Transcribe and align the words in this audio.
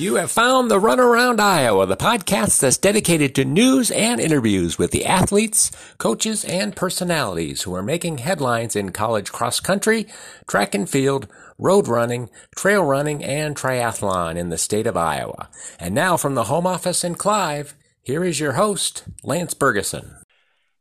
You 0.00 0.14
have 0.14 0.30
found 0.30 0.70
the 0.70 0.80
Runaround 0.80 1.40
Iowa, 1.40 1.84
the 1.84 1.94
podcast 1.94 2.60
that's 2.60 2.78
dedicated 2.78 3.34
to 3.34 3.44
news 3.44 3.90
and 3.90 4.18
interviews 4.18 4.78
with 4.78 4.92
the 4.92 5.04
athletes, 5.04 5.70
coaches, 5.98 6.42
and 6.42 6.74
personalities 6.74 7.60
who 7.60 7.74
are 7.74 7.82
making 7.82 8.16
headlines 8.16 8.74
in 8.74 8.92
college 8.92 9.30
cross 9.30 9.60
country, 9.60 10.06
track 10.48 10.74
and 10.74 10.88
field, 10.88 11.28
road 11.58 11.86
running, 11.86 12.30
trail 12.56 12.82
running, 12.82 13.22
and 13.22 13.54
triathlon 13.54 14.38
in 14.38 14.48
the 14.48 14.56
state 14.56 14.86
of 14.86 14.96
Iowa. 14.96 15.50
And 15.78 15.94
now 15.94 16.16
from 16.16 16.34
the 16.34 16.44
home 16.44 16.66
office 16.66 17.04
in 17.04 17.14
Clive, 17.16 17.74
here 18.02 18.24
is 18.24 18.40
your 18.40 18.52
host, 18.52 19.04
Lance 19.22 19.52
Bergeson. 19.52 20.14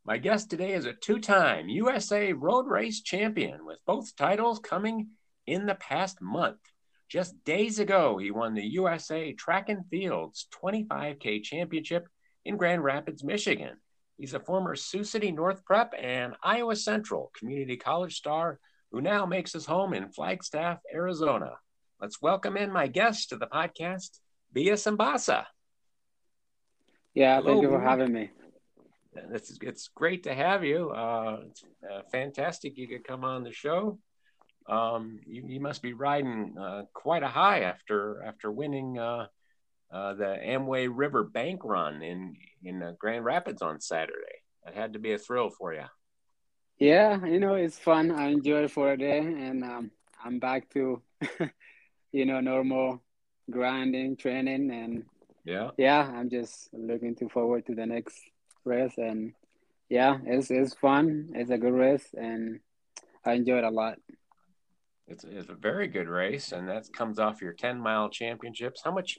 My 0.06 0.18
guest 0.18 0.50
today 0.50 0.72
is 0.72 0.86
a 0.86 0.94
two 0.94 1.20
time 1.20 1.68
USA 1.68 2.32
road 2.32 2.68
race 2.68 3.02
champion 3.02 3.66
with 3.66 3.80
both 3.86 4.16
titles 4.16 4.60
coming 4.60 5.10
in 5.46 5.66
the 5.66 5.76
past 5.76 6.22
month. 6.22 6.69
Just 7.10 7.44
days 7.44 7.80
ago, 7.80 8.20
he 8.20 8.30
won 8.30 8.54
the 8.54 8.64
USA 8.64 9.34
Track 9.34 9.70
and 9.70 9.84
Fields 9.90 10.48
25K 10.62 11.42
Championship 11.42 12.08
in 12.46 12.56
Grand 12.56 12.84
Rapids, 12.84 13.24
Michigan. 13.24 13.78
He's 14.20 14.36
a 14.36 14.40
former 14.40 14.76
Sioux 14.76 15.04
City 15.04 15.32
North 15.32 15.66
Prep 15.66 15.96
and 16.00 16.36
Iowa 16.44 16.76
Central 16.76 17.32
Community 17.36 17.78
College 17.78 18.16
star 18.16 18.60
who 18.92 19.02
now 19.02 19.26
makes 19.26 19.54
his 19.54 19.66
home 19.66 19.96
in 19.96 20.10
Flagstaff, 20.10 20.82
Arizona. 20.94 21.54
Let's 22.00 22.22
welcome 22.22 22.56
in 22.56 22.72
my 22.72 22.86
guest 22.86 23.30
to 23.30 23.38
the 23.38 23.48
podcast, 23.48 24.20
Biya 24.56 24.74
Simbassa. 24.74 25.46
Yeah, 27.16 27.38
Hello. 27.38 27.48
thank 27.54 27.64
you 27.64 27.70
for 27.70 27.82
having 27.82 28.14
me. 28.14 28.30
It's, 29.16 29.58
it's 29.62 29.90
great 29.96 30.24
to 30.24 30.36
have 30.36 30.64
you. 30.64 30.92
Uh, 30.92 31.40
it's 31.48 31.64
uh, 31.92 32.02
fantastic 32.12 32.78
you 32.78 32.88
could 32.88 33.04
come 33.04 33.24
on 33.24 33.44
the 33.44 33.52
show 33.52 33.98
um, 34.68 35.20
you, 35.26 35.44
you, 35.48 35.60
must 35.60 35.82
be 35.82 35.94
riding 35.94 36.56
uh, 36.60 36.84
quite 36.94 37.24
a 37.24 37.28
high 37.28 37.62
after 37.62 38.24
after 38.24 38.52
winning 38.52 39.00
uh, 39.00 39.28
uh, 39.92 40.14
the 40.14 40.38
Amway 40.46 40.90
River 40.92 41.24
Bank 41.24 41.62
Run 41.64 42.02
in 42.02 42.36
in 42.64 42.84
uh, 42.84 42.94
Grand 43.00 43.26
Rapids 43.26 43.62
on 43.62 43.82
Saturday. 43.82 44.44
That 44.64 44.76
had 44.76 44.94
to 44.94 45.00
be 45.00 45.14
a 45.14 45.18
thrill 45.18 45.50
for 45.50 45.74
you. 45.74 45.86
Yeah, 46.78 47.26
you 47.26 47.40
know 47.40 47.56
it's 47.56 47.80
fun. 47.80 48.12
I 48.12 48.28
enjoyed 48.28 48.66
it 48.66 48.72
for 48.72 48.92
a 48.92 48.98
day, 48.98 49.20
and 49.20 49.64
um, 49.64 49.92
I'm 50.24 50.40
back 50.40 50.70
to 50.72 51.02
you 52.12 52.26
know 52.26 52.40
normal 52.40 53.02
grinding, 53.50 54.18
training, 54.18 54.72
and 54.72 55.06
yeah, 55.46 55.72
yeah. 55.78 56.02
I'm 56.02 56.30
just 56.30 56.70
looking 56.74 57.16
to 57.16 57.30
forward 57.30 57.66
to 57.66 57.76
the 57.76 57.86
next 57.86 58.18
race, 58.64 58.94
and 58.98 59.34
yeah, 59.90 60.18
it's 60.26 60.52
it's 60.52 60.74
fun. 60.76 61.32
It's 61.34 61.50
a 61.50 61.58
good 61.58 61.74
race, 61.74 62.08
and 62.14 62.60
I 63.26 63.34
enjoyed 63.34 63.64
it 63.64 63.68
a 63.68 63.72
lot. 63.72 63.98
It's, 65.10 65.24
it's 65.24 65.50
a 65.50 65.56
very 65.56 65.88
good 65.88 66.08
race, 66.08 66.52
and 66.52 66.70
that 66.70 66.94
comes 66.94 67.18
off 67.18 67.42
your 67.42 67.54
10 67.54 67.80
mile 67.80 68.10
championships. 68.10 68.82
How 68.84 68.92
much 68.92 69.18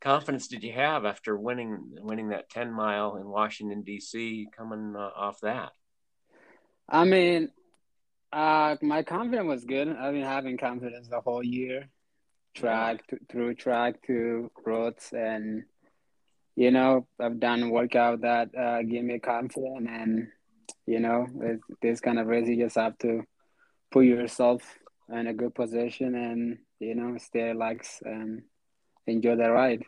confidence 0.00 0.48
did 0.48 0.64
you 0.64 0.72
have 0.72 1.04
after 1.04 1.36
winning 1.36 1.96
winning 2.00 2.30
that 2.30 2.50
10 2.50 2.72
mile 2.72 3.16
in 3.16 3.28
Washington 3.28 3.82
D.C. 3.82 4.48
coming 4.56 4.96
uh, 4.96 5.10
off 5.16 5.40
that? 5.42 5.70
I 6.88 7.04
mean, 7.04 7.50
uh, 8.32 8.76
my 8.82 9.04
confidence 9.04 9.46
was 9.46 9.64
good. 9.64 9.88
I've 9.88 10.14
been 10.14 10.24
having 10.24 10.58
confidence 10.58 11.08
the 11.08 11.20
whole 11.20 11.44
year, 11.44 11.88
track 12.54 13.06
to, 13.08 13.18
through 13.30 13.54
track 13.54 14.02
to 14.08 14.50
roads, 14.66 15.12
and 15.12 15.62
you 16.56 16.72
know 16.72 17.06
I've 17.20 17.38
done 17.38 17.70
workout 17.70 18.22
that 18.22 18.48
uh, 18.52 18.82
give 18.82 19.04
me 19.04 19.20
confidence, 19.20 19.88
and 19.88 20.26
you 20.86 20.98
know 20.98 21.28
this 21.80 22.00
kind 22.00 22.18
of 22.18 22.26
race 22.26 22.48
you 22.48 22.56
just 22.56 22.74
have 22.74 22.98
to 22.98 23.22
put 23.92 24.04
yourself 24.04 24.62
in 25.12 25.26
a 25.26 25.34
good 25.34 25.54
position 25.54 26.14
and 26.14 26.58
you 26.80 26.94
know 26.94 27.16
stay 27.18 27.44
relaxed 27.44 28.02
and 28.02 28.42
enjoy 29.06 29.36
the 29.36 29.50
ride. 29.50 29.82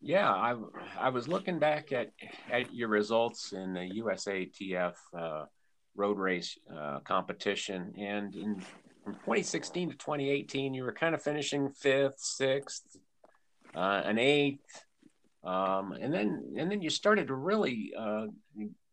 Yeah, 0.00 0.30
I 0.30 0.54
I 0.98 1.08
was 1.08 1.28
looking 1.28 1.58
back 1.58 1.92
at 1.92 2.12
at 2.50 2.74
your 2.74 2.88
results 2.88 3.52
in 3.52 3.74
the 3.74 4.02
USATF 4.02 4.94
uh, 5.16 5.44
road 5.94 6.18
race 6.18 6.58
uh, 6.72 7.00
competition, 7.00 7.94
and 7.98 8.34
in 8.34 8.62
from 9.02 9.14
2016 9.14 9.90
to 9.90 9.96
2018, 9.96 10.74
you 10.74 10.82
were 10.82 10.92
kind 10.92 11.14
of 11.14 11.22
finishing 11.22 11.70
fifth, 11.70 12.18
sixth, 12.18 12.96
uh, 13.74 14.02
an 14.04 14.18
eighth, 14.18 14.84
um, 15.44 15.92
and 15.92 16.12
then 16.12 16.54
and 16.56 16.70
then 16.70 16.82
you 16.82 16.90
started 16.90 17.28
to 17.28 17.34
really 17.34 17.92
uh, 17.98 18.26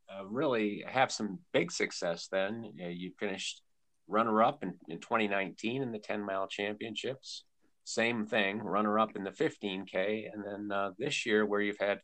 uh, 0.09 0.25
really 0.25 0.83
have 0.87 1.11
some 1.11 1.39
big 1.51 1.71
success. 1.71 2.27
Then 2.31 2.71
you 2.77 3.11
finished 3.19 3.61
runner 4.07 4.43
up 4.43 4.63
in, 4.63 4.73
in 4.87 4.99
2019 4.99 5.81
in 5.81 5.91
the 5.91 5.99
10 5.99 6.21
mile 6.21 6.47
championships. 6.47 7.45
Same 7.85 8.25
thing, 8.25 8.59
runner 8.59 8.97
up 8.97 9.15
in 9.15 9.23
the 9.23 9.31
15K. 9.31 10.29
And 10.33 10.43
then 10.45 10.71
uh, 10.71 10.91
this 10.97 11.25
year, 11.25 11.45
where 11.45 11.61
you've 11.61 11.79
had 11.79 11.99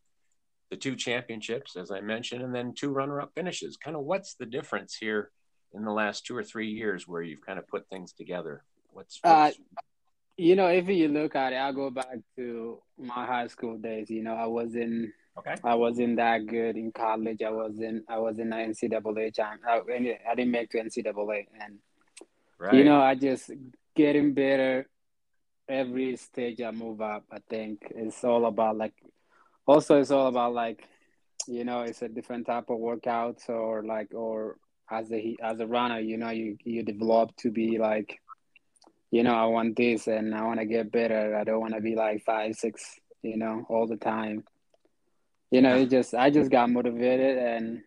the 0.70 0.78
two 0.78 0.96
championships, 0.96 1.76
as 1.76 1.92
I 1.92 2.02
mentioned, 2.02 2.44
and 2.44 2.54
then 2.54 2.74
two 2.74 2.92
runner 2.92 3.22
up 3.22 3.32
finishes. 3.36 3.78
Kind 3.78 3.96
of 3.96 4.04
what's 4.04 4.36
the 4.36 4.46
difference 4.46 4.96
here 4.96 5.32
in 5.74 5.84
the 5.84 5.92
last 5.92 6.26
two 6.26 6.36
or 6.36 6.44
three 6.44 6.70
years 6.70 7.08
where 7.08 7.22
you've 7.22 7.46
kind 7.46 7.60
of 7.60 7.68
put 7.68 7.88
things 7.90 8.14
together? 8.14 8.64
What's, 8.92 9.20
uh, 9.24 9.46
what's... 9.46 9.58
Uh, 9.58 9.82
you 10.38 10.56
know, 10.56 10.68
if 10.68 10.88
you 10.88 11.10
look 11.10 11.36
at 11.36 11.54
it, 11.54 11.58
I'll 11.58 11.74
go 11.74 11.90
back 11.90 12.18
to 12.38 12.82
my 12.98 13.26
high 13.26 13.48
school 13.48 13.78
days. 13.78 14.10
You 14.10 14.24
know, 14.24 14.36
I 14.36 14.46
was 14.46 14.76
in 14.76 15.12
Okay. 15.40 15.56
I 15.64 15.76
wasn't 15.76 16.18
that 16.18 16.48
good 16.48 16.76
in 16.76 16.92
college. 16.92 17.42
I 17.42 17.50
wasn't. 17.50 18.04
I 18.10 18.18
was 18.18 18.40
in 18.40 18.50
NCAA. 18.50 19.40
I, 19.40 19.82
I 20.30 20.36
didn't 20.36 20.52
make 20.52 20.70
to 20.72 20.80
NCAA, 20.80 21.46
and 21.62 21.78
Right. 22.60 22.74
You 22.74 22.84
know, 22.84 23.00
I 23.02 23.16
just 23.16 23.52
getting 23.96 24.34
better 24.34 24.90
every 25.68 26.18
stage 26.18 26.62
I 26.62 26.72
move 26.72 27.02
up. 27.02 27.24
I 27.32 27.38
think 27.50 27.84
it's 27.92 28.24
all 28.24 28.46
about 28.46 28.78
like, 28.78 28.94
also 29.66 30.00
it's 30.00 30.12
all 30.12 30.28
about 30.28 30.54
like, 30.54 30.84
you 31.48 31.64
know, 31.64 31.82
it's 31.82 32.02
a 32.02 32.10
different 32.10 32.48
type 32.48 32.70
of 32.70 32.80
workouts 32.80 33.50
or 33.50 33.84
like, 33.84 34.14
or 34.14 34.58
as 34.92 35.12
a 35.12 35.36
as 35.42 35.60
a 35.60 35.68
runner, 35.68 36.00
you 36.00 36.18
know, 36.18 36.30
you 36.30 36.58
you 36.64 36.84
develop 36.84 37.36
to 37.38 37.52
be 37.52 37.78
like, 37.78 38.20
you 39.12 39.24
know, 39.24 39.34
I 39.34 39.46
want 39.46 39.78
this 39.78 40.08
and 40.08 40.34
I 40.36 40.44
want 40.44 40.60
to 40.60 40.66
get 40.66 40.92
better. 40.92 41.36
I 41.38 41.44
don't 41.44 41.62
want 41.62 41.76
to 41.76 41.82
be 41.82 41.96
like 41.96 42.24
five, 42.24 42.56
six, 42.56 43.00
you 43.22 43.38
know, 43.38 43.66
all 43.70 43.88
the 43.88 43.98
time. 43.98 44.44
You 45.52 45.62
know, 45.62 45.76
it 45.78 45.90
just 45.90 46.14
I 46.14 46.30
just 46.30 46.52
got 46.52 46.70
motivated 46.70 47.38
and, 47.38 47.84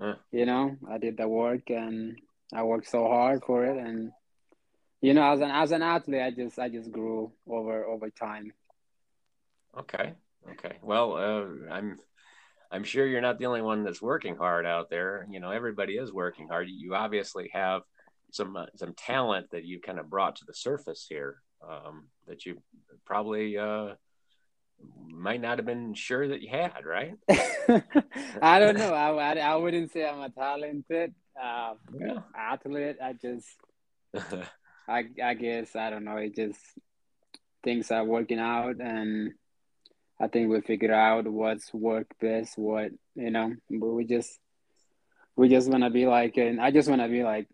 uh. 0.00 0.14
you 0.30 0.46
know, 0.46 0.76
I 0.90 0.98
did 0.98 1.16
the 1.16 1.28
work 1.28 1.70
and 1.70 2.18
I 2.52 2.62
worked 2.62 2.88
so 2.88 3.06
hard 3.08 3.42
for 3.44 3.64
it, 3.64 3.76
and 3.76 4.12
you 5.00 5.14
know, 5.14 5.32
as 5.32 5.40
an 5.40 5.50
as 5.50 5.72
an 5.72 5.82
athlete, 5.82 6.22
I 6.22 6.30
just 6.30 6.58
I 6.58 6.68
just 6.68 6.92
grew 6.92 7.32
over 7.48 7.84
over 7.86 8.10
time. 8.10 8.52
Okay, 9.78 10.14
okay. 10.50 10.76
Well, 10.82 11.16
uh, 11.16 11.72
I'm 11.72 11.98
I'm 12.70 12.84
sure 12.84 13.06
you're 13.06 13.20
not 13.20 13.38
the 13.38 13.46
only 13.46 13.62
one 13.62 13.84
that's 13.84 14.02
working 14.02 14.36
hard 14.36 14.66
out 14.66 14.90
there. 14.90 15.26
You 15.30 15.40
know, 15.40 15.50
everybody 15.50 15.94
is 15.94 16.12
working 16.12 16.48
hard. 16.48 16.68
You 16.68 16.94
obviously 16.94 17.50
have 17.52 17.82
some 18.32 18.56
uh, 18.56 18.66
some 18.76 18.94
talent 18.94 19.50
that 19.52 19.64
you 19.64 19.80
kind 19.80 19.98
of 19.98 20.10
brought 20.10 20.36
to 20.36 20.44
the 20.46 20.54
surface 20.54 21.06
here 21.08 21.36
um, 21.66 22.08
that 22.26 22.44
you 22.44 22.62
probably 23.04 23.58
uh, 23.58 23.94
might 25.06 25.40
not 25.40 25.58
have 25.58 25.66
been 25.66 25.94
sure 25.94 26.28
that 26.28 26.42
you 26.42 26.48
had, 26.50 26.84
right? 26.84 27.14
I 28.42 28.58
don't 28.58 28.76
know. 28.76 28.92
I, 28.92 29.10
I, 29.10 29.38
I 29.38 29.56
wouldn't 29.56 29.92
say 29.92 30.06
I'm 30.06 30.20
a 30.20 30.30
talented 30.30 31.14
uh, 31.40 31.74
yeah. 31.98 32.20
athlete. 32.36 32.96
I 33.02 33.12
just, 33.12 33.48
I, 34.88 35.04
I 35.22 35.34
guess 35.34 35.74
I 35.76 35.90
don't 35.90 36.04
know. 36.04 36.16
It 36.16 36.34
just 36.34 36.60
things 37.62 37.90
are 37.90 38.04
working 38.04 38.38
out, 38.38 38.76
and 38.80 39.32
I 40.20 40.28
think 40.28 40.50
we 40.50 40.60
figure 40.60 40.94
out 40.94 41.26
what's 41.26 41.72
work 41.72 42.06
best. 42.20 42.58
What 42.58 42.90
you 43.14 43.30
know, 43.30 43.54
but 43.70 43.88
we 43.88 44.04
just, 44.04 44.38
we 45.36 45.48
just 45.48 45.68
want 45.68 45.84
to 45.84 45.90
be 45.90 46.06
like, 46.06 46.36
and 46.36 46.60
I 46.60 46.70
just 46.70 46.88
want 46.88 47.02
to 47.02 47.08
be 47.08 47.22
like, 47.22 47.48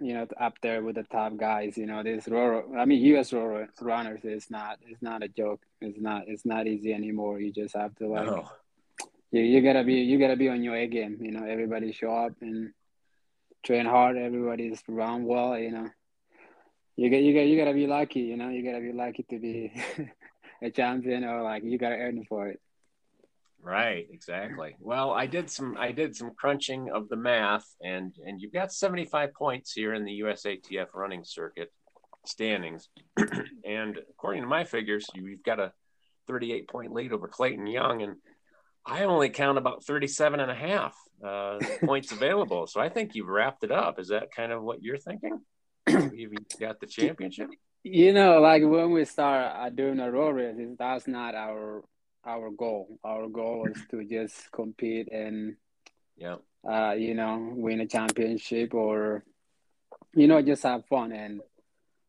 you 0.00 0.14
know, 0.14 0.26
up 0.38 0.54
there 0.62 0.82
with 0.82 0.96
the 0.96 1.04
top 1.04 1.36
guys. 1.36 1.76
You 1.76 1.86
know, 1.86 2.02
this 2.02 2.26
Roro. 2.26 2.76
I 2.78 2.84
mean, 2.84 3.02
U.S. 3.06 3.30
Roro 3.30 3.66
runners 3.80 4.24
is 4.24 4.50
not. 4.50 4.78
It's 4.86 5.02
not 5.02 5.22
a 5.22 5.28
joke. 5.28 5.62
It's 5.80 6.00
not. 6.00 6.24
It's 6.26 6.44
not 6.44 6.66
easy 6.66 6.92
anymore. 6.92 7.40
You 7.40 7.52
just 7.52 7.76
have 7.76 7.94
to 7.96 8.08
like. 8.08 8.28
Oh 8.28 8.50
you, 9.30 9.42
you 9.42 9.60
gotta 9.62 9.84
be 9.84 9.94
you 9.94 10.18
gotta 10.18 10.36
be 10.36 10.48
on 10.48 10.62
your 10.62 10.76
A 10.76 10.86
game. 10.86 11.18
You 11.20 11.32
know, 11.32 11.44
everybody 11.44 11.92
show 11.92 12.14
up 12.14 12.32
and 12.40 12.72
train 13.64 13.86
hard. 13.86 14.16
Everybody's 14.16 14.82
run 14.88 15.24
well. 15.24 15.58
You 15.58 15.70
know, 15.72 15.88
you 16.96 17.10
get 17.10 17.22
you 17.22 17.34
got 17.34 17.46
you 17.46 17.58
gotta 17.58 17.74
be 17.74 17.86
lucky. 17.86 18.20
You 18.20 18.36
know, 18.36 18.48
you 18.48 18.64
gotta 18.64 18.80
be 18.80 18.92
lucky 18.92 19.24
to 19.30 19.38
be 19.38 19.72
a 20.62 20.70
champion, 20.70 21.24
or 21.24 21.42
like 21.42 21.64
you 21.64 21.78
gotta 21.78 21.96
earn 21.96 22.24
for 22.28 22.48
it. 22.48 22.60
Right, 23.62 24.06
exactly. 24.12 24.76
Well, 24.78 25.10
I 25.10 25.26
did 25.26 25.50
some 25.50 25.76
I 25.76 25.90
did 25.90 26.14
some 26.14 26.30
crunching 26.38 26.90
of 26.90 27.08
the 27.08 27.16
math, 27.16 27.66
and 27.82 28.14
and 28.24 28.40
you've 28.40 28.52
got 28.52 28.72
75 28.72 29.34
points 29.34 29.72
here 29.72 29.92
in 29.94 30.04
the 30.04 30.20
USATF 30.20 30.94
running 30.94 31.24
circuit 31.24 31.72
standings, 32.24 32.88
and 33.64 33.98
according 34.10 34.42
to 34.42 34.48
my 34.48 34.64
figures, 34.64 35.06
you've 35.14 35.42
got 35.42 35.58
a 35.58 35.72
38 36.28 36.68
point 36.68 36.92
lead 36.92 37.12
over 37.12 37.26
Clayton 37.28 37.66
Young, 37.66 38.02
and 38.02 38.16
I 38.86 39.04
only 39.04 39.30
count 39.30 39.58
about 39.58 39.84
37 39.84 40.40
and 40.40 40.50
a 40.50 40.54
half 40.54 40.96
uh, 41.24 41.58
points 41.84 42.12
available. 42.12 42.66
So 42.66 42.80
I 42.80 42.88
think 42.88 43.14
you've 43.14 43.28
wrapped 43.28 43.64
it 43.64 43.72
up. 43.72 43.98
Is 43.98 44.08
that 44.08 44.30
kind 44.34 44.52
of 44.52 44.62
what 44.62 44.82
you're 44.82 44.98
thinking? 44.98 45.40
You've 45.88 46.32
got 46.58 46.80
the 46.80 46.86
championship? 46.86 47.48
You 47.84 48.12
know, 48.12 48.40
like 48.40 48.64
when 48.64 48.90
we 48.90 49.04
start 49.04 49.52
uh, 49.56 49.70
doing 49.70 50.00
a 50.00 50.10
road 50.10 50.30
race, 50.30 50.56
that's 50.76 51.06
not 51.06 51.36
our 51.36 51.84
our 52.24 52.50
goal. 52.50 52.98
Our 53.04 53.28
goal 53.28 53.68
is 53.70 53.80
to 53.92 54.04
just 54.04 54.50
compete 54.50 55.08
and 55.12 55.54
yeah, 56.16 56.36
uh, 56.68 56.94
you 56.94 57.14
know, 57.14 57.52
win 57.54 57.80
a 57.80 57.86
championship 57.86 58.74
or 58.74 59.24
you 60.14 60.26
know 60.26 60.42
just 60.42 60.64
have 60.64 60.84
fun. 60.86 61.12
And 61.12 61.40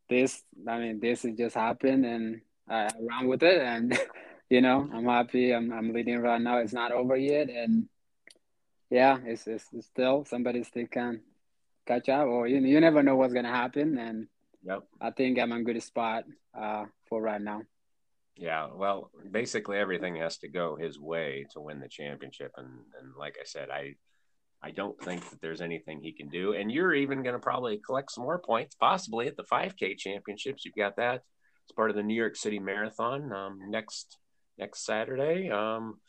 this, 0.09 0.41
I 0.67 0.79
mean, 0.79 0.99
this 0.99 1.21
has 1.21 1.35
just 1.37 1.55
happened, 1.55 2.05
and 2.05 2.41
I 2.67 2.89
ran 2.99 3.27
with 3.27 3.43
it, 3.43 3.61
and 3.61 3.95
you 4.49 4.61
know, 4.61 4.89
I'm 4.93 5.05
happy. 5.05 5.53
I'm 5.53 5.71
I'm 5.71 5.93
leading 5.93 6.19
right 6.19 6.41
now. 6.41 6.57
It's 6.57 6.73
not 6.73 6.91
over 6.91 7.15
yet, 7.15 7.49
and 7.49 7.87
yeah, 8.89 9.17
it's 9.25 9.47
it's, 9.47 9.65
it's 9.73 9.87
still 9.87 10.25
somebody 10.25 10.63
still 10.63 10.87
can 10.87 11.21
catch 11.85 12.09
up, 12.09 12.27
or 12.27 12.47
you 12.47 12.59
you 12.59 12.79
never 12.79 13.03
know 13.03 13.15
what's 13.15 13.33
gonna 13.33 13.53
happen, 13.53 13.97
and 13.97 14.27
yep. 14.63 14.83
I 15.01 15.11
think 15.11 15.39
I'm 15.39 15.51
in 15.51 15.63
good 15.63 15.81
spot 15.83 16.23
uh, 16.57 16.85
for 17.09 17.21
right 17.21 17.41
now. 17.41 17.63
Yeah, 18.35 18.67
well, 18.73 19.09
basically 19.31 19.77
everything 19.79 20.17
has 20.17 20.37
to 20.39 20.47
go 20.47 20.75
his 20.75 20.99
way 20.99 21.45
to 21.53 21.59
win 21.59 21.79
the 21.79 21.89
championship, 21.89 22.51
and 22.57 22.67
and 22.99 23.15
like 23.17 23.35
I 23.39 23.45
said, 23.45 23.69
I 23.69 23.95
I 24.61 24.71
don't 24.71 24.99
think 25.03 25.29
that 25.29 25.41
there's 25.41 25.61
anything 25.61 26.01
he 26.01 26.11
can 26.11 26.29
do. 26.29 26.53
And 26.53 26.71
you're 26.71 26.93
even 26.93 27.21
going 27.21 27.35
to 27.35 27.39
probably 27.39 27.77
collect 27.77 28.11
some 28.11 28.23
more 28.23 28.39
points, 28.39 28.75
possibly 28.75 29.27
at 29.27 29.37
the 29.37 29.43
5K 29.43 29.97
championships. 29.97 30.65
You've 30.65 30.75
got 30.75 30.95
that. 30.97 31.21
It's 31.65 31.75
part 31.75 31.89
of 31.89 31.95
the 31.95 32.03
New 32.03 32.15
York 32.15 32.35
City 32.35 32.59
Marathon 32.59 33.31
um, 33.31 33.59
next 33.69 34.17
next 34.57 34.85
Saturday. 34.85 35.49
Um, 35.49 35.99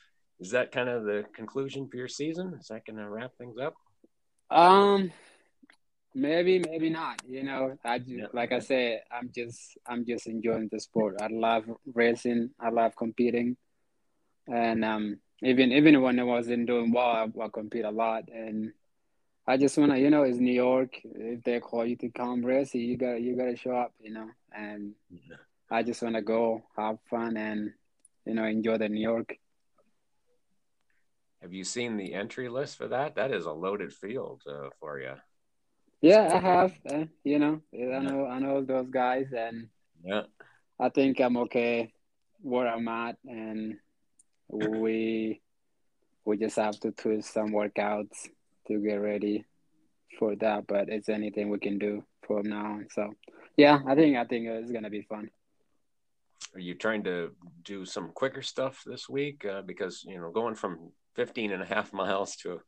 is 0.40 0.50
that 0.52 0.72
kind 0.72 0.88
of 0.88 1.04
the 1.04 1.24
conclusion 1.34 1.88
for 1.88 1.96
your 1.96 2.08
season? 2.08 2.54
Is 2.60 2.68
that 2.68 2.86
going 2.86 2.98
to 2.98 3.08
wrap 3.08 3.32
things 3.38 3.58
up? 3.58 3.74
Um, 4.50 5.10
maybe, 6.14 6.58
maybe 6.58 6.90
not. 6.90 7.22
You 7.26 7.42
know, 7.42 7.76
I 7.84 7.98
just, 7.98 8.10
yeah. 8.10 8.26
like 8.32 8.52
I 8.52 8.60
said, 8.60 9.02
I'm 9.10 9.30
just 9.34 9.78
I'm 9.86 10.06
just 10.06 10.26
enjoying 10.26 10.68
the 10.70 10.80
sport. 10.80 11.16
I 11.20 11.28
love 11.28 11.64
racing. 11.92 12.50
I 12.60 12.70
love 12.70 12.96
competing, 12.96 13.56
and 14.46 14.84
um, 14.84 15.18
even 15.42 15.72
even 15.72 16.00
when 16.00 16.18
I 16.18 16.22
wasn't 16.22 16.66
doing 16.66 16.92
well, 16.92 17.06
I, 17.06 17.26
I 17.42 17.48
compete 17.52 17.84
a 17.84 17.90
lot, 17.90 18.24
and 18.32 18.72
I 19.48 19.56
just 19.56 19.78
wanna, 19.78 19.96
you 19.96 20.10
know, 20.10 20.24
it's 20.24 20.38
New 20.38 20.52
York. 20.52 21.00
If 21.04 21.42
they 21.42 21.58
call 21.58 21.86
you 21.86 21.96
to 21.96 22.10
come 22.10 22.44
race, 22.44 22.74
you 22.74 22.98
gotta, 22.98 23.18
you 23.18 23.34
gotta 23.34 23.56
show 23.56 23.74
up, 23.74 23.94
you 23.98 24.12
know. 24.12 24.28
And 24.54 24.92
yeah. 25.10 25.36
I 25.70 25.82
just 25.82 26.02
wanna 26.02 26.20
go 26.20 26.64
have 26.76 26.98
fun 27.08 27.38
and 27.38 27.72
you 28.28 28.34
know 28.34 28.44
enjoy 28.44 28.78
the 28.78 28.88
New 28.88 29.00
York. 29.00 29.36
Have 31.40 31.52
you 31.52 31.64
seen 31.64 31.96
the 31.96 32.14
entry 32.14 32.48
list 32.48 32.76
for 32.76 32.88
that? 32.88 33.14
That 33.14 33.30
is 33.30 33.46
a 33.46 33.52
loaded 33.52 33.92
field 33.92 34.42
uh, 34.46 34.68
for 34.80 35.00
you. 35.00 35.14
Yeah, 36.00 36.30
I 36.32 36.38
have. 36.38 36.72
Uh, 36.88 37.04
you 37.24 37.38
know, 37.38 37.62
I 37.74 37.98
know 37.98 38.26
I 38.26 38.38
know 38.38 38.62
those 38.62 38.90
guys, 38.90 39.26
and 39.36 39.68
yeah, 40.04 40.22
I 40.78 40.90
think 40.90 41.20
I'm 41.20 41.36
okay 41.38 41.92
where 42.40 42.68
I'm 42.68 42.86
at, 42.86 43.16
and 43.24 43.76
we 44.48 45.40
we 46.24 46.36
just 46.36 46.56
have 46.56 46.78
to 46.80 46.92
twist 46.92 47.32
some 47.32 47.48
workouts 47.48 48.28
to 48.68 48.78
get 48.78 48.96
ready 48.96 49.44
for 50.18 50.36
that. 50.36 50.66
But 50.66 50.88
it's 50.88 51.08
anything 51.08 51.48
we 51.48 51.58
can 51.58 51.78
do 51.78 52.04
from 52.26 52.50
now 52.50 52.74
on. 52.74 52.86
So 52.90 53.14
yeah, 53.56 53.80
I 53.86 53.94
think 53.94 54.16
I 54.16 54.24
think 54.24 54.46
it's 54.46 54.70
gonna 54.70 54.90
be 54.90 55.02
fun. 55.02 55.30
Are 56.54 56.60
you 56.60 56.74
trying 56.74 57.04
to 57.04 57.32
do 57.64 57.84
some 57.84 58.10
quicker 58.12 58.42
stuff 58.42 58.82
this 58.86 59.08
week? 59.08 59.44
Uh, 59.44 59.62
because 59.62 60.04
you 60.04 60.18
know, 60.18 60.30
going 60.30 60.54
from 60.54 60.92
15 61.14 61.52
and 61.52 61.62
a 61.62 61.66
half 61.66 61.92
miles 61.92 62.36
to 62.36 62.60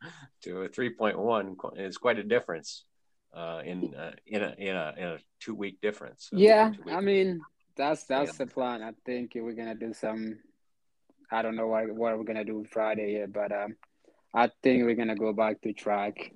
to 0.42 0.62
a 0.62 0.68
3.1 0.68 1.78
is 1.78 1.96
quite 1.96 2.18
a 2.18 2.24
difference 2.24 2.84
uh, 3.34 3.62
in 3.64 3.94
uh, 3.94 4.12
in 4.26 4.42
a 4.42 4.54
in 4.58 4.76
a 4.76 4.94
in 4.96 5.06
a 5.06 5.18
two 5.38 5.54
week 5.54 5.80
difference. 5.80 6.28
Yeah, 6.32 6.72
I 6.90 7.00
mean 7.00 7.40
that's 7.76 8.04
that's 8.04 8.32
yeah. 8.32 8.44
the 8.44 8.46
plan. 8.46 8.82
I 8.82 8.92
think 9.06 9.32
we're 9.34 9.54
gonna 9.54 9.74
do 9.74 9.94
some 9.94 10.38
I 11.30 11.42
don't 11.42 11.56
know 11.56 11.68
what 11.68 11.90
what 11.92 12.18
we're 12.18 12.24
gonna 12.24 12.44
do 12.44 12.66
Friday 12.70 13.12
yet, 13.18 13.32
but 13.32 13.52
um, 13.52 13.76
I 14.34 14.50
think 14.62 14.84
we're 14.84 14.96
gonna 14.96 15.16
go 15.16 15.32
back 15.32 15.60
to 15.62 15.72
track, 15.72 16.32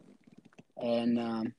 and 0.76 1.18
um, 1.18 1.54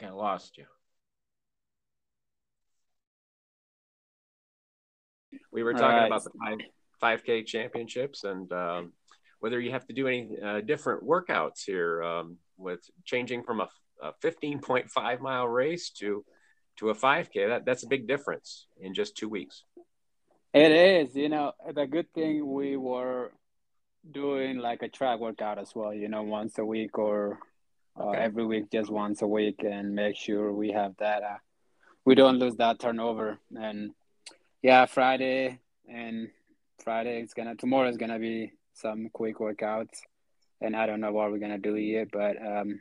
think 0.00 0.10
I 0.10 0.14
lost 0.14 0.56
you. 0.56 0.64
We 5.52 5.62
were 5.62 5.72
talking 5.72 5.96
right. 5.96 6.06
about 6.06 6.24
the 6.24 6.30
five 6.38 6.58
five 7.00 7.24
k 7.24 7.42
championships 7.42 8.24
and 8.24 8.52
um, 8.52 8.92
whether 9.40 9.60
you 9.60 9.70
have 9.72 9.86
to 9.86 9.92
do 9.92 10.06
any 10.06 10.36
uh, 10.44 10.60
different 10.60 11.04
workouts 11.04 11.64
here 11.64 12.02
um, 12.02 12.36
with 12.56 12.80
changing 13.04 13.42
from 13.42 13.60
a, 13.60 13.68
a 14.02 14.12
15.5 14.22 15.20
mile 15.20 15.48
race 15.48 15.90
to 15.90 16.24
to 16.76 16.90
a 16.90 16.94
5k. 16.94 17.48
That 17.48 17.64
that's 17.64 17.84
a 17.84 17.88
big 17.88 18.06
difference 18.06 18.66
in 18.80 18.94
just 18.94 19.16
two 19.16 19.28
weeks. 19.28 19.64
It 20.52 20.72
is. 20.72 21.14
You 21.14 21.28
know, 21.28 21.52
the 21.74 21.86
good 21.86 22.12
thing 22.12 22.46
we 22.46 22.76
were 22.76 23.32
doing 24.08 24.58
like 24.58 24.82
a 24.82 24.88
track 24.88 25.20
workout 25.20 25.58
as 25.58 25.74
well. 25.74 25.94
You 25.94 26.08
know, 26.08 26.22
once 26.22 26.58
a 26.58 26.64
week 26.64 26.98
or 26.98 27.38
uh, 27.98 28.10
every 28.10 28.44
week, 28.44 28.70
just 28.70 28.90
once 28.90 29.22
a 29.22 29.26
week, 29.26 29.62
and 29.64 29.94
make 29.94 30.16
sure 30.16 30.52
we 30.52 30.72
have 30.72 30.96
that. 30.98 31.22
Uh, 31.22 31.38
we 32.04 32.14
don't 32.14 32.38
lose 32.38 32.56
that 32.56 32.78
turnover 32.78 33.38
and 33.54 33.92
yeah, 34.62 34.84
Friday 34.86 35.58
and 35.88 36.28
Friday 36.84 37.22
it's 37.22 37.34
gonna 37.34 37.54
tomorrow 37.54 37.88
is 37.88 37.96
gonna 37.96 38.18
be 38.18 38.52
some 38.74 39.08
quick 39.12 39.38
workouts, 39.38 40.00
and 40.60 40.76
I 40.76 40.86
don't 40.86 41.00
know 41.00 41.12
what 41.12 41.30
we're 41.30 41.38
gonna 41.38 41.58
do 41.58 41.76
yet, 41.76 42.08
but 42.12 42.36
um, 42.40 42.80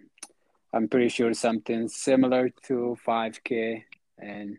I'm 0.74 0.88
pretty 0.88 1.10
sure 1.10 1.34
something 1.34 1.88
similar 1.88 2.50
to 2.68 2.98
5K 3.06 3.84
and 4.18 4.58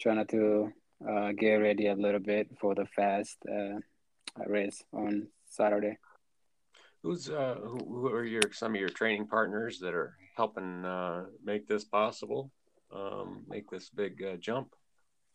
trying 0.00 0.26
to 0.26 0.72
uh, 1.08 1.32
get 1.32 1.54
ready 1.54 1.86
a 1.86 1.94
little 1.94 2.20
bit 2.20 2.48
for 2.60 2.74
the 2.74 2.86
fast 2.86 3.38
uh, 3.48 3.78
race 4.46 4.82
on 4.92 5.28
Saturday. 5.48 5.98
Who's 7.02 7.30
uh, 7.30 7.56
who 7.62 8.08
are 8.08 8.24
your 8.24 8.42
some 8.52 8.74
of 8.74 8.80
your 8.80 8.90
training 8.90 9.26
partners 9.26 9.78
that 9.80 9.94
are 9.94 10.16
helping 10.36 10.84
uh, 10.84 11.24
make 11.42 11.66
this 11.66 11.84
possible, 11.84 12.50
um, 12.94 13.44
make 13.48 13.70
this 13.70 13.88
big 13.88 14.22
uh, 14.22 14.36
jump? 14.36 14.74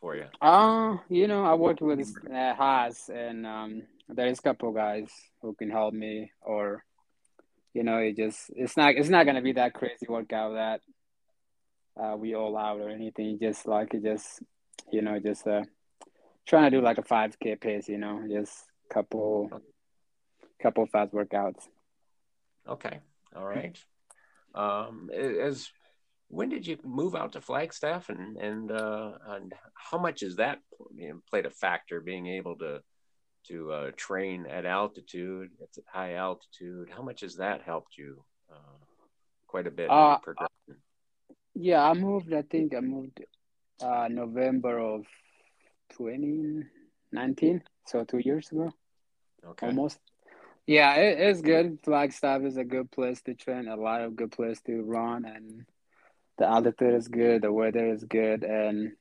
for 0.05 0.15
you? 0.15 0.27
Uh, 0.39 0.97
you 1.09 1.27
know, 1.27 1.43
I 1.43 1.55
worked 1.55 1.81
with 1.81 2.13
uh, 2.31 2.53
Haas, 2.53 3.09
and 3.09 3.45
um, 3.47 3.81
there 4.07 4.27
is 4.27 4.37
a 4.37 4.41
couple 4.41 4.71
guys 4.71 5.09
who 5.41 5.55
can 5.55 5.71
help 5.71 5.95
me, 5.95 6.31
or 6.41 6.83
you 7.73 7.83
know, 7.83 7.97
it 7.97 8.15
just 8.15 8.51
it's 8.55 8.77
not 8.77 8.93
it's 8.95 9.09
not 9.09 9.25
gonna 9.25 9.41
be 9.41 9.53
that 9.53 9.73
crazy 9.73 10.05
workout 10.07 10.53
that 10.53 10.81
uh, 11.99 12.15
we 12.15 12.35
all 12.35 12.55
out 12.55 12.79
or 12.79 12.89
anything. 12.89 13.39
Just 13.41 13.67
like 13.67 13.95
it 13.95 14.03
just 14.03 14.43
you 14.91 15.01
know, 15.01 15.19
just 15.19 15.47
uh, 15.47 15.63
trying 16.45 16.69
to 16.69 16.77
do 16.77 16.83
like 16.83 16.99
a 16.99 17.03
five 17.03 17.39
k 17.39 17.55
pace. 17.55 17.89
You 17.89 17.97
know, 17.97 18.23
just 18.29 18.53
couple 18.93 19.49
couple 20.61 20.83
of 20.83 20.89
fast 20.89 21.13
workouts. 21.13 21.67
Okay, 22.67 22.99
all 23.35 23.45
right. 23.45 23.77
Um, 24.53 25.09
as 25.13 25.69
when 26.29 26.49
did 26.49 26.65
you 26.65 26.77
move 26.83 27.15
out 27.15 27.33
to 27.33 27.41
Flagstaff, 27.41 28.09
and 28.09 28.37
and 28.37 28.71
uh, 28.71 29.11
and 29.27 29.53
how 29.75 29.97
much 29.97 30.21
has 30.21 30.37
that 30.37 30.59
you 30.95 31.09
know, 31.09 31.21
played 31.29 31.45
a 31.45 31.51
factor 31.51 32.01
being 32.01 32.27
able 32.27 32.55
to 32.57 32.81
to 33.47 33.71
uh, 33.71 33.91
train 33.95 34.45
at 34.47 34.65
altitude, 34.65 35.49
at 35.61 35.69
high 35.91 36.15
altitude? 36.15 36.89
How 36.95 37.03
much 37.03 37.21
has 37.21 37.35
that 37.35 37.61
helped 37.61 37.97
you? 37.97 38.23
Uh, 38.51 38.77
quite 39.47 39.67
a 39.67 39.71
bit. 39.71 39.89
Uh, 39.89 40.17
yeah, 41.53 41.83
I 41.83 41.93
moved. 41.93 42.33
I 42.33 42.41
think 42.41 42.75
I 42.75 42.81
moved 42.81 43.23
uh, 43.81 44.07
November 44.09 44.79
of 44.79 45.05
2019, 45.97 47.61
so 47.85 48.03
two 48.03 48.19
years 48.19 48.51
ago. 48.51 48.71
Okay. 49.45 49.67
Almost. 49.67 49.99
Yeah, 50.67 50.95
it, 50.95 51.19
it's 51.19 51.41
good. 51.41 51.79
Flagstaff 51.83 52.41
is 52.43 52.57
a 52.57 52.63
good 52.63 52.91
place 52.91 53.21
to 53.23 53.35
train. 53.35 53.67
A 53.67 53.75
lot 53.75 54.01
of 54.01 54.15
good 54.15 54.31
place 54.31 54.61
to 54.61 54.81
run, 54.83 55.25
and 55.25 55.65
the 56.37 56.47
altitude 56.47 56.95
is 56.95 57.07
good, 57.07 57.43
the 57.43 57.51
weather 57.51 57.91
is 57.91 58.03
good, 58.03 58.43
and 58.43 58.93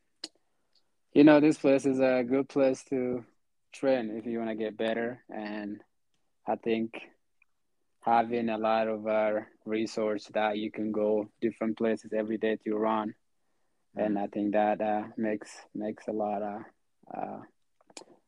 you 1.15 1.25
know 1.25 1.41
this 1.41 1.59
place 1.59 1.87
is 1.87 2.01
a 2.01 2.23
good 2.29 2.49
place 2.49 2.85
to 2.91 3.25
train 3.73 4.11
if 4.17 4.27
you 4.27 4.39
want 4.39 4.51
to 4.51 4.57
get 4.57 4.77
better. 4.77 5.25
And 5.31 5.81
I 6.47 6.57
think 6.57 6.93
having 8.03 8.51
a 8.51 8.59
lot 8.59 8.89
of 8.89 9.07
uh, 9.07 9.41
resource 9.65 10.31
that 10.35 10.59
you 10.59 10.71
can 10.71 10.93
go 10.93 11.29
different 11.41 11.79
places 11.79 12.13
every 12.15 12.37
day 12.37 12.59
to 12.65 12.75
run, 12.77 13.15
and 13.97 14.19
I 14.19 14.27
think 14.27 14.53
that 14.53 14.83
uh, 14.83 15.05
makes 15.17 15.51
makes 15.75 16.09
a 16.09 16.13
lot 16.13 16.43
of 16.43 16.61
uh, 17.17 17.41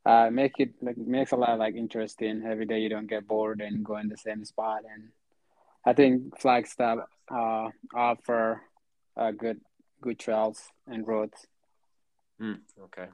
uh, 0.07 0.31
make 0.31 0.53
it 0.59 0.71
like 0.81 0.97
makes 0.97 1.33
a 1.33 1.37
lot 1.37 1.59
like 1.59 1.75
interesting 1.75 2.45
every 2.47 2.67
day. 2.67 2.79
You 2.81 2.89
don't 2.89 3.09
get 3.09 3.27
bored 3.27 3.61
and 3.61 3.85
go 3.85 3.97
in 3.97 4.09
the 4.09 4.17
same 4.17 4.45
spot 4.45 4.83
and 4.91 5.11
I 5.87 5.93
think 5.93 6.39
Flagstaff 6.41 6.99
uh, 7.31 7.69
offer 7.95 8.61
uh, 9.17 9.31
good 9.31 9.61
good 10.01 10.19
trails 10.19 10.61
and 10.89 11.07
roads. 11.07 11.47
Mm, 12.43 12.59
okay. 12.85 13.07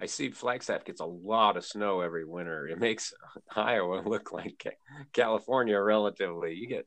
I 0.00 0.06
see 0.06 0.30
Flagstaff 0.30 0.86
gets 0.86 1.02
a 1.02 1.06
lot 1.06 1.58
of 1.58 1.64
snow 1.64 2.00
every 2.00 2.24
winter. 2.24 2.66
It 2.66 2.78
makes 2.78 3.12
Iowa 3.54 4.02
look 4.06 4.32
like 4.32 4.78
California 5.12 5.78
relatively. 5.78 6.54
You 6.54 6.68
get 6.68 6.86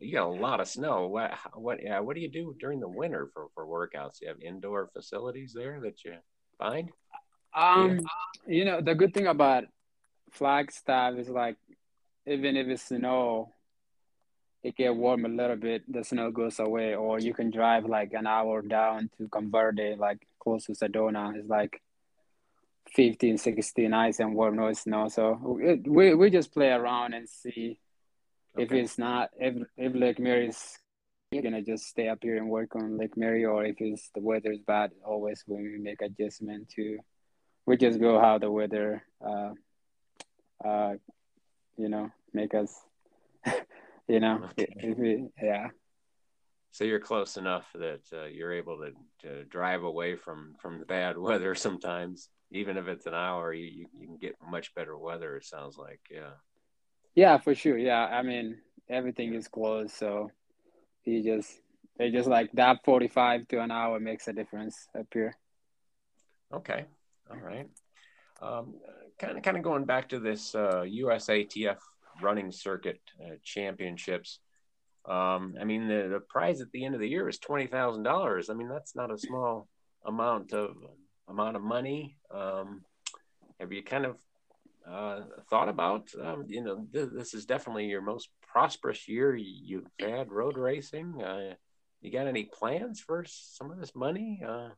you 0.00 0.10
get 0.10 0.22
a 0.22 0.26
lot 0.26 0.60
of 0.60 0.66
snow. 0.66 1.06
What 1.06 1.32
what 1.54 1.78
yeah, 1.80 2.00
what 2.00 2.16
do 2.16 2.20
you 2.20 2.30
do 2.30 2.56
during 2.58 2.80
the 2.80 2.88
winter 2.88 3.28
for, 3.32 3.46
for 3.54 3.64
workouts? 3.64 4.20
You 4.20 4.28
have 4.28 4.40
indoor 4.40 4.90
facilities 4.92 5.52
there 5.54 5.80
that 5.82 6.04
you 6.04 6.14
find? 6.58 6.90
Um 7.54 8.00
yeah. 8.00 8.54
you 8.54 8.64
know, 8.64 8.80
the 8.80 8.94
good 8.94 9.14
thing 9.14 9.26
about 9.26 9.64
Flagstaff 10.32 11.14
is 11.16 11.28
like 11.28 11.56
even 12.26 12.56
if 12.56 12.68
it's 12.68 12.84
snow, 12.84 13.52
it 14.62 14.76
get 14.76 14.94
warm 14.94 15.24
a 15.24 15.28
little 15.28 15.56
bit, 15.56 15.82
the 15.92 16.04
snow 16.04 16.30
goes 16.30 16.58
away, 16.60 16.94
or 16.94 17.18
you 17.18 17.34
can 17.34 17.50
drive 17.50 17.84
like 17.84 18.12
an 18.12 18.26
hour 18.26 18.62
down 18.62 19.10
to 19.18 19.28
Camp 19.28 19.50
Verde, 19.50 19.96
like 19.98 20.26
close 20.38 20.66
to 20.66 20.72
Sedona. 20.72 21.34
It's 21.36 21.48
like 21.48 21.82
15, 22.94 23.38
16 23.38 23.92
ice 23.92 24.20
and 24.20 24.34
warm, 24.34 24.56
no 24.56 24.72
snow. 24.72 25.08
So 25.08 25.58
it, 25.60 25.86
we 25.88 26.14
we 26.14 26.30
just 26.30 26.52
play 26.52 26.70
around 26.70 27.14
and 27.14 27.28
see 27.28 27.78
okay. 28.54 28.64
if 28.64 28.72
it's 28.72 28.98
not 28.98 29.30
if 29.38 29.56
if 29.76 29.94
Lake 29.94 30.20
Mary 30.20 30.48
is 30.48 30.78
you're 31.32 31.42
gonna 31.42 31.62
just 31.62 31.86
stay 31.86 32.08
up 32.08 32.18
here 32.22 32.36
and 32.36 32.48
work 32.48 32.76
on 32.76 32.98
Lake 32.98 33.16
Mary, 33.16 33.44
or 33.44 33.64
if 33.64 33.76
it's 33.80 34.10
the 34.14 34.20
weather 34.20 34.52
is 34.52 34.60
bad, 34.60 34.92
always 35.04 35.42
when 35.46 35.62
we 35.62 35.78
make 35.78 36.02
adjustment 36.02 36.68
to, 36.76 36.98
we 37.66 37.76
just 37.76 38.00
go 38.00 38.18
how 38.18 38.38
the 38.38 38.50
weather, 38.50 39.02
uh, 39.24 39.50
uh, 40.64 40.94
you 41.76 41.88
know, 41.88 42.10
make 42.32 42.54
us 42.54 42.74
you 44.08 44.20
know, 44.20 44.48
okay. 44.58 45.24
yeah. 45.42 45.68
So 46.70 46.84
you're 46.84 47.00
close 47.00 47.36
enough 47.36 47.66
that 47.74 48.00
uh, 48.12 48.24
you're 48.24 48.52
able 48.52 48.78
to, 48.78 48.92
to 49.26 49.44
drive 49.44 49.84
away 49.84 50.16
from 50.16 50.54
from 50.60 50.78
the 50.78 50.86
bad 50.86 51.18
weather 51.28 51.54
sometimes, 51.54 52.28
even 52.50 52.76
if 52.76 52.88
it's 52.88 53.06
an 53.06 53.14
hour. 53.14 53.52
You, 53.52 53.66
you, 53.66 53.86
you 53.98 54.06
can 54.06 54.16
get 54.16 54.36
much 54.46 54.74
better 54.74 54.96
weather. 54.96 55.36
It 55.36 55.44
sounds 55.44 55.76
like, 55.76 56.00
yeah. 56.10 56.34
Yeah, 57.14 57.38
for 57.38 57.54
sure. 57.54 57.76
Yeah, 57.76 58.04
I 58.06 58.22
mean 58.22 58.58
everything 58.88 59.34
is 59.34 59.48
closed, 59.48 59.94
so 59.94 60.30
you 61.04 61.22
just 61.22 61.60
they 61.98 62.10
just 62.10 62.28
like 62.28 62.50
that 62.52 62.78
forty 62.84 63.08
five 63.08 63.46
to 63.48 63.60
an 63.60 63.70
hour 63.70 64.00
makes 64.00 64.28
a 64.28 64.32
difference 64.32 64.88
up 64.98 65.06
here. 65.12 65.36
Okay, 66.52 66.86
all 67.30 67.38
right. 67.38 67.68
Um, 68.40 68.74
kind 69.18 69.36
of 69.36 69.42
kind 69.42 69.56
of 69.56 69.62
going 69.62 69.84
back 69.84 70.08
to 70.10 70.18
this 70.18 70.54
uh, 70.54 70.84
USATF 70.84 71.78
running 72.20 72.50
circuit 72.50 73.00
uh, 73.24 73.34
championships. 73.42 74.40
Um, 75.08 75.54
I 75.60 75.64
mean, 75.64 75.88
the, 75.88 76.08
the 76.10 76.20
prize 76.28 76.60
at 76.60 76.70
the 76.72 76.84
end 76.84 76.94
of 76.94 77.00
the 77.00 77.08
year 77.08 77.28
is 77.28 77.38
twenty 77.38 77.66
thousand 77.66 78.02
dollars. 78.02 78.50
I 78.50 78.54
mean, 78.54 78.68
that's 78.68 78.96
not 78.96 79.12
a 79.12 79.18
small 79.18 79.68
amount 80.04 80.52
of 80.52 80.76
amount 81.28 81.56
of 81.56 81.62
money. 81.62 82.16
Um, 82.32 82.82
have 83.60 83.72
you 83.72 83.82
kind 83.82 84.06
of 84.06 84.16
uh, 84.88 85.20
thought 85.48 85.68
about? 85.68 86.08
Um, 86.20 86.44
you 86.48 86.62
know, 86.62 86.86
th- 86.92 87.10
this 87.14 87.34
is 87.34 87.46
definitely 87.46 87.86
your 87.86 88.02
most 88.02 88.28
prosperous 88.52 89.08
year 89.08 89.34
you've 89.34 89.86
had 90.00 90.30
road 90.30 90.56
racing. 90.56 91.22
Uh, 91.22 91.54
you 92.00 92.10
got 92.10 92.26
any 92.26 92.44
plans 92.44 93.00
for 93.00 93.24
some 93.26 93.70
of 93.70 93.78
this 93.78 93.94
money? 93.94 94.42
Uh, 94.46 94.70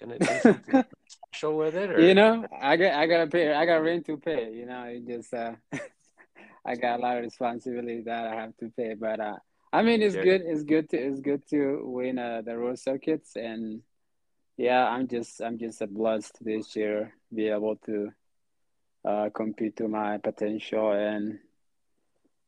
gonna 0.00 0.18
do 0.18 0.26
something 0.40 0.84
special 1.06 1.56
with 1.56 1.74
it? 1.74 1.90
Or? 1.92 2.00
You 2.00 2.14
know, 2.14 2.46
I 2.60 2.76
got 2.76 2.94
I 2.94 3.06
gotta 3.06 3.26
pay. 3.26 3.52
I 3.52 3.66
got 3.66 3.82
rent 3.82 4.06
to 4.06 4.16
pay. 4.16 4.52
You 4.52 4.66
know, 4.66 4.84
it 4.84 5.06
just 5.06 5.32
uh, 5.32 5.52
I 6.64 6.76
got 6.76 7.00
a 7.00 7.02
lot 7.02 7.16
of 7.16 7.24
responsibility 7.24 8.02
that 8.02 8.26
I 8.26 8.34
have 8.36 8.56
to 8.58 8.72
pay. 8.76 8.94
But 8.94 9.20
uh, 9.20 9.36
I 9.72 9.82
mean, 9.82 10.02
it's 10.02 10.14
good. 10.14 10.42
It's 10.44 10.62
good 10.62 10.90
to 10.90 10.96
it's 10.96 11.20
good 11.20 11.46
to 11.50 11.82
win 11.84 12.18
uh, 12.18 12.42
the 12.44 12.56
road 12.56 12.78
circuits, 12.78 13.36
and 13.36 13.82
yeah, 14.56 14.86
I'm 14.86 15.08
just 15.08 15.40
I'm 15.40 15.58
just 15.58 15.80
a 15.82 15.86
blessed 15.86 16.38
this 16.40 16.76
year 16.76 17.14
be 17.34 17.48
able 17.48 17.76
to 17.86 18.12
uh, 19.04 19.30
compete 19.34 19.76
to 19.76 19.88
my 19.88 20.18
potential 20.18 20.92
and 20.92 21.38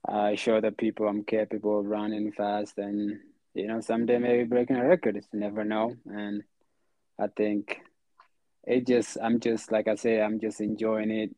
uh, 0.07 0.35
show 0.37 0.61
the 0.61 0.71
people 0.71 1.09
I'm 1.09 1.25
capable 1.25 1.81
of 1.81 1.87
running 1.87 2.33
fast, 2.33 2.79
and 2.79 3.21
you 3.55 3.67
know, 3.67 3.81
someday 3.81 4.19
maybe 4.19 4.45
breaking 4.45 4.76
a 4.76 4.87
record. 4.87 5.17
You 5.17 5.41
never 5.41 5.64
know, 5.64 5.97
and 6.07 6.43
I 7.18 7.28
think 7.28 7.80
it 8.64 8.87
just 8.87 9.18
I'm 9.23 9.40
just 9.40 9.71
like 9.71 9.88
I 9.88 9.94
say 9.94 10.21
I'm 10.21 10.40
just 10.40 10.61
enjoying 10.61 11.11
it 11.11 11.35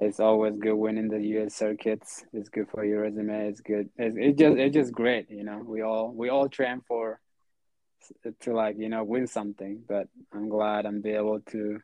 it's 0.00 0.20
always 0.20 0.56
good 0.56 0.74
winning 0.74 1.08
the 1.08 1.20
U.S. 1.20 1.56
circuits. 1.56 2.24
It's 2.32 2.48
good 2.48 2.68
for 2.70 2.84
your 2.84 3.02
resume. 3.02 3.48
It's 3.48 3.60
good. 3.60 3.90
It's 3.96 4.16
it 4.16 4.38
just 4.38 4.56
it's 4.56 4.74
just 4.74 4.92
great. 4.92 5.28
You 5.28 5.42
know, 5.42 5.60
we 5.64 5.82
all 5.82 6.12
we 6.12 6.28
all 6.28 6.48
train 6.48 6.82
for 6.86 7.18
to 8.42 8.54
like 8.54 8.76
you 8.78 8.88
know 8.88 9.02
win 9.02 9.26
something. 9.26 9.82
But 9.88 10.06
I'm 10.32 10.48
glad 10.48 10.86
I'm 10.86 11.00
be 11.00 11.10
able 11.10 11.40
to. 11.50 11.80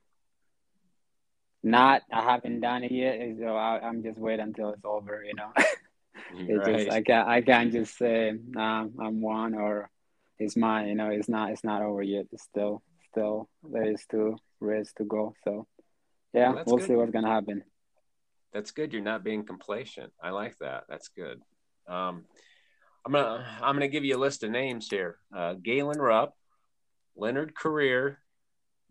Not 1.64 2.02
I 2.12 2.22
haven't 2.22 2.60
done 2.60 2.84
it 2.84 2.92
yet. 2.92 3.36
So 3.40 3.56
I, 3.56 3.88
am 3.88 4.02
just 4.04 4.18
wait 4.18 4.38
until 4.38 4.70
it's 4.70 4.84
over. 4.84 5.24
You 5.24 5.34
know, 5.34 5.50
it's 6.36 6.68
right. 6.68 6.78
just 6.78 6.90
I 6.90 7.02
can't 7.02 7.26
I 7.26 7.42
can't 7.42 7.72
just 7.72 7.98
say 7.98 8.32
nah 8.46 8.86
I'm 9.00 9.22
one 9.22 9.54
or 9.54 9.90
it's 10.38 10.56
mine. 10.56 10.88
You 10.88 10.94
know, 10.94 11.10
it's 11.10 11.28
not 11.28 11.50
it's 11.50 11.64
not 11.64 11.82
over 11.82 12.02
yet. 12.02 12.26
It's 12.32 12.42
still 12.42 12.82
still 13.10 13.48
there 13.62 13.84
is 13.84 14.04
two 14.10 14.36
races 14.60 14.92
to 14.98 15.04
go. 15.04 15.34
So 15.44 15.66
yeah, 16.32 16.52
well, 16.52 16.64
we'll 16.66 16.76
good. 16.78 16.88
see 16.88 16.94
what's 16.94 17.12
gonna 17.12 17.30
happen 17.30 17.62
that's 18.54 18.70
good. 18.70 18.92
You're 18.92 19.02
not 19.02 19.24
being 19.24 19.44
complacent. 19.44 20.12
I 20.22 20.30
like 20.30 20.56
that. 20.58 20.84
That's 20.88 21.08
good. 21.08 21.40
Um, 21.88 22.24
I'm 23.04 23.12
gonna 23.12 23.44
I'm 23.60 23.74
gonna 23.74 23.88
give 23.88 24.04
you 24.04 24.16
a 24.16 24.18
list 24.18 24.44
of 24.44 24.50
names 24.50 24.88
here. 24.88 25.18
Uh, 25.36 25.54
Galen 25.54 25.98
Rupp, 25.98 26.34
Leonard 27.16 27.52
Korir, 27.54 28.16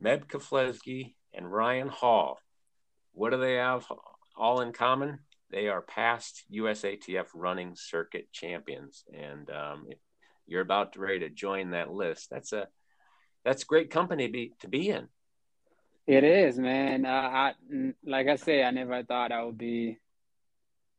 Meb 0.03 0.27
Keflezighi, 0.27 1.15
and 1.33 1.51
Ryan 1.51 1.87
Hall. 1.87 2.37
What 3.13 3.31
do 3.31 3.37
they 3.37 3.55
have 3.55 3.87
all 4.35 4.61
in 4.61 4.73
common? 4.73 5.19
They 5.49 5.69
are 5.69 5.81
past 5.81 6.43
USATF 6.53 7.27
running 7.33 7.75
circuit 7.75 8.31
champions, 8.31 9.05
and 9.13 9.49
um, 9.49 9.87
you're 10.53 10.61
about 10.61 10.93
to 10.93 10.99
ready 10.99 11.19
to 11.21 11.29
join 11.29 11.71
that 11.71 11.91
list. 11.91 12.29
That's 12.29 12.53
a 12.53 12.67
that's 13.43 13.65
great 13.65 13.89
company 13.89 14.27
to 14.27 14.31
be, 14.31 14.53
to 14.61 14.69
be 14.69 14.89
in. 14.89 15.09
It 16.05 16.23
is, 16.23 16.57
man. 16.57 17.05
Uh, 17.05 17.09
I 17.09 17.53
like 18.05 18.27
I 18.27 18.35
say, 18.35 18.63
I 18.63 18.71
never 18.71 19.03
thought 19.03 19.31
I 19.31 19.43
would 19.43 19.57
be 19.57 19.97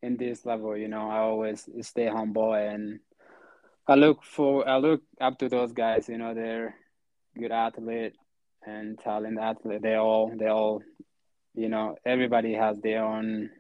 in 0.03 0.17
this 0.17 0.45
level. 0.45 0.77
You 0.77 0.89
know, 0.89 1.09
I 1.09 1.19
always 1.19 1.69
stay 1.83 2.09
humble 2.09 2.55
and 2.55 3.01
I 3.87 3.95
look 3.95 4.25
for 4.25 4.69
I 4.69 4.79
look 4.79 5.03
up 5.21 5.39
to 5.39 5.49
those 5.49 5.73
guys. 5.73 6.09
You 6.09 6.19
know, 6.19 6.35
they're 6.35 6.75
good 7.39 7.53
athlete 7.53 8.15
and 8.67 8.99
talent 8.99 9.39
athlete. 9.39 9.83
They 9.83 9.95
all 9.95 10.33
they 10.35 10.49
all, 10.49 10.83
you 11.55 11.69
know, 11.69 11.97
everybody 12.05 12.55
has 12.55 12.81
their 12.81 13.05
own 13.05 13.51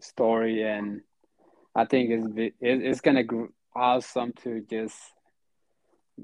story, 0.00 0.64
and 0.64 1.02
I 1.76 1.84
think 1.84 2.10
it's 2.10 2.54
it's 2.60 3.00
gonna 3.00 3.22
be 3.22 3.46
awesome 3.74 4.32
to 4.42 4.62
just 4.68 4.96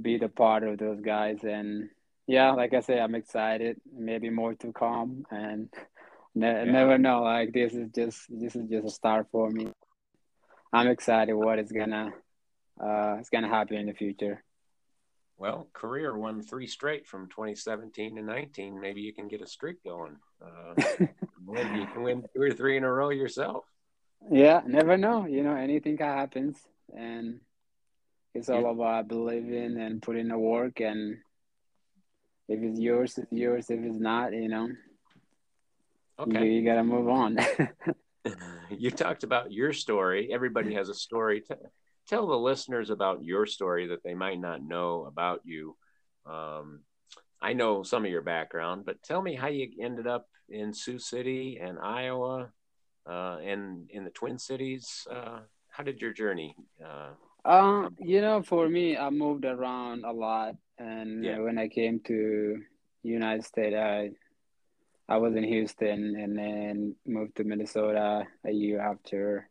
be 0.01 0.19
the 0.19 0.29
part 0.29 0.63
of 0.63 0.79
those 0.79 1.01
guys 1.01 1.45
and 1.45 1.91
yeah, 2.29 2.51
like 2.53 2.75
I 2.75 2.81
say, 2.81 3.01
I'm 3.01 3.15
excited. 3.15 3.81
Maybe 3.91 4.29
more 4.29 4.53
to 4.57 4.71
come, 4.71 5.25
and 5.31 5.73
ne- 6.35 6.47
yeah. 6.47 6.65
never 6.65 6.99
know. 6.99 7.23
Like 7.23 7.53
this 7.53 7.73
is 7.73 7.89
just 7.91 8.27
this 8.29 8.55
is 8.55 8.69
just 8.69 8.87
a 8.87 8.91
start 8.91 9.29
for 9.33 9.51
me. 9.51 9.73
I'm 10.73 10.89
excited 10.89 11.33
what 11.33 11.59
is 11.59 11.73
gonna 11.73 12.11
uh 12.79 13.17
it's 13.19 13.31
gonna 13.31 13.49
happen 13.49 13.79
in 13.79 13.87
the 13.87 13.95
future. 13.95 14.45
Well, 15.39 15.69
Korir 15.73 16.15
won 16.15 16.43
three 16.43 16.67
straight 16.67 17.07
from 17.07 17.29
2017 17.29 18.17
to 18.17 18.23
19. 18.23 18.79
Maybe 18.79 19.01
you 19.03 19.15
can 19.15 19.29
get 19.29 19.41
a 19.41 19.47
streak 19.47 19.83
going. 19.85 20.17
Uh, 20.43 20.75
maybe 21.47 21.79
you 21.79 21.87
can 21.87 22.03
win 22.03 22.25
two 22.35 22.43
or 22.43 22.51
three 22.51 22.77
in 22.77 22.83
a 22.83 22.93
row 22.93 23.11
yourself. 23.11 23.65
Yeah, 24.31 24.63
never 24.67 24.99
know. 24.99 25.27
You 25.27 25.45
know, 25.45 25.55
anything 25.55 25.97
happens, 25.97 26.59
and 26.93 27.39
it's 28.35 28.49
all 28.49 28.71
about 28.71 29.09
believing 29.09 29.81
and 29.81 30.03
putting 30.03 30.29
the 30.29 30.39
work 30.39 30.81
and 30.81 31.19
if 32.49 32.63
it's 32.63 32.81
yours, 32.81 33.19
it's 33.19 33.33
yours. 33.33 33.71
If 33.71 33.81
it's 33.81 33.99
not, 33.99 34.33
you 34.33 34.49
know, 34.49 34.69
okay, 36.19 36.47
you, 36.47 36.53
you 36.53 36.65
got 36.65 36.77
to 36.77 36.85
move 36.85 37.09
on. 37.09 37.39
you 38.71 38.91
talked 38.91 39.23
about 39.23 39.53
your 39.53 39.73
story. 39.73 40.31
Everybody 40.33 40.75
has 40.75 40.89
a 40.89 40.95
story. 40.95 41.45
tell 42.09 42.27
the 42.27 42.39
listeners 42.39 42.91
about 42.91 43.23
your 43.23 43.45
story 43.47 43.89
that 43.89 44.03
they 44.03 44.15
might 44.15 44.41
not 44.41 44.63
know 44.63 45.05
about 45.05 45.43
you. 45.45 45.77
Um, 46.27 46.81
I 47.41 47.53
know 47.53 47.83
some 47.83 48.05
of 48.05 48.11
your 48.11 48.23
background, 48.23 48.85
but 48.87 49.03
tell 49.03 49.23
me 49.23 49.35
how 49.35 49.49
you 49.49 49.69
ended 49.81 50.07
up 50.07 50.27
in 50.49 50.73
Sioux 50.73 50.99
City 50.99 51.59
and 51.61 51.79
Iowa, 51.79 52.51
uh, 53.09 53.37
and 53.45 53.89
in 53.91 54.05
the 54.05 54.11
Twin 54.11 54.39
Cities. 54.39 55.07
Uh, 55.11 55.41
how 55.69 55.85
did 55.85 56.01
your 56.01 56.13
journey? 56.13 56.57
Uh, 56.85 57.11
um, 57.49 57.97
you 57.99 58.21
know, 58.21 58.43
for 58.43 58.69
me, 58.69 58.97
I 58.97 59.11
moved 59.11 59.45
around 59.45 60.05
a 60.05 60.13
lot 60.13 60.55
and 60.79 61.25
yeah. 61.25 61.39
when 61.39 61.59
I 61.59 61.69
came 61.69 62.01
to 62.07 62.63
United 63.03 63.45
States, 63.45 63.77
I 63.77 64.11
I 65.09 65.17
was 65.17 65.35
in 65.35 65.45
Houston 65.45 66.17
and 66.17 66.39
then 66.39 66.95
moved 67.07 67.37
to 67.37 67.45
Minnesota 67.45 68.25
a 68.45 68.51
year 68.51 68.81
after. 68.81 69.49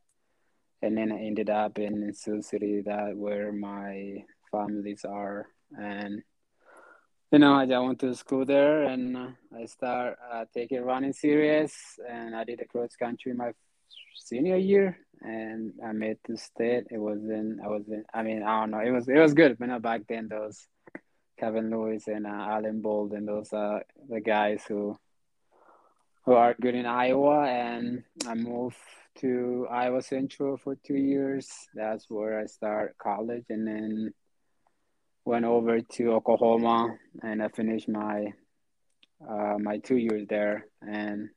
and 0.84 0.96
then 0.96 1.12
I 1.12 1.18
ended 1.18 1.50
up 1.50 1.80
in 1.80 2.14
Sioux 2.14 2.42
City, 2.44 2.82
that 2.86 3.18
where 3.18 3.52
my 3.52 4.24
families 4.52 5.04
are, 5.04 5.48
and 5.76 6.22
you 7.32 7.40
know, 7.40 7.54
I 7.56 7.66
went 7.80 8.00
to 8.02 8.14
school 8.16 8.46
there, 8.46 8.84
and 8.84 9.18
I 9.18 9.66
start 9.66 10.18
uh, 10.32 10.46
taking 10.54 10.82
running 10.82 11.14
serious, 11.14 11.74
and 12.08 12.36
I 12.36 12.44
did 12.44 12.62
a 12.62 12.66
cross 12.66 12.96
country 12.96 13.34
my 13.34 13.52
senior 14.18 14.58
year, 14.58 14.98
and 15.22 15.74
I 15.84 15.92
made 15.92 16.18
the 16.28 16.38
state. 16.38 16.88
It 16.92 17.00
was 17.00 17.20
in, 17.20 17.60
I 17.64 17.68
was 17.68 17.88
in, 17.88 18.04
I 18.14 18.24
mean, 18.24 18.44
I 18.44 18.62
don't 18.62 18.72
know, 18.72 18.80
it 18.80 18.92
was 18.92 19.08
it 19.08 19.18
was 19.20 19.34
good, 19.34 19.58
but 19.58 19.68
know, 19.68 19.80
back 19.80 20.02
then 20.08 20.28
those 20.28 20.68
Kevin 21.40 21.70
Lewis 21.70 22.08
and 22.08 22.26
uh, 22.26 22.30
Alan 22.30 22.82
Bolt 22.82 23.14
and 23.14 23.28
those 23.28 23.54
uh 23.54 23.80
the 24.10 24.20
guys 24.20 24.64
who 24.68 24.98
who 26.26 26.34
are 26.34 26.56
good 26.60 26.76
in 26.76 26.86
Iowa, 26.86 27.48
and 27.48 28.04
I 28.28 28.34
moved 28.34 28.76
to 29.20 29.66
Iowa 29.72 30.02
Central 30.02 30.58
for 30.58 30.76
two 30.76 30.98
years. 30.98 31.48
That's 31.74 32.10
where 32.10 32.40
I 32.40 32.46
start 32.48 32.98
college, 32.98 33.46
and 33.50 33.66
then 33.66 34.14
went 35.24 35.46
over 35.46 35.80
to 35.80 36.14
Oklahoma, 36.14 36.98
and 37.24 37.42
I 37.42 37.48
finished 37.48 37.88
my 37.88 38.34
uh, 39.28 39.58
my 39.60 39.78
two 39.78 39.98
years 39.98 40.28
there. 40.30 40.68
And 40.82 41.30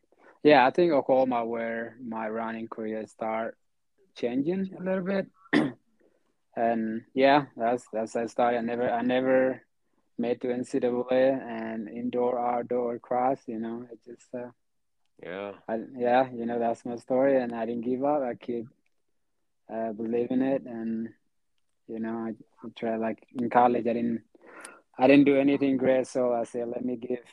yeah, 0.42 0.66
I 0.66 0.70
think 0.70 0.92
Oklahoma 0.92 1.44
where 1.44 1.96
my 2.02 2.28
running 2.28 2.68
career 2.68 3.06
start 3.06 3.56
changing 4.16 4.70
a 4.78 4.82
little 4.82 5.04
bit. 5.04 5.26
and 6.56 7.02
yeah, 7.14 7.46
that's 7.56 7.84
that's 7.92 8.16
I 8.16 8.26
started. 8.26 8.58
I 8.58 8.62
never 8.62 8.90
I 8.90 9.02
never 9.02 9.62
made 10.18 10.40
to 10.42 10.48
NCAA 10.48 11.40
and 11.42 11.88
indoor 11.88 12.38
outdoor 12.38 12.98
cross. 12.98 13.38
You 13.46 13.58
know, 13.58 13.86
it 13.90 13.98
just 14.04 14.26
uh, 14.34 14.50
yeah. 15.22 15.52
I, 15.68 15.80
yeah, 15.96 16.28
you 16.32 16.46
know, 16.46 16.58
that's 16.58 16.84
my 16.84 16.96
story. 16.96 17.40
And 17.40 17.54
I 17.54 17.66
didn't 17.66 17.84
give 17.84 18.04
up. 18.04 18.22
I 18.22 18.34
keep 18.34 18.66
uh, 19.72 19.92
believing 19.92 20.42
it. 20.42 20.62
And, 20.64 21.10
you 21.88 21.98
know, 22.00 22.28
I, 22.28 22.30
I 22.64 22.68
try 22.76 22.96
like 22.96 23.26
in 23.38 23.50
college, 23.50 23.86
I 23.86 23.92
didn't, 23.92 24.22
I 24.98 25.06
didn't 25.06 25.26
do 25.26 25.36
anything 25.36 25.76
great. 25.76 26.06
So 26.06 26.32
I 26.32 26.44
said, 26.44 26.68
let 26.68 26.84
me 26.84 26.96
give, 26.96 27.24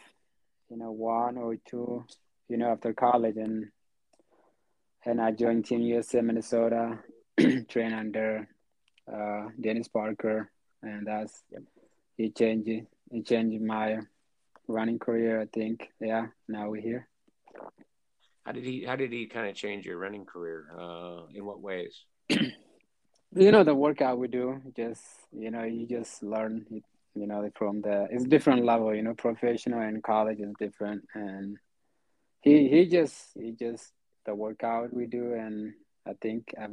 you 0.70 0.78
know, 0.78 0.92
one 0.92 1.38
or 1.38 1.56
two, 1.66 2.06
you 2.50 2.58
know, 2.58 2.72
after 2.72 2.94
college. 2.94 3.38
And, 3.38 3.68
and 5.06 5.22
I 5.22 5.32
joined 5.32 5.66
Team 5.66 5.82
USA 5.82 6.22
Minnesota, 6.22 7.00
train 7.70 7.94
under 7.94 8.48
uh, 9.12 9.48
Dennis 9.60 9.88
Barker. 9.88 10.51
And 10.82 11.08
that's, 11.08 11.44
he 12.18 12.30
changed, 12.32 12.70
it 13.12 13.25
changed 13.25 13.62
my 13.62 14.00
running 14.68 15.00
career, 15.00 15.42
I 15.42 15.46
think. 15.46 15.89
Yeah, 16.00 16.27
now 16.48 16.70
we're 16.70 16.82
here. 16.82 17.08
How 18.48 18.54
did 18.54 18.63
he? 18.63 18.86
How 18.86 18.96
did 18.96 19.12
he 19.12 19.25
kind 19.25 19.50
of 19.50 19.56
change 19.56 19.86
your 19.86 19.98
running 19.98 20.25
career? 20.25 20.68
Uh, 20.80 21.24
in 21.34 21.46
what 21.46 21.60
ways? 21.60 22.06
you 22.30 23.51
know 23.51 23.66
the 23.66 23.75
workout 23.75 24.18
we 24.18 24.30
do. 24.30 24.62
Just 24.74 25.01
you 25.34 25.51
know, 25.51 25.63
you 25.63 25.86
just 25.86 26.24
learn. 26.24 26.66
You 27.13 27.27
know, 27.27 27.50
from 27.56 27.82
the 27.82 28.08
it's 28.10 28.24
different 28.24 28.63
level. 28.63 28.96
You 28.96 29.01
know, 29.01 29.16
professional 29.16 29.82
and 29.82 30.01
college 30.01 30.39
is 30.39 30.54
different. 30.58 31.04
And 31.13 31.58
he 32.41 32.67
he 32.70 32.86
just 32.86 33.15
he 33.36 33.51
just 33.51 33.91
the 34.25 34.36
workout 34.36 34.94
we 34.94 35.06
do, 35.06 35.34
and 35.34 35.74
I 36.08 36.13
think 36.22 36.53
i 36.60 36.67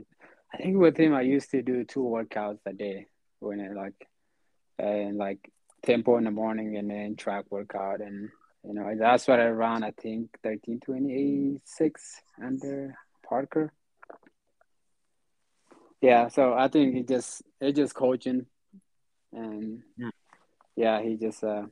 I 0.52 0.56
think 0.56 0.76
with 0.76 0.96
him 0.96 1.14
I 1.14 1.22
used 1.22 1.50
to 1.50 1.62
do 1.62 1.84
two 1.84 2.02
workouts 2.04 2.60
a 2.66 2.72
day 2.72 3.06
when 3.40 3.60
it 3.60 3.74
like 3.74 4.08
and 4.78 5.16
like 5.16 5.50
tempo 5.84 6.16
in 6.16 6.24
the 6.24 6.30
morning 6.30 6.76
and 6.76 6.88
then 6.90 7.16
track 7.16 7.46
workout 7.50 8.00
and 8.00 8.30
you 8.66 8.72
know, 8.72 8.94
that's 8.98 9.28
what 9.28 9.40
I 9.40 9.48
ran, 9.48 9.84
I 9.84 9.90
think, 9.90 10.30
1326 10.42 12.20
under 12.42 12.94
Barker. 13.28 13.72
Yeah, 16.00 16.28
so 16.28 16.54
I 16.54 16.68
think 16.68 16.94
he 16.94 17.02
just 17.02 17.42
he 17.60 17.72
just 17.72 17.94
coaching 17.94 18.46
and 19.32 19.82
mm. 19.98 20.10
yeah, 20.76 21.02
he 21.02 21.16
just 21.16 21.42
uh 21.42 21.64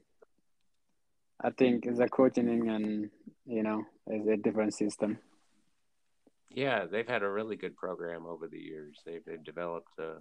I 1.43 1.51
think 1.51 1.87
it's 1.87 1.99
a 1.99 2.09
coaching 2.09 2.71
and 2.71 3.11
you 3.47 3.63
know, 3.63 3.85
it's 4.07 4.29
a 4.29 4.37
different 4.37 4.75
system. 4.75 5.19
Yeah, 6.51 6.85
they've 6.85 7.09
had 7.09 7.23
a 7.23 7.31
really 7.31 7.57
good 7.57 7.77
program 7.77 8.27
over 8.27 8.47
the 8.47 8.59
years. 8.59 9.01
They've, 9.07 9.25
they've 9.25 9.43
developed 9.43 9.89
uh, 9.99 10.21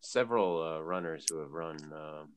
several 0.00 0.62
uh, 0.62 0.80
runners 0.80 1.24
who 1.28 1.38
have 1.38 1.50
run 1.50 1.76
um, 1.92 2.32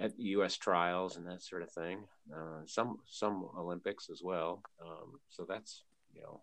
at 0.00 0.18
U.S. 0.18 0.56
trials 0.56 1.16
and 1.16 1.26
that 1.26 1.42
sort 1.42 1.62
of 1.62 1.70
thing. 1.70 2.04
Uh, 2.34 2.62
some 2.66 2.98
some 3.06 3.48
Olympics 3.56 4.08
as 4.10 4.22
well. 4.22 4.62
Um, 4.82 5.20
so 5.28 5.44
that's 5.48 5.84
you 6.14 6.22
know 6.22 6.40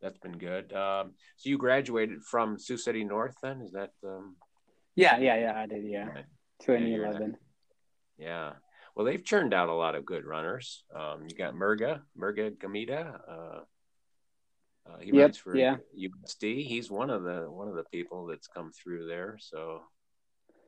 that's 0.00 0.18
been 0.18 0.36
good. 0.36 0.72
Um, 0.72 1.12
so 1.36 1.48
you 1.48 1.58
graduated 1.58 2.22
from 2.22 2.58
Sioux 2.58 2.76
City 2.76 3.04
North, 3.04 3.36
then? 3.42 3.62
Is 3.62 3.72
that? 3.72 3.92
Um... 4.04 4.36
Yeah, 4.96 5.18
yeah, 5.18 5.38
yeah. 5.38 5.54
I 5.56 5.66
did. 5.66 5.84
Yeah, 5.84 6.08
2011. 6.60 7.36
Yeah. 8.18 8.52
Well, 8.94 9.06
they've 9.06 9.24
churned 9.24 9.54
out 9.54 9.68
a 9.68 9.74
lot 9.74 9.94
of 9.94 10.04
good 10.04 10.24
runners. 10.24 10.84
Um, 10.94 11.26
you 11.28 11.34
got 11.34 11.54
Murga, 11.54 12.02
Murga 12.18 12.56
Gamita. 12.56 13.20
Uh, 13.26 13.60
uh, 14.84 14.98
he 15.00 15.12
yep, 15.12 15.22
runs 15.22 15.36
for 15.38 15.56
yeah. 15.56 15.76
USD. 15.96 16.66
He's 16.66 16.90
one 16.90 17.08
of 17.08 17.22
the 17.22 17.46
one 17.48 17.68
of 17.68 17.74
the 17.74 17.84
people 17.84 18.26
that's 18.26 18.48
come 18.48 18.72
through 18.72 19.06
there. 19.06 19.36
So 19.40 19.80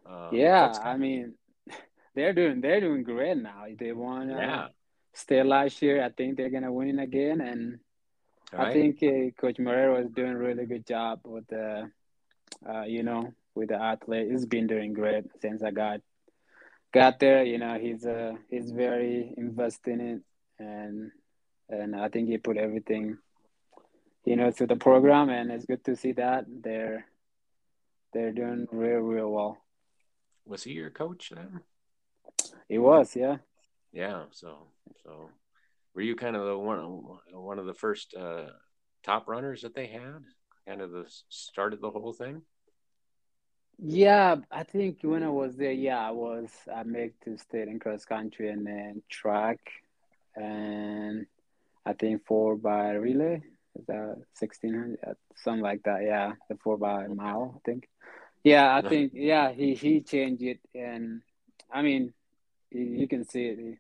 um, 0.07 0.29
yeah, 0.33 0.73
I 0.83 0.97
mean, 0.97 1.35
they're 2.15 2.33
doing 2.33 2.61
they're 2.61 2.81
doing 2.81 3.03
great 3.03 3.37
now. 3.37 3.65
They 3.79 3.93
won 3.93 4.31
uh, 4.31 4.37
yeah. 4.37 4.67
state 5.15 5.47
last 5.47 5.83
year. 5.83 6.03
I 6.03 6.11
think 6.11 6.37
they're 6.37 6.51
gonna 6.51 6.73
win 6.73 6.99
again, 6.99 7.41
and 7.41 7.79
right. 8.53 8.69
I 8.69 8.73
think 8.73 9.03
uh, 9.03 9.41
Coach 9.41 9.57
Marrero 9.57 10.03
is 10.05 10.11
doing 10.11 10.33
a 10.33 10.39
really 10.39 10.67
good 10.67 10.87
job 10.87 11.21
with 11.25 11.47
the, 11.49 11.91
uh, 12.69 12.83
you 12.83 13.03
know, 13.03 13.33
with 13.55 13.69
the 13.69 13.81
athlete. 13.81 14.31
He's 14.31 14.47
been 14.47 14.67
doing 14.67 14.93
great 14.93 15.25
since 15.41 15.63
I 15.63 15.71
got 15.71 16.01
got 16.95 17.19
there. 17.19 17.45
You 17.45 17.59
know, 17.59 17.77
he's 17.79 18.07
uh 18.07 18.35
he's 18.49 18.71
very 18.71 19.35
invested 19.37 19.95
in 19.95 20.01
it, 20.01 20.23
and 20.59 21.11
and 21.69 21.97
I 21.97 22.09
think 22.09 22.29
he 22.29 22.39
put 22.39 22.57
everything, 22.57 23.19
you 24.25 24.37
know, 24.37 24.51
to 24.53 24.67
the 24.67 24.77
program, 24.77 25.29
and 25.29 25.51
it's 25.51 25.67
good 25.67 25.85
to 25.85 25.97
see 25.97 26.13
that 26.13 26.47
they're 26.49 27.05
they're 28.13 28.33
doing 28.33 28.67
real 28.71 29.01
real 29.01 29.31
well. 29.31 29.59
Was 30.47 30.63
he 30.63 30.73
your 30.73 30.91
coach 30.91 31.33
then? 31.35 31.61
He 32.69 32.79
was, 32.79 33.17
yeah. 33.17 33.39
Yeah. 33.93 34.25
So, 34.31 34.69
so 35.03 35.31
were 35.95 36.03
you 36.03 36.15
kind 36.15 36.37
of 36.37 36.47
the 36.47 36.57
one 36.57 37.03
one 37.33 37.59
of 37.59 37.67
the 37.67 37.75
first 37.75 38.15
uh, 38.15 38.51
top 39.03 39.27
runners 39.29 39.63
that 39.63 39.75
they 39.75 39.89
had? 39.89 40.23
Kind 40.69 40.81
of 40.81 40.91
the 40.91 41.05
started 41.29 41.81
the 41.81 41.91
whole 41.91 42.13
thing. 42.13 42.43
Yeah, 43.79 44.37
I 44.51 44.63
think 44.63 44.99
when 45.03 45.23
I 45.23 45.29
was 45.29 45.57
there, 45.57 45.73
yeah, 45.73 45.99
I 45.99 46.11
was. 46.11 46.51
I 46.73 46.83
made 46.85 47.13
to 47.25 47.37
state 47.39 47.69
in 47.69 47.79
cross 47.79 48.05
country 48.05 48.49
and 48.49 48.67
then 48.67 49.03
track, 49.11 49.59
and 50.37 51.27
I 51.85 51.93
think 51.93 52.25
four 52.27 52.57
by 52.57 52.93
relay. 52.93 53.43
Is 53.77 53.87
that 53.87 54.23
sixteen 54.35 54.75
hundred? 54.75 55.17
Something 55.37 55.63
like 55.63 55.83
that. 55.85 56.03
Yeah, 56.03 56.33
the 56.49 56.57
four 56.63 56.79
by 56.79 57.07
mile. 57.09 57.55
I 57.57 57.61
think. 57.65 57.89
Yeah, 58.45 58.75
I 58.77 58.89
think. 58.89 59.13
Yeah, 59.15 59.53
he 59.53 59.75
he 59.75 60.01
changed 60.01 60.43
it, 60.43 60.61
and 60.75 61.23
I 61.73 61.83
mean, 61.83 62.15
you 62.71 63.09
can 63.09 63.25
see 63.25 63.47
it 63.47 63.79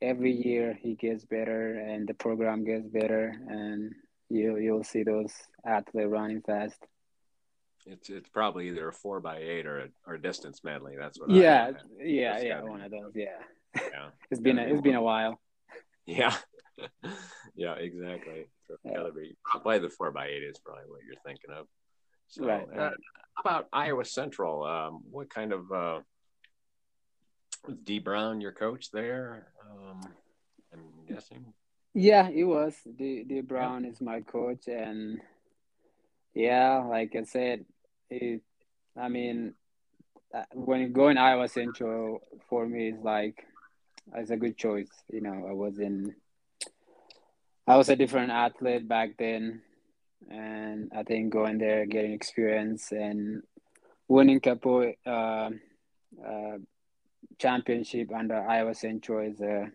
every 0.00 0.32
year 0.32 0.78
he 0.80 0.94
gets 0.94 1.24
better 1.24 1.74
and 1.74 2.08
the 2.08 2.14
program 2.14 2.64
gets 2.64 2.86
better 2.86 3.34
and 3.48 3.94
you 4.28 4.56
you'll 4.56 4.84
see 4.84 5.02
those 5.02 5.32
athletes 5.66 6.08
running 6.08 6.40
fast. 6.42 6.78
It's 7.90 8.10
it's 8.10 8.28
probably 8.28 8.68
either 8.68 8.88
a 8.88 8.92
four 8.92 9.20
by 9.20 9.38
eight 9.38 9.66
or 9.66 9.80
a 9.80 9.88
or 10.06 10.14
a 10.14 10.22
distance 10.22 10.62
medley. 10.62 10.94
That's 10.98 11.18
what. 11.18 11.30
I 11.30 11.34
yeah, 11.34 11.70
yeah, 11.98 12.40
yeah. 12.40 12.62
One 12.62 12.82
of 12.82 12.90
those. 12.90 13.12
Yeah. 13.14 13.38
Yeah. 13.74 14.08
it's 14.30 14.40
been 14.40 14.58
a, 14.58 14.62
it's 14.62 14.82
been 14.82 14.94
a 14.94 15.02
while. 15.02 15.40
Yeah. 16.06 16.34
yeah, 17.54 17.74
exactly. 17.74 18.46
Yeah. 18.84 19.04
Probably 19.44 19.78
the 19.78 19.88
four 19.88 20.10
by 20.10 20.26
eight 20.26 20.42
is 20.42 20.58
probably 20.58 20.84
what 20.88 21.00
you're 21.06 21.20
thinking 21.24 21.50
of. 21.50 21.66
So, 22.28 22.44
right. 22.44 22.66
Uh, 22.76 22.90
about 23.40 23.68
Iowa 23.72 24.04
Central? 24.04 24.64
Um, 24.64 25.00
what 25.10 25.30
kind 25.30 25.52
of 25.52 25.72
uh, 25.72 26.00
D 27.84 27.98
Brown 27.98 28.40
your 28.40 28.52
coach 28.52 28.90
there? 28.90 29.48
Um, 29.70 30.00
I'm 30.72 30.80
guessing. 31.08 31.52
Yeah, 31.94 32.28
he 32.28 32.44
was. 32.44 32.74
D 32.96 33.24
D 33.24 33.40
Brown 33.40 33.84
yeah. 33.84 33.90
is 33.90 34.00
my 34.00 34.20
coach, 34.20 34.68
and 34.68 35.20
yeah, 36.34 36.84
like 36.88 37.16
I 37.16 37.24
said, 37.24 37.64
it. 38.10 38.42
I 38.96 39.08
mean, 39.08 39.54
uh, 40.34 40.44
when 40.52 40.92
going 40.92 41.18
Iowa 41.18 41.48
Central 41.48 42.20
for 42.48 42.66
me 42.66 42.88
is 42.88 43.00
like, 43.02 43.44
it's 44.14 44.30
a 44.30 44.36
good 44.36 44.56
choice. 44.56 44.90
You 45.12 45.20
know, 45.20 45.46
I 45.48 45.52
was 45.52 45.78
in. 45.78 46.14
I 47.66 47.76
was 47.76 47.90
a 47.90 47.96
different 47.96 48.30
athlete 48.30 48.88
back 48.88 49.18
then, 49.18 49.60
and 50.30 50.90
I 50.96 51.02
think 51.02 51.32
going 51.32 51.58
there, 51.58 51.84
getting 51.84 52.12
experience, 52.12 52.92
and 52.92 53.42
winning 54.08 54.40
couple 54.40 54.92
uh, 55.06 55.50
uh, 56.26 56.58
championship 57.38 58.10
under 58.14 58.40
Iowa 58.40 58.74
Central 58.74 59.30
is 59.30 59.40
uh, 59.40 59.66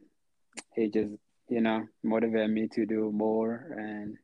he 0.76 0.89
just 0.89 1.13
you 1.50 1.62
know 1.62 1.88
motivated 2.04 2.50
me 2.50 2.67
to 2.69 2.86
do 2.86 3.12
more 3.12 3.76
and 3.78 4.17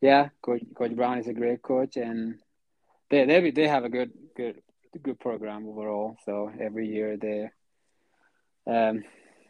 yeah, 0.00 0.28
Coach 0.42 0.62
Coach 0.74 0.96
Brown 0.96 1.18
is 1.18 1.28
a 1.28 1.34
great 1.34 1.62
coach, 1.62 1.96
and 1.96 2.38
they 3.10 3.24
they 3.26 3.50
they 3.50 3.68
have 3.68 3.84
a 3.84 3.88
good 3.88 4.12
good 4.36 4.62
good 5.02 5.20
program 5.20 5.66
overall. 5.66 6.16
So 6.24 6.50
every 6.58 6.88
year 6.88 7.16
they 7.16 7.50
um 8.66 9.04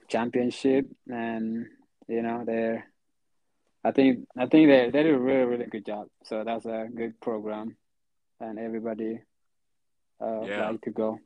championship, 0.08 0.86
and 1.08 1.66
you 2.08 2.22
know 2.22 2.44
they're 2.44 2.90
I 3.84 3.92
think 3.92 4.26
I 4.36 4.46
think 4.46 4.68
they 4.68 4.90
they 4.90 5.02
do 5.02 5.14
a 5.14 5.18
really 5.18 5.44
really 5.44 5.66
good 5.66 5.86
job. 5.86 6.08
So 6.24 6.44
that's 6.44 6.66
a 6.66 6.88
good 6.94 7.20
program, 7.20 7.76
and 8.40 8.58
everybody 8.58 9.20
uh, 10.20 10.42
yeah. 10.42 10.68
like 10.68 10.80
to 10.82 10.90
go. 10.90 11.18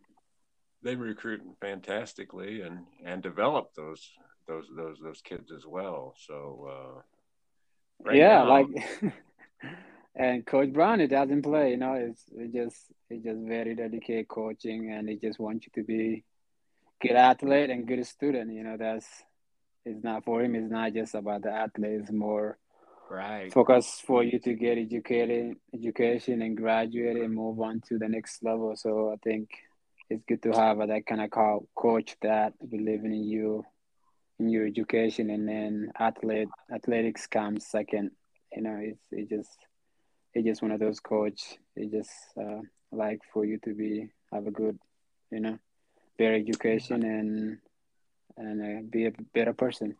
They 0.82 0.96
recruit 0.96 1.40
fantastically 1.60 2.60
and 2.60 2.80
and 3.04 3.22
develop 3.22 3.74
those 3.74 4.08
those 4.46 4.66
those 4.76 4.98
those 5.02 5.20
kids 5.22 5.50
as 5.50 5.66
well. 5.66 6.14
So 6.26 6.68
uh, 6.70 7.00
right 8.04 8.16
yeah, 8.16 8.44
now, 8.44 8.48
like 8.48 8.66
and 10.16 10.46
Coach 10.46 10.72
Brown, 10.72 11.00
it 11.00 11.08
doesn't 11.08 11.42
play. 11.42 11.70
You 11.70 11.76
know, 11.76 11.94
it's 11.94 12.22
it 12.36 12.52
just 12.52 12.76
it 13.10 13.24
just 13.24 13.40
very 13.40 13.74
dedicated 13.74 14.28
coaching, 14.28 14.92
and 14.92 15.08
he 15.08 15.16
just 15.16 15.38
wants 15.38 15.66
you 15.66 15.82
to 15.82 15.86
be 15.86 16.24
good 17.00 17.16
athlete 17.16 17.70
and 17.70 17.86
good 17.86 18.06
student. 18.06 18.52
You 18.52 18.64
know, 18.64 18.76
that's 18.76 19.06
it's 19.84 20.04
not 20.04 20.24
for 20.24 20.42
him. 20.42 20.54
It's 20.54 20.70
not 20.70 20.94
just 20.94 21.14
about 21.14 21.42
the 21.42 21.50
athlete. 21.50 22.00
It's 22.00 22.12
more 22.12 22.58
right 23.10 23.52
focus 23.52 24.00
for 24.06 24.22
you 24.22 24.38
to 24.38 24.54
get 24.54 24.78
educated, 24.78 25.56
education, 25.74 26.42
and 26.42 26.56
graduate 26.56 27.16
and 27.16 27.34
move 27.34 27.60
on 27.60 27.80
to 27.88 27.98
the 27.98 28.08
next 28.08 28.42
level. 28.42 28.74
So 28.76 29.12
I 29.12 29.16
think 29.22 29.50
it's 30.08 30.24
good 30.28 30.42
to 30.44 30.52
have 30.52 30.78
that 30.78 31.06
kind 31.06 31.20
of 31.20 31.30
coach 31.74 32.16
that 32.22 32.52
believe 32.70 33.04
in 33.04 33.14
you, 33.14 33.64
in 34.38 34.48
your 34.48 34.66
education, 34.66 35.30
and 35.30 35.48
then 35.48 35.90
athlete 35.98 36.48
athletics 36.72 37.26
comes 37.26 37.66
second. 37.66 38.12
You 38.54 38.62
know, 38.62 38.78
it's 38.80 39.02
it 39.10 39.28
just 39.28 39.58
it's 40.34 40.46
just 40.46 40.62
one 40.62 40.72
of 40.72 40.80
those 40.80 41.00
coach. 41.00 41.58
It 41.76 41.90
just 41.92 42.10
uh, 42.38 42.60
like 42.92 43.20
for 43.32 43.44
you 43.44 43.58
to 43.64 43.74
be 43.74 44.08
have 44.32 44.46
a 44.46 44.50
good, 44.50 44.78
you 45.30 45.40
know, 45.40 45.58
better 46.18 46.34
education 46.34 47.04
and 47.04 47.58
and 48.36 48.62
uh, 48.62 48.82
be 48.90 49.06
a 49.06 49.12
better 49.32 49.52
person. 49.52 49.94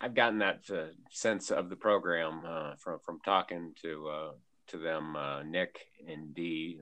I've 0.00 0.14
gotten 0.14 0.38
that 0.38 0.64
uh, 0.70 0.86
sense 1.10 1.50
of 1.50 1.70
the 1.70 1.76
program 1.76 2.42
uh, 2.46 2.74
from 2.78 2.98
from 3.06 3.20
talking 3.24 3.72
to 3.82 4.08
uh, 4.08 4.32
to 4.68 4.78
them, 4.78 5.14
uh, 5.14 5.42
Nick 5.44 5.78
and 6.08 6.34
Dee, 6.34 6.80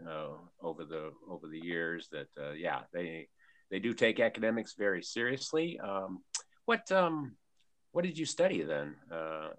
over 0.62 0.84
the 0.84 1.12
over 1.28 1.46
the 1.48 1.60
years. 1.60 2.08
That 2.10 2.56
yeah, 2.56 2.80
they 2.92 3.28
they 3.70 3.80
do 3.80 3.92
take 3.92 4.18
academics 4.18 4.74
very 4.78 5.02
seriously. 5.02 5.78
Um, 5.78 6.22
what 6.64 6.90
um, 6.90 7.36
what 7.92 8.04
did 8.04 8.16
you 8.16 8.24
study 8.24 8.62
then 8.62 8.96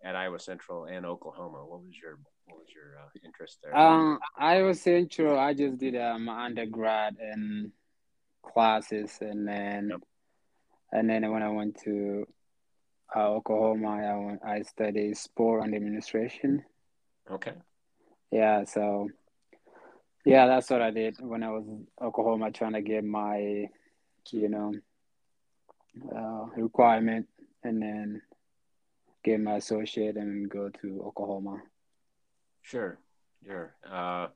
at 0.04 0.16
Iowa 0.16 0.40
Central 0.40 0.86
and 0.86 1.06
Oklahoma? 1.06 1.64
What 1.66 1.84
was 1.84 1.96
your 2.02 2.18
what 2.46 2.60
was 2.60 2.68
your 2.74 2.98
interest 3.24 3.60
there? 3.64 3.76
Um, 3.76 4.20
Iowa 4.38 4.74
Central, 4.74 5.40
I 5.40 5.54
just 5.54 5.78
did 5.78 5.96
um 5.96 6.30
undergrad 6.30 7.18
and 7.20 7.72
classes, 8.44 9.18
and 9.22 9.48
then 9.48 9.90
yep 9.90 10.02
and 10.94 11.10
then 11.10 11.30
when 11.32 11.42
I 11.42 11.50
went 11.50 11.82
to 11.86 12.28
uh, 13.16 13.30
Oklahoma, 13.32 13.90
I 13.90 14.16
went, 14.16 14.42
I 14.46 14.62
studied 14.62 15.18
sport 15.18 15.66
and 15.66 15.76
administration. 15.76 16.64
Okay. 17.30 17.54
Yeah, 18.32 18.64
so 18.66 19.10
yeah, 20.24 20.46
that's 20.46 20.70
what 20.70 20.84
I 20.84 20.92
did 20.92 21.16
when 21.20 21.42
I 21.42 21.50
was 21.50 21.66
in 21.68 21.88
Oklahoma, 22.02 22.52
trying 22.52 22.74
to 22.74 22.82
get 22.82 23.04
my, 23.04 23.68
you 24.30 24.50
know, 24.50 24.74
uh, 26.16 26.46
requirement, 26.56 27.28
and 27.64 27.82
then 27.82 28.22
get 29.24 29.42
my 29.42 29.56
associate 29.56 30.16
and 30.16 30.48
go 30.48 30.70
to 30.82 31.02
Oklahoma. 31.06 31.58
Sure, 32.64 33.00
sure. 33.46 33.76
Uh, 33.90 34.28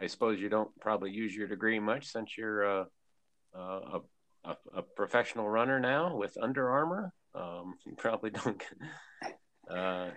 I 0.00 0.06
suppose 0.06 0.40
you 0.40 0.48
don't 0.48 0.70
probably 0.80 1.10
use 1.10 1.34
your 1.34 1.48
degree 1.48 1.80
much 1.80 2.06
since 2.06 2.38
you're 2.38 2.82
uh, 2.82 2.84
uh 3.54 3.98
a 3.98 4.00
a, 4.44 4.56
a 4.76 4.82
professional 4.82 5.48
runner 5.48 5.80
now 5.80 6.16
with 6.16 6.36
Under 6.40 6.70
Armour. 6.70 7.12
Um, 7.34 7.74
you 7.86 7.94
probably 7.96 8.30
don't. 8.30 8.62
Uh, 9.68 10.10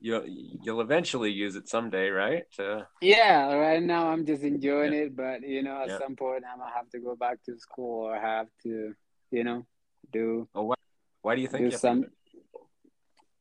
you'll 0.00 0.24
you'll 0.26 0.80
eventually 0.80 1.30
use 1.30 1.56
it 1.56 1.68
someday, 1.68 2.08
right? 2.08 2.44
Uh, 2.58 2.82
yeah. 3.00 3.52
Right 3.52 3.82
now, 3.82 4.08
I'm 4.08 4.26
just 4.26 4.42
enjoying 4.42 4.92
yeah. 4.92 5.00
it, 5.00 5.16
but 5.16 5.42
you 5.42 5.62
know, 5.62 5.82
at 5.82 5.88
yeah. 5.88 5.98
some 5.98 6.16
point, 6.16 6.44
I'm 6.50 6.58
gonna 6.58 6.70
have 6.74 6.88
to 6.90 6.98
go 7.00 7.16
back 7.16 7.42
to 7.44 7.58
school 7.58 8.06
or 8.06 8.18
have 8.18 8.46
to, 8.64 8.94
you 9.30 9.44
know, 9.44 9.66
do. 10.12 10.48
Oh, 10.54 10.64
why, 10.64 10.74
why 11.22 11.34
do 11.36 11.42
you 11.42 11.48
think 11.48 11.66
do 11.66 11.70
you 11.72 11.78
some? 11.78 12.06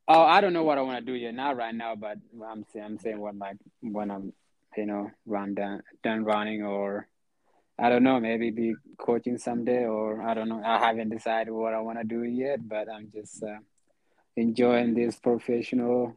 Oh, 0.07 0.23
I 0.23 0.39
don't 0.41 0.53
know 0.53 0.63
what 0.63 0.77
I 0.77 0.81
want 0.81 0.99
to 0.99 1.11
do 1.11 1.17
yet. 1.17 1.33
Not 1.33 1.57
right 1.57 1.75
now, 1.75 1.95
but 1.95 2.17
I'm 2.45 2.63
saying 2.71 2.85
I'm 2.85 2.97
saying 2.97 3.19
what 3.19 3.37
like 3.37 3.57
when 3.81 4.09
I'm, 4.09 4.33
you 4.75 4.85
know, 4.85 5.11
run 5.25 5.53
done 5.53 5.81
done 6.03 6.23
running 6.23 6.63
or 6.63 7.07
I 7.79 7.89
don't 7.89 8.03
know, 8.03 8.19
maybe 8.19 8.49
be 8.49 8.75
coaching 8.97 9.37
someday, 9.37 9.85
or 9.85 10.23
I 10.23 10.33
don't 10.33 10.49
know. 10.49 10.61
I 10.65 10.79
haven't 10.79 11.09
decided 11.09 11.51
what 11.51 11.75
I 11.75 11.79
want 11.81 11.99
to 11.99 12.03
do 12.03 12.23
yet, 12.23 12.67
but 12.67 12.87
I'm 12.91 13.11
just 13.13 13.43
uh, 13.43 13.59
enjoying 14.35 14.95
this 14.95 15.15
professional 15.17 16.15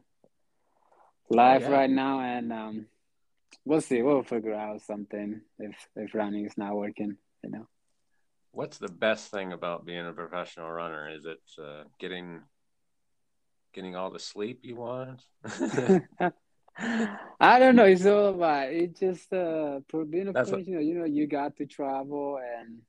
life 1.29 1.61
yeah. 1.61 1.69
right 1.69 1.89
now, 1.89 2.21
and 2.21 2.51
um, 2.51 2.85
we'll 3.63 3.81
see. 3.81 4.01
We'll 4.01 4.23
figure 4.23 4.55
out 4.55 4.81
something 4.81 5.41
if 5.59 5.75
if 5.95 6.15
running 6.15 6.45
is 6.45 6.57
not 6.57 6.75
working. 6.75 7.17
You 7.43 7.51
know. 7.51 7.67
What's 8.53 8.79
the 8.79 8.89
best 8.89 9.29
thing 9.29 9.53
about 9.53 9.85
being 9.85 10.07
a 10.07 10.13
professional 10.13 10.69
runner? 10.71 11.09
Is 11.09 11.25
it 11.25 11.41
uh, 11.61 11.83
getting 11.99 12.41
getting 13.73 13.95
all 13.95 14.09
the 14.09 14.19
sleep 14.19 14.59
you 14.63 14.75
want? 14.75 15.21
I 16.77 17.59
don't 17.59 17.75
know. 17.75 17.85
It's 17.85 18.05
all 18.05 18.27
about 18.27 18.69
it. 18.69 18.97
Just 18.97 19.31
uh, 19.33 19.81
for 19.89 20.05
being 20.05 20.27
a 20.27 20.33
That's 20.33 20.49
professional. 20.49 20.81
You 20.81 20.99
know, 20.99 21.05
you 21.05 21.27
got 21.27 21.57
to 21.57 21.65
travel 21.65 22.39
and 22.39 22.79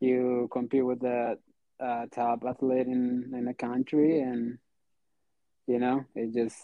you 0.00 0.48
compete 0.52 0.84
with 0.84 1.00
the 1.00 1.38
uh, 1.80 2.06
top 2.10 2.44
athlete 2.46 2.86
in 2.86 3.32
in 3.34 3.44
the 3.44 3.54
country, 3.54 4.20
and 4.20 4.58
you 5.66 5.78
know, 5.78 6.04
it 6.14 6.32
just 6.32 6.56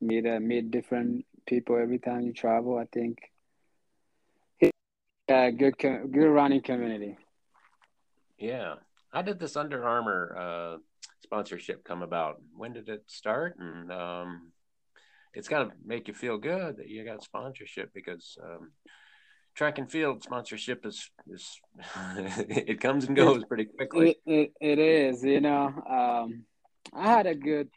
meet 0.00 0.26
uh, 0.26 0.40
meet 0.40 0.70
different 0.70 1.24
people 1.46 1.76
every 1.76 1.98
time 1.98 2.22
you 2.22 2.32
travel. 2.32 2.78
I 2.78 2.86
think 2.86 3.30
it's 4.60 4.72
a 5.28 5.50
good 5.50 5.78
good 5.78 6.30
running 6.30 6.62
community. 6.62 7.16
Yeah. 8.38 8.76
How 9.12 9.22
did 9.22 9.40
this 9.40 9.56
Under 9.56 9.84
Armour 9.84 10.36
uh, 10.38 10.76
sponsorship 11.30 11.84
come 11.84 12.02
about? 12.02 12.42
When 12.56 12.72
did 12.72 12.88
it 12.88 13.04
start? 13.06 13.56
And 13.60 13.92
um, 13.92 14.50
it's 15.32 15.46
got 15.46 15.62
to 15.62 15.70
make 15.84 16.08
you 16.08 16.14
feel 16.14 16.38
good 16.38 16.78
that 16.78 16.88
you 16.88 17.04
got 17.04 17.22
sponsorship 17.22 17.94
because 17.94 18.36
um, 18.42 18.72
track 19.54 19.78
and 19.78 19.88
field 19.88 20.24
sponsorship 20.24 20.84
is 20.84 21.08
is 21.32 21.60
it 22.16 22.80
comes 22.80 23.04
and 23.04 23.16
goes 23.16 23.44
pretty 23.44 23.66
quickly. 23.66 24.16
It, 24.26 24.32
it, 24.32 24.52
it 24.60 24.78
is, 24.80 25.22
you 25.22 25.40
know. 25.40 25.66
Um, 25.88 26.46
I 26.92 27.04
had 27.04 27.26
a 27.28 27.36
good 27.36 27.68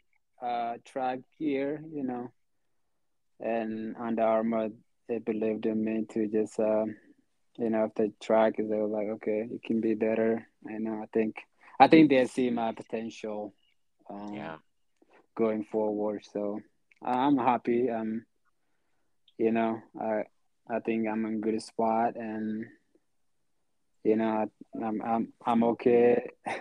uh, 0.42 0.74
track 0.84 1.20
year, 1.38 1.80
you 1.92 2.02
know, 2.02 2.32
and 3.38 3.94
Under 3.96 4.22
Armour 4.22 4.70
they 5.08 5.18
believed 5.18 5.66
in 5.66 5.84
me 5.84 6.06
to 6.12 6.26
just, 6.26 6.58
um, 6.58 6.96
you 7.58 7.70
know, 7.70 7.84
if 7.84 7.94
the 7.94 8.10
track 8.20 8.54
is, 8.58 8.68
they 8.68 8.76
were 8.76 8.88
like, 8.88 9.08
okay, 9.16 9.46
it 9.48 9.62
can 9.62 9.80
be 9.80 9.94
better. 9.94 10.48
You 10.66 10.80
know, 10.80 10.94
I 10.94 11.06
think 11.12 11.36
I 11.78 11.88
think 11.88 12.10
they 12.10 12.24
see 12.26 12.50
my 12.50 12.72
potential. 12.72 13.54
Um, 14.08 14.34
yeah. 14.34 14.56
Going 15.36 15.64
forward, 15.64 16.22
so 16.32 16.60
I'm 17.02 17.36
happy. 17.36 17.90
Um, 17.90 18.24
you 19.36 19.50
know, 19.50 19.80
I 20.00 20.24
I 20.70 20.78
think 20.80 21.08
I'm 21.08 21.24
in 21.26 21.40
good 21.40 21.60
spot, 21.60 22.14
and 22.14 22.66
you 24.04 24.14
know, 24.16 24.48
I'm 24.80 25.02
I'm 25.02 25.32
I'm 25.44 25.64
okay. 25.64 26.30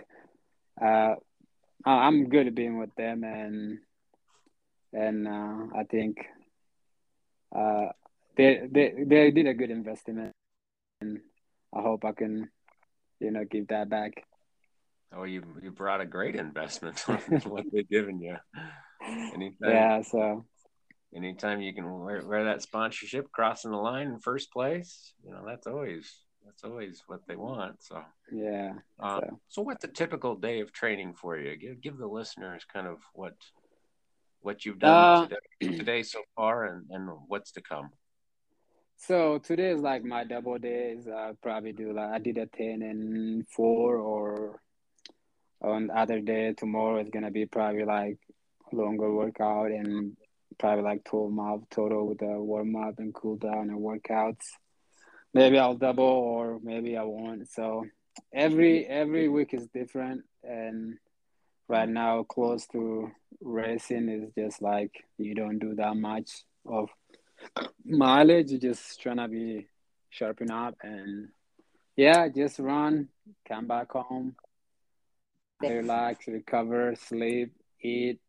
Uh, 0.81 1.15
I'm 1.85 2.29
good 2.29 2.47
at 2.47 2.55
being 2.55 2.79
with 2.79 2.93
them, 2.95 3.23
and 3.23 3.77
and 4.91 5.27
uh, 5.27 5.77
I 5.77 5.83
think 5.83 6.17
uh, 7.55 7.87
they 8.37 8.61
they 8.71 8.93
they 9.05 9.31
did 9.31 9.47
a 9.47 9.53
good 9.53 9.69
investment, 9.69 10.31
and 11.01 11.19
I 11.73 11.81
hope 11.81 12.05
I 12.05 12.13
can, 12.13 12.49
you 13.19 13.31
know, 13.31 13.43
give 13.43 13.67
that 13.67 13.89
back. 13.89 14.23
Oh, 15.15 15.23
you 15.23 15.43
you 15.61 15.71
brought 15.71 16.01
a 16.01 16.05
great 16.05 16.35
investment 16.35 16.99
what 17.45 17.65
they've 17.71 17.89
given 17.89 18.19
you. 18.21 18.37
Anytime, 19.33 19.69
yeah. 19.69 20.01
So 20.01 20.45
anytime 21.15 21.61
you 21.61 21.73
can 21.73 21.99
wear, 21.99 22.25
wear 22.25 22.45
that 22.45 22.61
sponsorship 22.61 23.31
crossing 23.31 23.71
the 23.71 23.77
line 23.77 24.07
in 24.07 24.19
first 24.19 24.51
place, 24.51 25.13
you 25.23 25.31
know 25.31 25.43
that's 25.45 25.67
always 25.67 26.11
that's 26.45 26.63
always 26.63 27.03
what 27.07 27.21
they 27.27 27.35
want. 27.35 27.83
So 27.83 28.01
yeah. 28.31 28.73
Uh, 28.99 29.19
so. 29.19 29.39
so 29.49 29.61
what's 29.61 29.83
a 29.83 29.89
typical 29.89 30.35
day 30.35 30.61
of 30.61 30.71
training 30.71 31.13
for 31.13 31.37
you? 31.37 31.55
Give 31.57 31.81
give 31.81 31.97
the 31.97 32.07
listeners 32.07 32.65
kind 32.71 32.87
of 32.87 32.99
what 33.13 33.35
what 34.41 34.65
you've 34.65 34.79
done 34.79 34.91
uh, 34.91 35.27
today, 35.27 35.77
today 35.77 36.03
so 36.03 36.21
far 36.35 36.65
and, 36.65 36.85
and 36.89 37.09
what's 37.27 37.51
to 37.53 37.61
come. 37.61 37.89
So 38.97 39.39
today 39.39 39.69
is 39.69 39.81
like 39.81 40.03
my 40.03 40.23
double 40.23 40.57
days. 40.57 41.07
I 41.07 41.33
probably 41.41 41.73
do 41.73 41.93
like 41.93 42.09
I 42.09 42.19
did 42.19 42.37
a 42.37 42.45
ten 42.45 42.81
and 42.81 43.47
four, 43.47 43.97
or 43.97 44.61
on 45.63 45.89
other 45.91 46.19
day 46.19 46.53
tomorrow 46.53 46.99
is 46.99 47.09
gonna 47.09 47.31
be 47.31 47.45
probably 47.45 47.85
like 47.85 48.17
longer 48.71 49.11
workout 49.13 49.71
and 49.71 50.17
probably 50.59 50.83
like 50.83 51.03
12 51.05 51.31
miles 51.31 51.63
total 51.71 52.07
with 52.07 52.21
a 52.21 52.41
warm 52.41 52.75
up 52.75 52.99
and 52.99 53.13
cool 53.13 53.37
down 53.37 53.69
and 53.69 53.79
workouts. 53.79 54.45
Maybe 55.33 55.57
I'll 55.57 55.75
double 55.75 56.03
or 56.03 56.59
maybe 56.61 56.97
I 56.97 57.03
won't. 57.03 57.49
So 57.49 57.85
every 58.33 58.85
every 58.85 59.27
week 59.27 59.53
is 59.53 59.67
different 59.73 60.23
and 60.43 60.97
right 61.67 61.89
now 61.89 62.23
close 62.23 62.67
to 62.67 63.09
racing 63.41 64.09
is 64.09 64.29
just 64.37 64.61
like 64.61 64.91
you 65.17 65.33
don't 65.33 65.59
do 65.59 65.75
that 65.75 65.95
much 65.95 66.43
of 66.65 66.89
mileage. 67.85 68.51
You're 68.51 68.59
just 68.59 69.01
trying 69.01 69.17
to 69.17 69.27
be 69.27 69.67
sharpen 70.09 70.51
up 70.51 70.75
and 70.83 71.29
yeah, 71.95 72.27
just 72.27 72.59
run, 72.59 73.09
come 73.47 73.67
back 73.67 73.91
home, 73.91 74.35
relax, 75.69 76.27
recover, 76.27 76.95
sleep, 76.95 77.53
eat, 77.81 78.19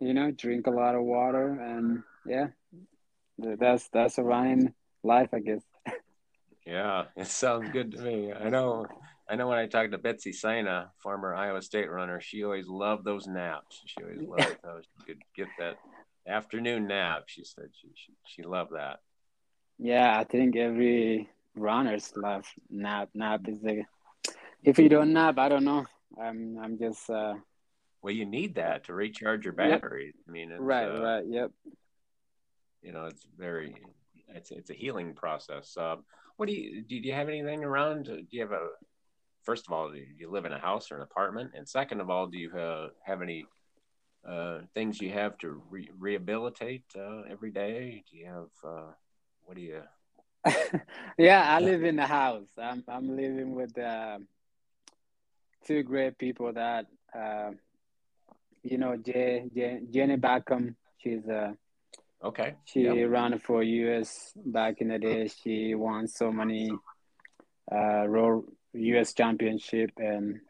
you 0.00 0.14
know, 0.14 0.30
drink 0.30 0.66
a 0.66 0.70
lot 0.70 0.94
of 0.94 1.02
water 1.02 1.60
and 1.60 2.02
yeah. 2.26 2.48
That's 3.38 3.88
that's 3.88 4.18
a 4.18 4.22
running 4.22 4.72
life 5.02 5.28
I 5.32 5.40
guess. 5.40 5.62
Yeah, 6.66 7.04
it 7.16 7.26
sounds 7.26 7.70
good 7.70 7.92
to 7.92 8.00
me. 8.00 8.32
I 8.32 8.48
know 8.48 8.86
I 9.28 9.36
know 9.36 9.48
when 9.48 9.58
I 9.58 9.66
talked 9.66 9.92
to 9.92 9.98
Betsy 9.98 10.32
Saina, 10.32 10.90
former 11.02 11.34
Iowa 11.34 11.60
State 11.60 11.90
runner, 11.90 12.20
she 12.20 12.44
always 12.44 12.68
loved 12.68 13.04
those 13.04 13.26
naps. 13.26 13.82
She 13.86 14.02
always 14.02 14.26
loved 14.26 14.58
how 14.64 14.78
she 14.80 15.06
could 15.06 15.22
get 15.36 15.48
that 15.58 15.76
afternoon 16.26 16.86
nap. 16.86 17.24
She 17.26 17.44
said 17.44 17.68
she 17.72 17.88
she, 17.94 18.12
she 18.24 18.42
loved 18.42 18.72
that. 18.72 19.00
Yeah, 19.78 20.18
I 20.18 20.24
think 20.24 20.56
every 20.56 21.28
runner's 21.54 22.12
love 22.16 22.46
nap. 22.70 23.10
Nap 23.14 23.48
is 23.48 23.60
the 23.60 23.84
if 24.62 24.78
you 24.78 24.88
don't 24.88 25.12
nap, 25.12 25.38
I 25.38 25.48
don't 25.48 25.64
know. 25.64 25.86
I'm 26.20 26.58
I'm 26.62 26.78
just. 26.78 27.08
Uh, 27.08 27.34
well, 28.02 28.14
you 28.14 28.26
need 28.26 28.54
that 28.54 28.84
to 28.84 28.94
recharge 28.94 29.44
your 29.44 29.54
batteries. 29.54 30.14
Yep. 30.16 30.24
I 30.28 30.30
mean, 30.30 30.52
right, 30.58 30.88
uh, 30.88 31.02
right, 31.02 31.24
yep. 31.28 31.50
You 32.82 32.92
know, 32.92 33.06
it's 33.06 33.26
very, 33.36 33.74
it's 34.28 34.50
it's 34.50 34.70
a 34.70 34.74
healing 34.74 35.14
process. 35.14 35.76
Uh, 35.76 35.96
what 36.36 36.48
do 36.48 36.54
you 36.54 36.82
do? 36.82 36.96
You 36.96 37.14
have 37.14 37.28
anything 37.28 37.64
around? 37.64 38.04
Do 38.04 38.22
you 38.30 38.42
have 38.42 38.52
a 38.52 38.68
first 39.46 39.66
of 39.66 39.72
all, 39.72 39.90
do 39.90 40.02
you 40.18 40.30
live 40.30 40.44
in 40.44 40.52
a 40.52 40.58
house 40.58 40.90
or 40.90 40.96
an 40.96 41.02
apartment? 41.02 41.52
And 41.56 41.66
second 41.66 42.00
of 42.00 42.10
all, 42.10 42.26
do 42.26 42.36
you 42.36 42.50
uh, 42.50 42.88
have 43.04 43.22
any 43.22 43.46
uh, 44.28 44.58
things 44.74 45.00
you 45.00 45.12
have 45.12 45.38
to 45.38 45.62
re- 45.70 45.88
rehabilitate 45.96 46.84
uh, 46.98 47.22
every 47.30 47.52
day? 47.52 48.02
Do 48.10 48.18
you 48.18 48.26
have 48.26 48.50
uh, 48.64 48.90
what 49.44 49.56
do 49.56 49.62
you? 49.62 49.82
yeah, 51.18 51.56
I 51.56 51.60
live 51.60 51.84
in 51.84 51.98
a 51.98 52.06
house. 52.06 52.48
I'm 52.58 52.84
I'm 52.88 53.16
living 53.16 53.54
with 53.54 53.76
uh, 53.78 54.18
two 55.66 55.82
great 55.82 56.16
people 56.18 56.52
that 56.52 56.86
uh, 57.14 57.50
you 58.62 58.78
know, 58.78 58.96
Jay, 58.96 59.48
Jay, 59.54 59.80
Janet 59.90 60.20
Bawcom. 60.20 60.74
She's 60.98 61.26
a 61.26 61.54
okay. 62.22 62.54
She 62.64 62.82
yep. 62.82 63.08
ran 63.08 63.38
for 63.38 63.62
US 63.62 64.32
back 64.34 64.80
in 64.80 64.88
the 64.88 64.98
day. 64.98 65.28
She 65.28 65.74
won 65.74 66.08
so 66.08 66.32
many 66.32 66.70
uh, 67.70 68.06
U.S. 68.74 69.14
Championship, 69.14 69.90
and 69.98 70.40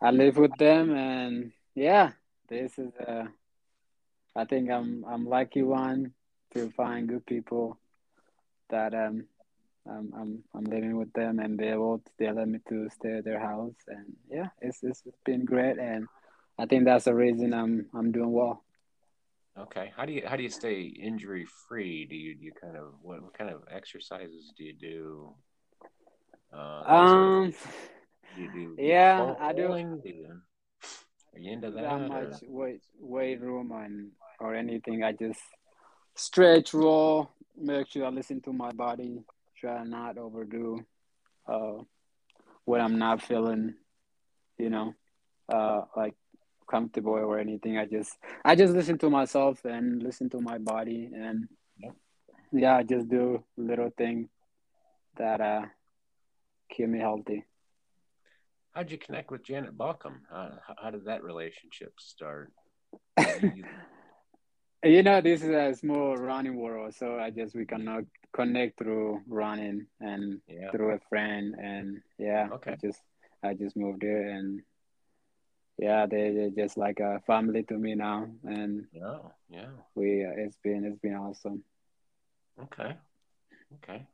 I 0.00 0.10
live 0.10 0.36
with 0.36 0.52
them. 0.58 0.94
And 0.94 1.52
yeah, 1.74 2.12
this 2.48 2.78
is 2.78 2.92
uh, 3.06 3.24
I 4.36 4.44
think 4.44 4.70
I'm 4.70 5.04
I'm 5.08 5.26
lucky 5.26 5.62
one 5.62 6.12
to 6.54 6.70
find 6.70 7.08
good 7.08 7.24
people 7.26 7.78
that 8.68 8.94
um 8.94 9.24
I'm 9.86 10.12
I'm 10.16 10.44
I'm 10.54 10.64
living 10.64 10.96
with 10.96 11.12
them, 11.12 11.38
and 11.38 11.58
they 11.58 11.70
able 11.70 12.02
they 12.18 12.26
allow 12.26 12.44
me 12.44 12.58
to 12.68 12.88
stay 12.90 13.18
at 13.18 13.24
their 13.24 13.40
house, 13.40 13.74
and 13.88 14.06
yeah, 14.30 14.48
it's 14.60 14.82
it's 14.82 15.02
been 15.24 15.44
great, 15.44 15.78
and 15.78 16.06
I 16.58 16.66
think 16.66 16.84
that's 16.84 17.06
the 17.06 17.14
reason 17.14 17.54
I'm 17.54 17.86
I'm 17.94 18.12
doing 18.12 18.32
well. 18.32 18.62
Okay, 19.58 19.92
how 19.96 20.04
do 20.04 20.12
you 20.12 20.22
how 20.26 20.36
do 20.36 20.42
you 20.42 20.50
stay 20.50 20.82
injury 20.82 21.46
free? 21.68 22.04
Do 22.04 22.14
you 22.14 22.34
do 22.34 22.44
you 22.44 22.52
kind 22.52 22.76
of 22.76 22.94
what, 23.02 23.22
what 23.22 23.36
kind 23.36 23.50
of 23.50 23.62
exercises 23.70 24.52
do 24.56 24.64
you 24.64 24.74
do? 24.74 25.34
Uh, 26.52 26.82
um, 26.86 27.54
you 28.36 28.48
do 28.52 28.82
yeah, 28.82 29.34
I 29.40 29.52
do. 29.52 29.68
do 29.68 30.08
you, 30.08 30.40
are 31.34 31.38
you 31.38 31.52
into 31.52 31.70
that? 31.70 31.82
Not 31.82 32.08
much 32.08 32.42
weight 32.46 32.82
weight 33.00 33.40
room 33.40 33.72
and 33.72 34.10
or 34.40 34.54
anything. 34.54 35.04
I 35.04 35.12
just 35.12 35.40
stretch, 36.14 36.74
roll, 36.74 37.30
make 37.56 37.88
sure 37.88 38.06
I 38.06 38.10
listen 38.10 38.40
to 38.42 38.52
my 38.52 38.72
body, 38.72 39.22
try 39.60 39.84
not 39.84 40.16
overdo 40.16 40.84
uh, 41.46 41.82
when 42.64 42.80
I'm 42.80 42.98
not 42.98 43.22
feeling, 43.22 43.74
you 44.58 44.70
know, 44.70 44.94
uh, 45.52 45.82
like 45.96 46.14
comfortable 46.70 47.12
or 47.12 47.38
anything. 47.38 47.76
I 47.76 47.84
just 47.84 48.16
I 48.44 48.54
just 48.54 48.72
listen 48.72 48.96
to 48.98 49.10
myself 49.10 49.64
and 49.64 50.02
listen 50.02 50.30
to 50.30 50.40
my 50.40 50.58
body 50.58 51.10
and 51.14 51.48
yeah, 51.78 51.90
yeah 52.52 52.76
I 52.76 52.82
just 52.84 53.08
do 53.08 53.44
little 53.56 53.90
thing 53.98 54.28
that 55.16 55.40
uh 55.40 55.62
keep 56.70 56.88
me 56.88 57.00
healthy. 57.00 57.44
How'd 58.72 58.90
you 58.92 58.98
connect 58.98 59.32
with 59.32 59.42
Janet 59.42 59.76
Bawcom? 59.76 60.20
Uh, 60.32 60.50
how 60.80 60.90
did 60.90 61.06
that 61.06 61.24
relationship 61.24 61.92
start? 61.98 62.52
you 64.82 65.02
know, 65.02 65.20
this 65.20 65.42
is 65.42 65.50
a 65.50 65.74
small 65.74 66.16
running 66.16 66.56
world, 66.56 66.94
so 66.94 67.18
I 67.18 67.30
just 67.30 67.54
we 67.54 67.66
cannot 67.66 68.04
connect 68.32 68.78
through 68.78 69.20
running 69.26 69.86
and 70.00 70.40
yeah. 70.48 70.70
through 70.70 70.94
a 70.94 70.98
friend, 71.08 71.54
and 71.58 72.00
yeah, 72.18 72.48
okay. 72.52 72.72
I 72.72 72.76
just 72.76 73.00
I 73.42 73.54
just 73.54 73.76
moved 73.76 74.02
there, 74.02 74.28
and 74.28 74.62
yeah, 75.78 76.06
they 76.06 76.30
they're 76.30 76.64
just 76.64 76.78
like 76.78 77.00
a 77.00 77.20
family 77.26 77.62
to 77.64 77.74
me 77.74 77.94
now, 77.94 78.28
and 78.44 78.86
yeah, 78.92 79.18
yeah, 79.50 79.68
we 79.94 80.24
uh, 80.24 80.32
it's 80.36 80.56
been 80.62 80.84
it's 80.84 80.98
been 80.98 81.14
awesome. 81.14 81.62
Okay, 82.62 82.96
okay. 83.76 84.06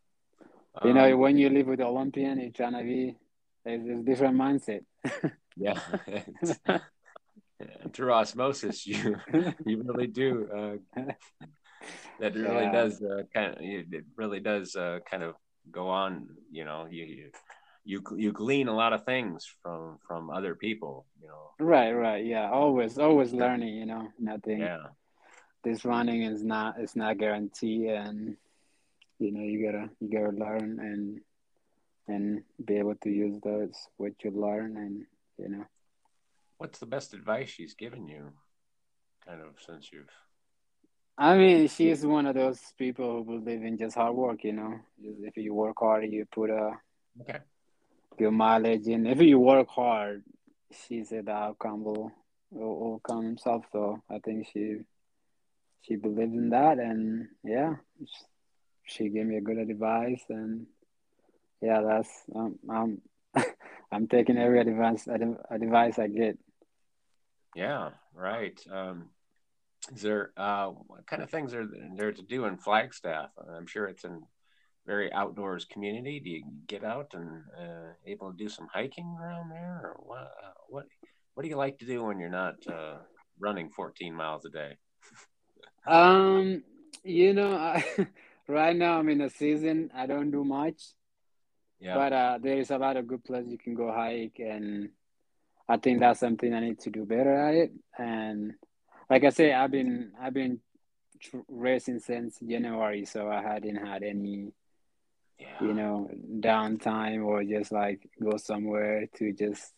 You 0.84 0.92
know, 0.92 1.12
um, 1.12 1.20
when 1.20 1.38
you 1.38 1.48
live 1.48 1.68
with 1.68 1.80
Olympian, 1.80 2.38
it's 2.38 2.58
gonna 2.58 2.82
be 2.82 3.16
it's 3.64 3.88
a 3.88 4.02
different 4.02 4.36
mindset. 4.36 4.84
yeah. 5.56 5.80
Through 7.92 8.12
osmosis, 8.12 8.86
you 8.86 9.16
you 9.66 9.82
really 9.82 10.06
do. 10.06 10.48
Uh, 10.96 11.02
that 12.20 12.34
really 12.34 12.64
yeah. 12.64 12.72
does 12.72 13.02
uh, 13.02 13.22
kind 13.32 13.52
of 13.52 13.58
it 13.60 14.04
really 14.16 14.40
does 14.40 14.76
uh, 14.76 14.98
kind 15.08 15.22
of 15.22 15.34
go 15.70 15.88
on. 15.88 16.28
You 16.50 16.64
know, 16.64 16.86
you 16.90 17.30
you 17.84 18.02
you 18.16 18.32
glean 18.32 18.68
a 18.68 18.74
lot 18.74 18.92
of 18.92 19.04
things 19.04 19.46
from 19.62 19.98
from 20.06 20.30
other 20.30 20.54
people. 20.54 21.06
You 21.22 21.28
know. 21.28 21.50
Right, 21.58 21.92
right, 21.92 22.24
yeah. 22.24 22.50
Always, 22.50 22.98
always 22.98 23.32
learning. 23.32 23.74
You 23.74 23.86
know, 23.86 24.08
nothing. 24.18 24.60
Yeah. 24.60 24.86
This 25.64 25.84
running 25.84 26.22
is 26.22 26.42
not 26.42 26.76
it's 26.78 26.96
not 26.96 27.18
guaranteed, 27.18 27.88
and 27.88 28.36
you 29.18 29.32
know 29.32 29.42
you 29.42 29.64
gotta 29.64 29.90
you 30.00 30.10
gotta 30.10 30.36
learn 30.36 30.78
and 30.80 31.20
and 32.08 32.42
be 32.64 32.76
able 32.76 32.94
to 32.96 33.10
use 33.10 33.40
those 33.42 33.74
what 33.96 34.12
you 34.22 34.30
learn 34.30 34.76
and 34.76 35.06
you 35.38 35.48
know 35.48 35.64
what's 36.58 36.78
the 36.78 36.86
best 36.86 37.14
advice 37.14 37.48
she's 37.48 37.74
given 37.74 38.06
you 38.06 38.32
kind 39.26 39.40
of 39.40 39.54
since 39.64 39.90
you've 39.92 40.10
i 41.18 41.36
mean 41.36 41.68
she's 41.68 42.04
one 42.04 42.26
of 42.26 42.34
those 42.34 42.60
people 42.78 43.24
who 43.24 43.40
believe 43.40 43.62
in 43.62 43.78
just 43.78 43.96
hard 43.96 44.14
work 44.14 44.44
you 44.44 44.52
know? 44.52 44.78
If 44.98 45.36
you 45.36 45.54
work 45.54 45.76
hard 45.78 46.04
you 46.12 46.26
put 46.30 46.50
a 46.50 46.72
okay. 47.20 47.38
good 48.18 48.30
mileage 48.30 48.86
in 48.86 49.06
if 49.06 49.20
you 49.20 49.38
work 49.38 49.68
hard 49.68 50.22
she 50.86 51.04
said 51.04 51.26
the 51.26 51.32
outcome 51.32 51.84
will 51.84 52.12
will, 52.50 53.00
come 53.00 53.24
himself 53.24 53.64
so 53.72 54.02
i 54.10 54.18
think 54.18 54.46
she 54.52 54.78
she 55.82 55.96
believes 55.96 56.32
in 56.32 56.50
that 56.50 56.78
and 56.78 57.28
yeah 57.44 57.74
she 58.84 59.08
gave 59.08 59.26
me 59.26 59.36
a 59.36 59.40
good 59.40 59.58
advice 59.58 60.22
and 60.28 60.66
yeah 61.60 61.80
that's 61.82 62.10
um, 62.34 62.58
i'm 62.70 63.00
i'm 63.92 64.06
taking 64.06 64.38
every 64.38 64.60
advice 64.60 65.08
advice 65.50 65.98
i 65.98 66.06
get 66.06 66.38
yeah 67.56 67.90
right 68.14 68.60
um 68.70 69.08
is 69.94 70.02
there 70.02 70.30
uh 70.36 70.66
what 70.68 71.06
kind 71.06 71.22
of 71.22 71.30
things 71.30 71.54
are 71.54 71.66
there 71.96 72.12
to 72.12 72.22
do 72.22 72.44
in 72.44 72.56
flagstaff 72.56 73.30
i'm 73.56 73.66
sure 73.66 73.86
it's 73.86 74.04
a 74.04 74.18
very 74.86 75.12
outdoors 75.12 75.64
community 75.64 76.20
do 76.20 76.30
you 76.30 76.44
get 76.68 76.84
out 76.84 77.12
and 77.14 77.42
uh, 77.58 77.90
able 78.06 78.30
to 78.30 78.36
do 78.36 78.48
some 78.48 78.68
hiking 78.72 79.16
around 79.20 79.50
there 79.50 79.80
or 79.82 79.96
what 80.04 80.18
uh, 80.18 80.52
what 80.68 80.86
what 81.34 81.42
do 81.42 81.48
you 81.48 81.56
like 81.56 81.78
to 81.78 81.86
do 81.86 82.04
when 82.04 82.20
you're 82.20 82.28
not 82.28 82.54
uh, 82.68 82.96
running 83.40 83.68
14 83.70 84.14
miles 84.14 84.44
a 84.44 84.50
day 84.50 84.76
um 85.88 86.62
you 87.02 87.32
know 87.32 87.52
I, 87.56 87.84
right 88.48 88.76
now 88.76 88.98
I'm 88.98 89.08
in 89.08 89.20
a 89.20 89.30
season. 89.30 89.90
I 89.94 90.06
don't 90.06 90.30
do 90.30 90.44
much. 90.44 90.82
Yeah. 91.80 91.94
But 91.94 92.12
uh, 92.12 92.38
there 92.42 92.58
is 92.58 92.70
a 92.70 92.78
lot 92.78 92.96
of 92.96 93.06
good 93.06 93.24
places 93.24 93.52
you 93.52 93.58
can 93.58 93.74
go 93.74 93.92
hike, 93.92 94.38
and 94.38 94.90
I 95.68 95.76
think 95.78 96.00
that's 96.00 96.20
something 96.20 96.54
I 96.54 96.60
need 96.60 96.80
to 96.80 96.90
do 96.90 97.04
better 97.04 97.34
at 97.34 97.54
it. 97.54 97.72
And 97.98 98.54
like 99.10 99.24
I 99.24 99.30
say, 99.30 99.52
I've 99.52 99.70
been 99.70 100.12
I've 100.20 100.34
been 100.34 100.60
racing 101.48 102.00
since 102.00 102.38
January, 102.40 103.04
so 103.04 103.28
I 103.28 103.42
hadn't 103.42 103.76
had 103.76 104.02
any, 104.02 104.52
yeah. 105.38 105.60
you 105.60 105.74
know, 105.74 106.10
downtime 106.40 107.24
or 107.24 107.42
just 107.42 107.72
like 107.72 108.08
go 108.22 108.36
somewhere 108.36 109.06
to 109.16 109.32
just 109.32 109.72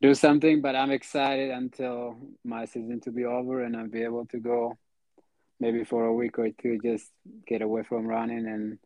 do 0.00 0.14
something. 0.14 0.62
But 0.62 0.76
I'm 0.76 0.90
excited 0.90 1.50
until 1.50 2.16
my 2.44 2.64
season 2.64 3.00
to 3.02 3.10
be 3.10 3.24
over 3.24 3.62
and 3.62 3.76
I'll 3.76 3.88
be 3.88 4.02
able 4.02 4.26
to 4.26 4.38
go 4.38 4.78
maybe 5.60 5.84
for 5.84 6.04
a 6.04 6.14
week 6.14 6.38
or 6.38 6.50
two, 6.50 6.78
just 6.82 7.10
get 7.46 7.62
away 7.62 7.82
from 7.82 8.06
running 8.06 8.46
and 8.46 8.78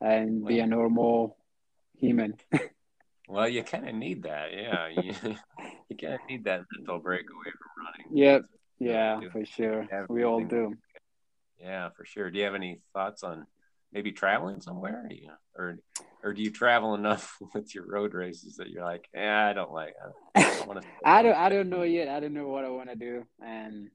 and 0.00 0.46
be 0.46 0.60
a 0.60 0.66
normal 0.66 1.36
human. 1.96 2.34
well, 3.28 3.48
you 3.48 3.62
kind 3.62 3.88
of 3.88 3.94
need 3.94 4.24
that, 4.24 4.52
yeah. 4.52 4.88
You, 5.02 5.12
you 5.90 5.96
kind 5.96 6.14
of 6.14 6.20
need 6.28 6.44
that 6.44 6.62
mental 6.76 6.98
break 6.98 7.26
away 7.30 7.50
from 7.50 7.84
running. 7.84 8.16
Yep. 8.16 8.42
Yeah, 8.78 9.20
for 9.32 9.44
sure. 9.44 9.88
We 10.08 10.24
all 10.24 10.40
do. 10.40 10.74
Yeah, 11.60 11.90
for 11.96 12.04
sure. 12.04 12.30
Do 12.30 12.38
you 12.38 12.44
have 12.44 12.54
any 12.54 12.80
thoughts 12.92 13.22
on 13.22 13.46
maybe 13.92 14.12
traveling 14.12 14.60
somewhere, 14.60 15.08
or 15.56 15.78
or 16.22 16.32
do 16.32 16.42
you 16.42 16.50
travel 16.50 16.94
enough 16.94 17.36
with 17.54 17.74
your 17.74 17.86
road 17.86 18.14
races 18.14 18.56
that 18.56 18.70
you're 18.70 18.84
like, 18.84 19.08
yeah, 19.14 19.48
I 19.48 19.52
don't 19.52 19.72
like. 19.72 19.94
I 20.34 20.42
don't, 20.42 20.84
I 21.04 21.22
don't, 21.22 21.36
I 21.36 21.48
don't 21.48 21.68
know 21.68 21.82
yet. 21.82 22.08
I 22.08 22.20
don't 22.20 22.34
know 22.34 22.48
what 22.48 22.64
I 22.64 22.68
want 22.68 22.90
to 22.90 22.96
do, 22.96 23.26
and 23.44 23.90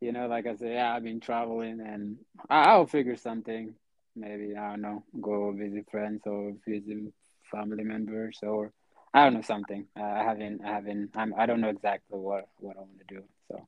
you 0.00 0.12
know, 0.12 0.26
like 0.26 0.46
I 0.46 0.54
said, 0.54 0.72
yeah, 0.72 0.94
I've 0.94 1.04
been 1.04 1.20
traveling, 1.20 1.80
and 1.80 2.18
I'll 2.48 2.86
figure 2.86 3.16
something. 3.16 3.74
Maybe 4.14 4.54
I 4.56 4.70
don't 4.70 4.82
know, 4.82 5.02
go 5.20 5.50
visit 5.50 5.90
friends 5.90 6.22
or 6.26 6.52
visit 6.68 7.12
family 7.54 7.84
members, 7.84 8.38
or 8.42 8.72
I 9.12 9.24
don't 9.24 9.34
know 9.34 9.42
something. 9.42 9.86
Uh, 9.98 10.02
I 10.02 10.24
haven't, 10.24 10.60
I 10.64 10.68
haven't, 10.68 11.10
I'm, 11.16 11.34
I 11.38 11.46
don't 11.46 11.60
know 11.60 11.68
exactly 11.68 12.18
what 12.18 12.48
what 12.58 12.76
I 12.76 12.80
want 12.80 12.98
to 13.06 13.14
do. 13.14 13.22
So 13.48 13.66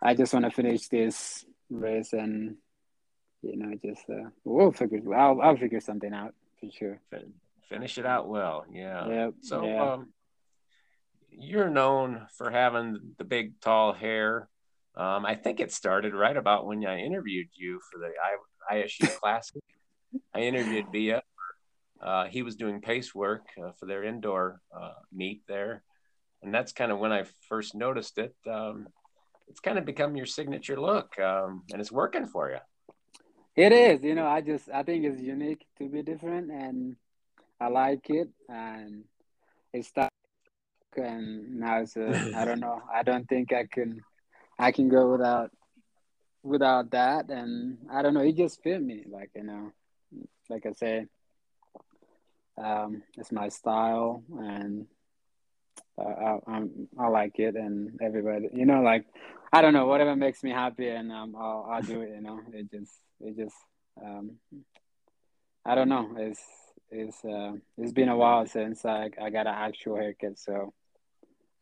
I 0.00 0.14
just 0.14 0.32
want 0.32 0.44
to 0.44 0.50
finish 0.50 0.88
this 0.88 1.44
race 1.70 2.12
and 2.12 2.56
you 3.42 3.56
know 3.56 3.76
just 3.84 4.08
uh, 4.08 4.30
we'll 4.44 4.72
figure. 4.72 5.14
I'll 5.14 5.40
I'll 5.40 5.56
figure 5.56 5.80
something 5.80 6.12
out 6.12 6.34
for 6.60 6.70
sure. 6.70 7.00
Finish 7.68 7.98
it 7.98 8.06
out 8.06 8.28
well, 8.28 8.64
yeah. 8.72 9.08
Yep. 9.08 9.34
So 9.42 9.66
yeah. 9.66 9.92
Um, 9.92 10.12
you're 11.30 11.70
known 11.70 12.26
for 12.36 12.50
having 12.50 13.14
the 13.18 13.24
big 13.24 13.60
tall 13.60 13.92
hair. 13.92 14.48
Um, 14.94 15.24
I 15.24 15.34
think 15.34 15.60
it 15.60 15.72
started 15.72 16.14
right 16.14 16.36
about 16.36 16.66
when 16.66 16.84
I 16.84 16.98
interviewed 16.98 17.48
you 17.54 17.80
for 17.90 17.98
the 17.98 18.12
ISU 18.70 19.14
Classic. 19.18 19.62
I 20.34 20.40
interviewed 20.40 20.86
Biya. 20.92 21.22
Uh, 22.02 22.26
he 22.26 22.42
was 22.42 22.56
doing 22.56 22.80
pace 22.80 23.14
work 23.14 23.46
uh, 23.62 23.70
for 23.78 23.86
their 23.86 24.02
indoor 24.02 24.60
uh, 24.76 24.94
meet 25.12 25.42
there, 25.46 25.82
and 26.42 26.52
that's 26.52 26.72
kind 26.72 26.90
of 26.90 26.98
when 26.98 27.12
I 27.12 27.24
first 27.48 27.74
noticed 27.74 28.18
it. 28.18 28.34
Um, 28.50 28.88
it's 29.48 29.60
kind 29.60 29.78
of 29.78 29.84
become 29.84 30.16
your 30.16 30.26
signature 30.26 30.80
look, 30.80 31.18
um, 31.18 31.62
and 31.70 31.80
it's 31.80 31.92
working 31.92 32.26
for 32.26 32.50
you. 32.50 32.58
It 33.54 33.72
is, 33.72 34.02
you 34.02 34.14
know. 34.14 34.26
I 34.26 34.40
just 34.40 34.68
I 34.72 34.82
think 34.82 35.04
it's 35.04 35.20
unique 35.20 35.64
to 35.78 35.88
be 35.88 36.02
different, 36.02 36.50
and 36.50 36.96
I 37.60 37.68
like 37.68 38.08
it, 38.08 38.28
and 38.48 39.04
it's 39.72 39.88
stuck. 39.88 40.08
And 40.96 41.60
now 41.60 41.80
it's 41.80 41.96
a, 41.96 42.32
I 42.36 42.44
don't 42.44 42.60
know. 42.60 42.82
I 42.92 43.02
don't 43.02 43.28
think 43.28 43.52
I 43.52 43.66
can 43.66 44.00
I 44.58 44.72
can 44.72 44.88
go 44.88 45.12
without 45.12 45.50
without 46.42 46.90
that, 46.90 47.30
and 47.30 47.78
I 47.90 48.02
don't 48.02 48.14
know. 48.14 48.20
It 48.20 48.36
just 48.36 48.62
fit 48.62 48.82
me, 48.82 49.04
like 49.08 49.30
you 49.36 49.44
know, 49.44 49.72
like 50.48 50.66
I 50.66 50.72
say, 50.72 51.06
um, 52.62 53.02
it's 53.16 53.32
my 53.32 53.48
style, 53.48 54.22
and 54.38 54.86
uh, 55.98 56.02
I, 56.02 56.38
I'm, 56.46 56.88
I 56.98 57.08
like 57.08 57.38
it, 57.38 57.56
and 57.56 57.98
everybody, 58.00 58.48
you 58.52 58.66
know, 58.66 58.82
like 58.82 59.06
I 59.52 59.60
don't 59.60 59.74
know, 59.74 59.86
whatever 59.86 60.16
makes 60.16 60.42
me 60.42 60.50
happy, 60.50 60.88
and 60.88 61.12
um, 61.12 61.36
I'll, 61.38 61.68
I'll 61.70 61.82
do 61.82 62.00
it. 62.00 62.10
You 62.14 62.22
know, 62.22 62.40
it 62.54 62.70
just, 62.70 62.92
it 63.20 63.36
just, 63.36 63.56
um, 64.02 64.38
I 65.66 65.74
don't 65.74 65.90
know. 65.90 66.14
It's, 66.16 66.40
it's, 66.90 67.22
uh, 67.22 67.52
it's 67.76 67.92
been 67.92 68.08
a 68.08 68.16
while 68.16 68.46
since 68.46 68.86
I, 68.86 69.10
I 69.20 69.28
got 69.28 69.46
an 69.46 69.54
actual 69.54 69.96
haircut, 69.96 70.38
so 70.38 70.72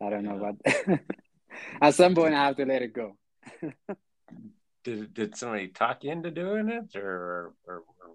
I 0.01 0.09
don't 0.09 0.23
know, 0.23 0.55
but 0.65 1.01
at 1.83 1.97
some 1.97 2.15
point 2.15 2.35
I 2.35 2.45
have 2.45 2.57
to 2.57 2.65
let 2.65 2.83
it 2.83 2.95
go. 2.95 3.17
did 4.85 5.13
did 5.13 5.37
somebody 5.37 5.69
talk 5.69 6.05
you 6.05 6.13
into 6.13 6.31
doing 6.31 6.69
it, 6.69 6.97
or 6.97 7.53
or, 7.67 7.83
or 8.01 8.11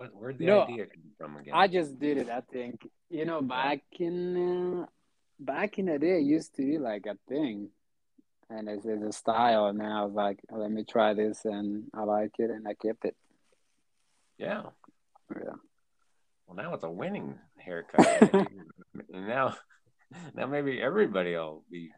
what, 0.00 0.14
where'd 0.14 0.38
the 0.38 0.46
no, 0.46 0.62
idea 0.62 0.86
come 0.86 1.12
from 1.18 1.36
again? 1.36 1.52
I 1.54 1.68
just 1.68 1.98
did 1.98 2.16
it. 2.16 2.30
I 2.30 2.40
think 2.40 2.88
you 3.10 3.26
know 3.26 3.42
back 3.42 3.82
in 3.98 4.82
uh, 4.82 4.86
back 5.38 5.78
in 5.78 5.86
the 5.86 5.98
day, 5.98 6.16
it 6.16 6.22
used 6.22 6.54
to 6.56 6.62
be 6.62 6.78
like 6.78 7.04
a 7.04 7.16
thing, 7.28 7.68
and 8.48 8.66
it's, 8.66 8.86
it's 8.86 9.04
a 9.04 9.12
style. 9.12 9.66
And 9.66 9.78
then 9.78 9.92
I 9.92 10.02
was 10.02 10.14
like, 10.14 10.40
let 10.50 10.70
me 10.70 10.84
try 10.84 11.12
this, 11.12 11.44
and 11.44 11.84
I 11.92 12.04
like 12.04 12.32
it, 12.38 12.50
and 12.50 12.66
I 12.66 12.72
kept 12.72 13.04
it. 13.04 13.14
Yeah. 14.38 14.62
Yeah. 15.36 15.52
Well, 16.46 16.56
now 16.56 16.72
it's 16.72 16.84
a 16.84 16.90
winning 16.90 17.38
haircut. 17.58 18.32
now, 19.10 19.54
now 20.34 20.46
maybe 20.46 20.80
everybody 20.80 21.34
will 21.34 21.62
be 21.70 21.90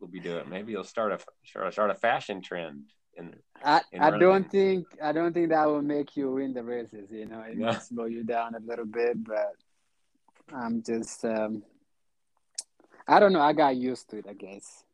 will 0.00 0.08
be 0.08 0.20
doing. 0.20 0.48
Maybe 0.48 0.72
you'll 0.72 0.84
start 0.84 1.12
a 1.12 1.18
start 1.44 1.68
a, 1.68 1.72
start 1.72 1.90
a 1.90 1.94
fashion 1.94 2.40
trend. 2.40 2.84
In, 3.20 3.34
I, 3.64 3.80
in 3.92 4.00
I 4.00 4.18
don't 4.18 4.50
think 4.50 4.86
I 5.02 5.12
don't 5.12 5.32
think 5.32 5.50
that 5.50 5.66
will 5.66 5.82
make 5.82 6.16
you 6.16 6.32
win 6.32 6.54
the 6.54 6.62
races. 6.62 7.10
You 7.10 7.26
know, 7.26 7.40
it 7.40 7.56
yeah. 7.56 7.66
might 7.66 7.82
slow 7.82 8.06
you 8.06 8.24
down 8.24 8.54
a 8.54 8.60
little 8.60 8.86
bit, 8.86 9.22
but 9.22 9.52
I'm 10.52 10.82
just 10.82 11.24
um, 11.24 11.62
I 13.06 13.20
don't 13.20 13.32
know. 13.32 13.40
I 13.40 13.52
got 13.52 13.76
used 13.76 14.08
to 14.10 14.18
it, 14.18 14.26
I 14.28 14.34
guess. 14.34 14.84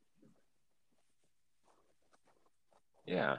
Yeah, 3.05 3.37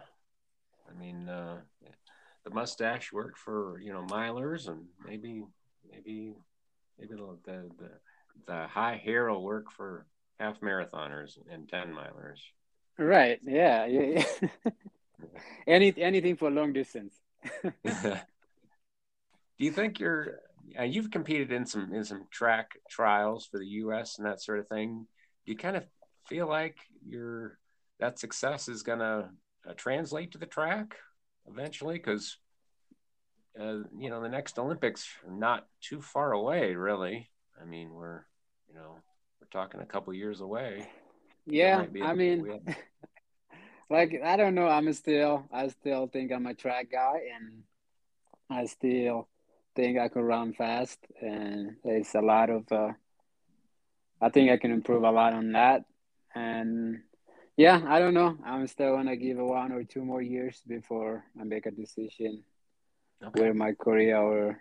I 0.89 0.99
mean, 0.99 1.29
uh, 1.29 1.59
the 2.45 2.51
mustache 2.51 3.13
worked 3.13 3.39
for 3.39 3.79
you 3.81 3.93
know 3.93 4.07
milers, 4.09 4.69
and 4.69 4.87
maybe 5.07 5.45
maybe 5.91 6.35
maybe 6.99 7.15
the 7.15 7.69
the 7.79 7.91
the 8.47 8.67
high 8.67 8.97
hair 8.97 9.31
will 9.31 9.43
work 9.43 9.71
for 9.71 10.07
half 10.41 10.61
marathoners 10.61 11.39
and 11.51 11.69
10 11.69 11.89
milers. 11.89 12.39
Right. 12.99 13.39
Yeah. 13.43 13.87
yeah. 13.87 14.25
Any 15.67 15.95
anything 15.99 16.37
for 16.37 16.51
long 16.51 16.73
distance. 16.73 17.15
Do 19.59 19.65
you 19.65 19.71
think 19.71 20.01
you're 20.01 20.41
uh, 20.79 20.85
you've 20.85 21.11
competed 21.11 21.53
in 21.53 21.67
some 21.67 21.93
in 21.93 22.05
some 22.05 22.27
track 22.31 22.73
trials 22.91 23.47
for 23.47 23.59
the 23.59 23.67
U.S. 23.83 24.19
and 24.19 24.27
that 24.27 24.43
sort 24.43 24.59
of 24.59 24.69
thing? 24.69 25.07
Do 25.47 25.53
you 25.53 25.59
kind 25.59 25.77
of 25.77 25.85
feel 26.29 26.49
like 26.49 26.77
your 27.07 27.59
that 28.01 28.19
success 28.19 28.69
is 28.69 28.83
going 28.83 29.01
to 29.01 29.31
uh, 29.69 29.73
translate 29.77 30.33
to 30.33 30.39
the 30.39 30.47
track 30.47 30.97
eventually? 31.49 31.95
Because 31.95 32.39
uh, 33.61 33.83
you 33.97 34.11
know 34.11 34.21
the 34.21 34.29
next 34.29 34.59
Olympics 34.59 35.09
are 35.27 35.33
not 35.33 35.67
too 35.81 36.01
far 36.01 36.33
away, 36.33 36.75
really. 36.75 37.31
I 37.61 37.65
mean, 37.65 37.93
we're 37.93 38.23
you 38.69 38.75
know 38.75 38.97
we're 39.41 39.49
talking 39.51 39.81
a 39.81 39.87
couple 39.87 40.13
years 40.15 40.41
away. 40.41 40.89
Yeah, 41.47 41.85
I 42.03 42.15
mean, 42.15 42.61
like 43.91 44.21
I 44.23 44.37
don't 44.37 44.55
know. 44.55 44.69
I'm 44.69 44.93
still, 44.93 45.45
I 45.53 45.69
still 45.69 46.07
think 46.07 46.33
I'm 46.33 46.47
a 46.47 46.55
track 46.55 46.91
guy, 46.93 47.21
and 47.35 47.63
I 48.51 48.67
still 48.67 49.29
think 49.75 49.99
I 49.99 50.09
could 50.09 50.25
run 50.25 50.53
fast, 50.53 50.99
and 51.21 51.77
there's 51.85 52.15
a 52.15 52.21
lot 52.21 52.51
of. 52.51 52.71
Uh, 52.71 52.93
I 54.21 54.31
think 54.31 54.51
I 54.51 54.57
can 54.57 54.73
improve 54.73 55.05
a 55.05 55.11
lot 55.11 55.33
on 55.33 55.53
that, 55.53 55.85
and 56.35 57.01
yeah, 57.57 57.81
I 57.87 57.99
don't 57.99 58.15
know. 58.15 58.37
I'm 58.45 58.67
still 58.67 58.97
gonna 58.97 59.17
give 59.17 59.39
one 59.39 59.73
or 59.73 59.85
two 59.85 60.05
more 60.05 60.23
years 60.23 60.61
before 60.67 61.25
I 61.41 61.45
make 61.45 61.67
a 61.67 61.71
decision 61.71 62.43
okay. 63.25 63.41
where 63.41 63.55
my 63.55 63.73
career 63.73 64.57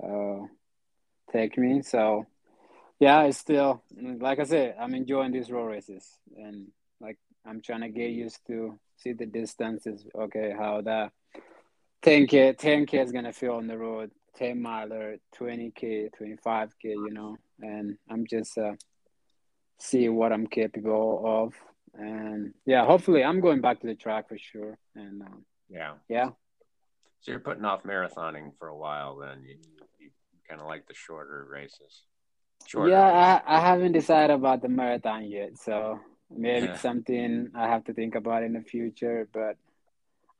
will 0.00 0.42
uh, 0.42 0.46
take 1.32 1.56
me. 1.56 1.82
So 1.82 2.26
yeah, 2.98 3.22
it's 3.22 3.38
still 3.38 3.82
like 3.96 4.38
I 4.38 4.44
said, 4.44 4.76
I'm 4.78 4.94
enjoying 4.94 5.32
these 5.32 5.50
road 5.50 5.66
races, 5.66 6.06
and 6.36 6.68
like 7.00 7.18
I'm 7.46 7.60
trying 7.60 7.82
to 7.82 7.88
get 7.88 8.10
used 8.10 8.40
to 8.48 8.78
see 8.96 9.12
the 9.12 9.26
distances. 9.26 10.06
Okay, 10.14 10.54
how 10.56 10.80
that 10.82 11.12
10k, 12.02 12.56
10k 12.56 13.04
is 13.04 13.12
gonna 13.12 13.32
feel 13.32 13.54
on 13.54 13.66
the 13.66 13.78
road, 13.78 14.10
10 14.36 14.60
miler, 14.60 15.16
20k, 15.38 16.10
25k, 16.20 16.70
you 16.84 17.10
know, 17.10 17.36
and 17.60 17.96
I'm 18.10 18.26
just 18.26 18.56
uh, 18.58 18.72
see 19.78 20.08
what 20.08 20.32
I'm 20.32 20.46
capable 20.46 21.22
of, 21.24 21.54
and 21.94 22.54
yeah, 22.64 22.84
hopefully 22.84 23.24
I'm 23.24 23.40
going 23.40 23.60
back 23.60 23.80
to 23.80 23.86
the 23.86 23.94
track 23.94 24.28
for 24.28 24.38
sure, 24.38 24.78
and 24.94 25.22
um, 25.22 25.44
yeah, 25.68 25.94
yeah. 26.08 26.30
So 27.20 27.32
you're 27.32 27.40
putting 27.40 27.64
off 27.64 27.82
marathoning 27.82 28.52
for 28.58 28.68
a 28.68 28.76
while, 28.76 29.16
then 29.16 29.42
you, 29.44 29.56
you 29.98 30.10
kind 30.48 30.60
of 30.60 30.66
like 30.66 30.86
the 30.86 30.94
shorter 30.94 31.46
races. 31.50 32.02
Sure. 32.66 32.88
Yeah, 32.88 33.42
I, 33.46 33.56
I 33.56 33.60
haven't 33.60 33.92
decided 33.92 34.34
about 34.34 34.62
the 34.62 34.68
marathon 34.68 35.24
yet, 35.24 35.58
so 35.58 36.00
maybe 36.30 36.66
yeah. 36.66 36.76
something 36.76 37.50
I 37.54 37.68
have 37.68 37.84
to 37.84 37.94
think 37.94 38.14
about 38.14 38.42
in 38.42 38.52
the 38.52 38.62
future. 38.62 39.28
But 39.32 39.56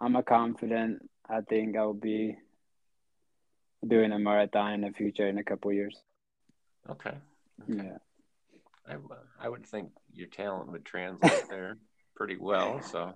I'm 0.00 0.16
a 0.16 0.22
confident. 0.22 1.08
I 1.28 1.40
think 1.40 1.76
I'll 1.76 1.92
be 1.92 2.36
doing 3.86 4.12
a 4.12 4.18
marathon 4.18 4.74
in 4.74 4.80
the 4.82 4.92
future 4.92 5.28
in 5.28 5.38
a 5.38 5.44
couple 5.44 5.72
years. 5.72 5.96
Okay. 6.88 7.14
okay. 7.62 7.84
Yeah. 7.84 7.98
I, 8.88 8.96
I 9.40 9.48
would 9.48 9.66
think 9.66 9.90
your 10.12 10.28
talent 10.28 10.70
would 10.70 10.84
translate 10.84 11.44
there 11.50 11.78
pretty 12.14 12.36
well. 12.38 12.80
So. 12.82 13.12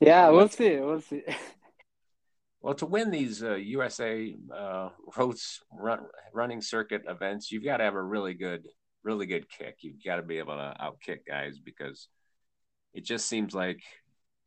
Yeah, 0.00 0.30
we'll 0.30 0.48
see. 0.48 0.76
We'll 0.76 1.00
see. 1.00 1.22
Well, 2.62 2.74
to 2.74 2.86
win 2.86 3.10
these 3.10 3.42
uh, 3.42 3.54
USA 3.54 4.34
uh, 4.54 4.90
roads 5.16 5.60
run, 5.72 6.00
running 6.34 6.60
circuit 6.60 7.02
events, 7.08 7.50
you've 7.50 7.64
got 7.64 7.78
to 7.78 7.84
have 7.84 7.94
a 7.94 8.02
really 8.02 8.34
good, 8.34 8.66
really 9.02 9.26
good 9.26 9.46
kick. 9.48 9.78
You've 9.80 10.04
got 10.04 10.16
to 10.16 10.22
be 10.22 10.38
able 10.38 10.56
to 10.56 10.74
outkick 10.80 11.20
guys 11.26 11.58
because 11.58 12.08
it 12.94 13.04
just 13.04 13.26
seems 13.26 13.54
like 13.54 13.80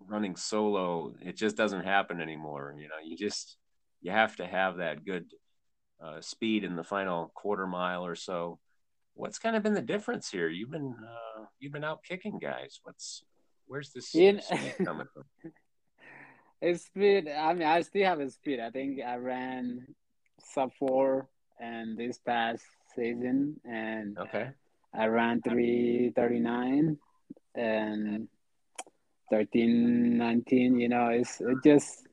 running 0.08 0.36
solo, 0.36 1.14
it 1.22 1.36
just 1.38 1.56
doesn't 1.56 1.84
happen 1.84 2.22
anymore. 2.22 2.76
You 2.78 2.88
know, 2.88 2.96
you 3.04 3.18
just 3.18 3.58
you 4.02 4.12
have 4.12 4.36
to 4.38 4.46
have 4.46 4.78
that 4.78 5.06
good 5.06 5.26
uh, 6.04 6.22
speed 6.22 6.64
in 6.64 6.76
the 6.76 6.84
final 6.84 7.32
quarter 7.34 7.68
mile 7.68 8.06
or 8.06 8.16
so. 8.16 8.60
What's 9.14 9.40
kind 9.40 9.56
of 9.56 9.64
been 9.64 9.74
the 9.74 9.82
difference 9.82 10.30
here? 10.30 10.50
You've 10.50 10.72
been 10.72 10.96
uh, 11.02 11.46
you've 11.60 11.74
been 11.74 11.84
out 11.84 12.04
kicking 12.04 12.40
guys. 12.40 12.80
What's 12.84 13.24
where's 13.68 13.92
this 13.92 14.08
speed 14.10 14.42
coming 14.86 15.08
from? 15.14 15.24
It's 16.66 16.86
speed. 16.86 17.28
I 17.28 17.54
mean, 17.54 17.68
I 17.68 17.82
still 17.82 18.06
have 18.06 18.22
a 18.22 18.30
speed. 18.30 18.62
I 18.62 18.70
think 18.70 19.02
I 19.06 19.18
ran 19.18 19.86
sub 20.40 20.72
four 20.80 21.28
and 21.60 21.98
this 21.98 22.20
past 22.20 22.64
season, 22.96 23.60
and 23.66 24.18
okay, 24.18 24.52
I 24.94 25.08
ran 25.08 25.42
three 25.42 26.12
thirty 26.16 26.40
nine 26.40 26.98
and 27.56 28.28
13, 29.30 30.18
19, 30.18 30.80
You 30.80 30.90
know, 30.90 31.08
it's 31.10 31.42
it 31.42 31.58
just 31.64 32.08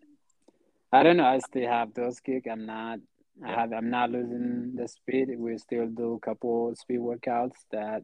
I 0.93 1.03
don't 1.03 1.19
know. 1.19 1.27
I 1.27 1.39
still 1.39 1.69
have 1.69 1.95
those 1.95 2.19
kick. 2.19 2.47
I'm 2.51 2.67
not. 2.67 2.99
I 3.45 3.53
have. 3.53 3.73
I'm 3.73 3.91
not 3.91 4.11
losing 4.11 4.75
the 4.75 4.89
speed. 4.89 5.29
We 5.39 5.57
still 5.59 5.87
do 5.87 6.15
a 6.15 6.19
couple 6.19 6.75
speed 6.75 6.99
workouts 6.99 7.57
that 7.71 8.03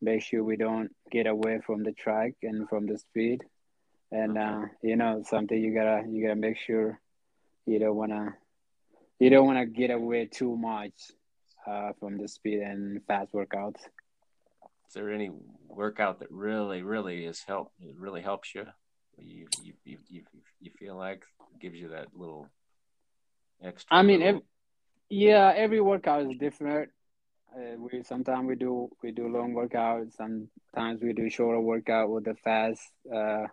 make 0.00 0.22
sure 0.22 0.44
we 0.44 0.56
don't 0.56 0.90
get 1.10 1.26
away 1.26 1.60
from 1.64 1.82
the 1.82 1.92
track 1.92 2.34
and 2.42 2.68
from 2.68 2.86
the 2.86 2.98
speed. 2.98 3.42
And 4.12 4.38
uh, 4.38 4.62
you 4.82 4.96
know, 4.96 5.22
something 5.26 5.60
you 5.60 5.74
gotta 5.74 6.04
you 6.08 6.22
gotta 6.22 6.38
make 6.38 6.56
sure 6.56 7.00
you 7.66 7.78
don't 7.78 7.96
wanna 7.96 8.36
you 9.18 9.30
don't 9.30 9.46
wanna 9.46 9.66
get 9.66 9.90
away 9.90 10.26
too 10.26 10.56
much 10.56 10.92
uh, 11.66 11.92
from 11.98 12.18
the 12.18 12.28
speed 12.28 12.60
and 12.60 13.04
fast 13.06 13.32
workouts. 13.32 13.80
Is 14.88 14.94
there 14.94 15.10
any 15.10 15.30
workout 15.68 16.20
that 16.20 16.30
really, 16.30 16.82
really 16.82 17.24
is 17.24 17.42
help? 17.46 17.72
It 17.80 17.96
really 17.98 18.22
helps 18.22 18.54
you. 18.54 18.66
You 19.18 19.46
you 19.62 19.74
you 19.84 19.98
you, 20.08 20.22
you 20.60 20.70
feel 20.78 20.96
like 20.96 21.24
gives 21.60 21.76
you 21.76 21.88
that 21.88 22.08
little 22.14 22.48
extra. 23.62 23.96
I 23.96 24.02
mean, 24.02 24.20
little... 24.20 24.28
every, 24.28 24.42
yeah, 25.08 25.52
every 25.54 25.80
workout 25.80 26.26
is 26.26 26.36
different. 26.38 26.90
Uh, 27.54 27.76
we 27.78 28.02
sometimes 28.02 28.46
we 28.46 28.56
do 28.56 28.88
we 29.02 29.12
do 29.12 29.28
long 29.28 29.52
workouts. 29.52 30.16
Sometimes 30.16 31.02
we 31.02 31.12
do 31.12 31.28
shorter 31.30 31.60
workout 31.60 32.10
with 32.10 32.24
the 32.24 32.34
fast 32.34 32.80
uh, 33.14 33.46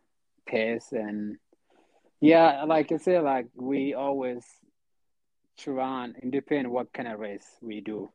pace, 0.45 0.91
and 0.91 1.37
yeah, 2.21 2.63
like 2.63 2.91
I 2.91 2.97
said, 2.97 3.23
like 3.23 3.47
we 3.55 3.93
always 3.93 4.45
try 5.63 6.05
and 6.05 6.15
independent 6.23 6.73
what 6.73 6.93
kind 6.93 7.07
of 7.07 7.19
race 7.19 7.47
we 7.61 7.81
do 7.81 8.09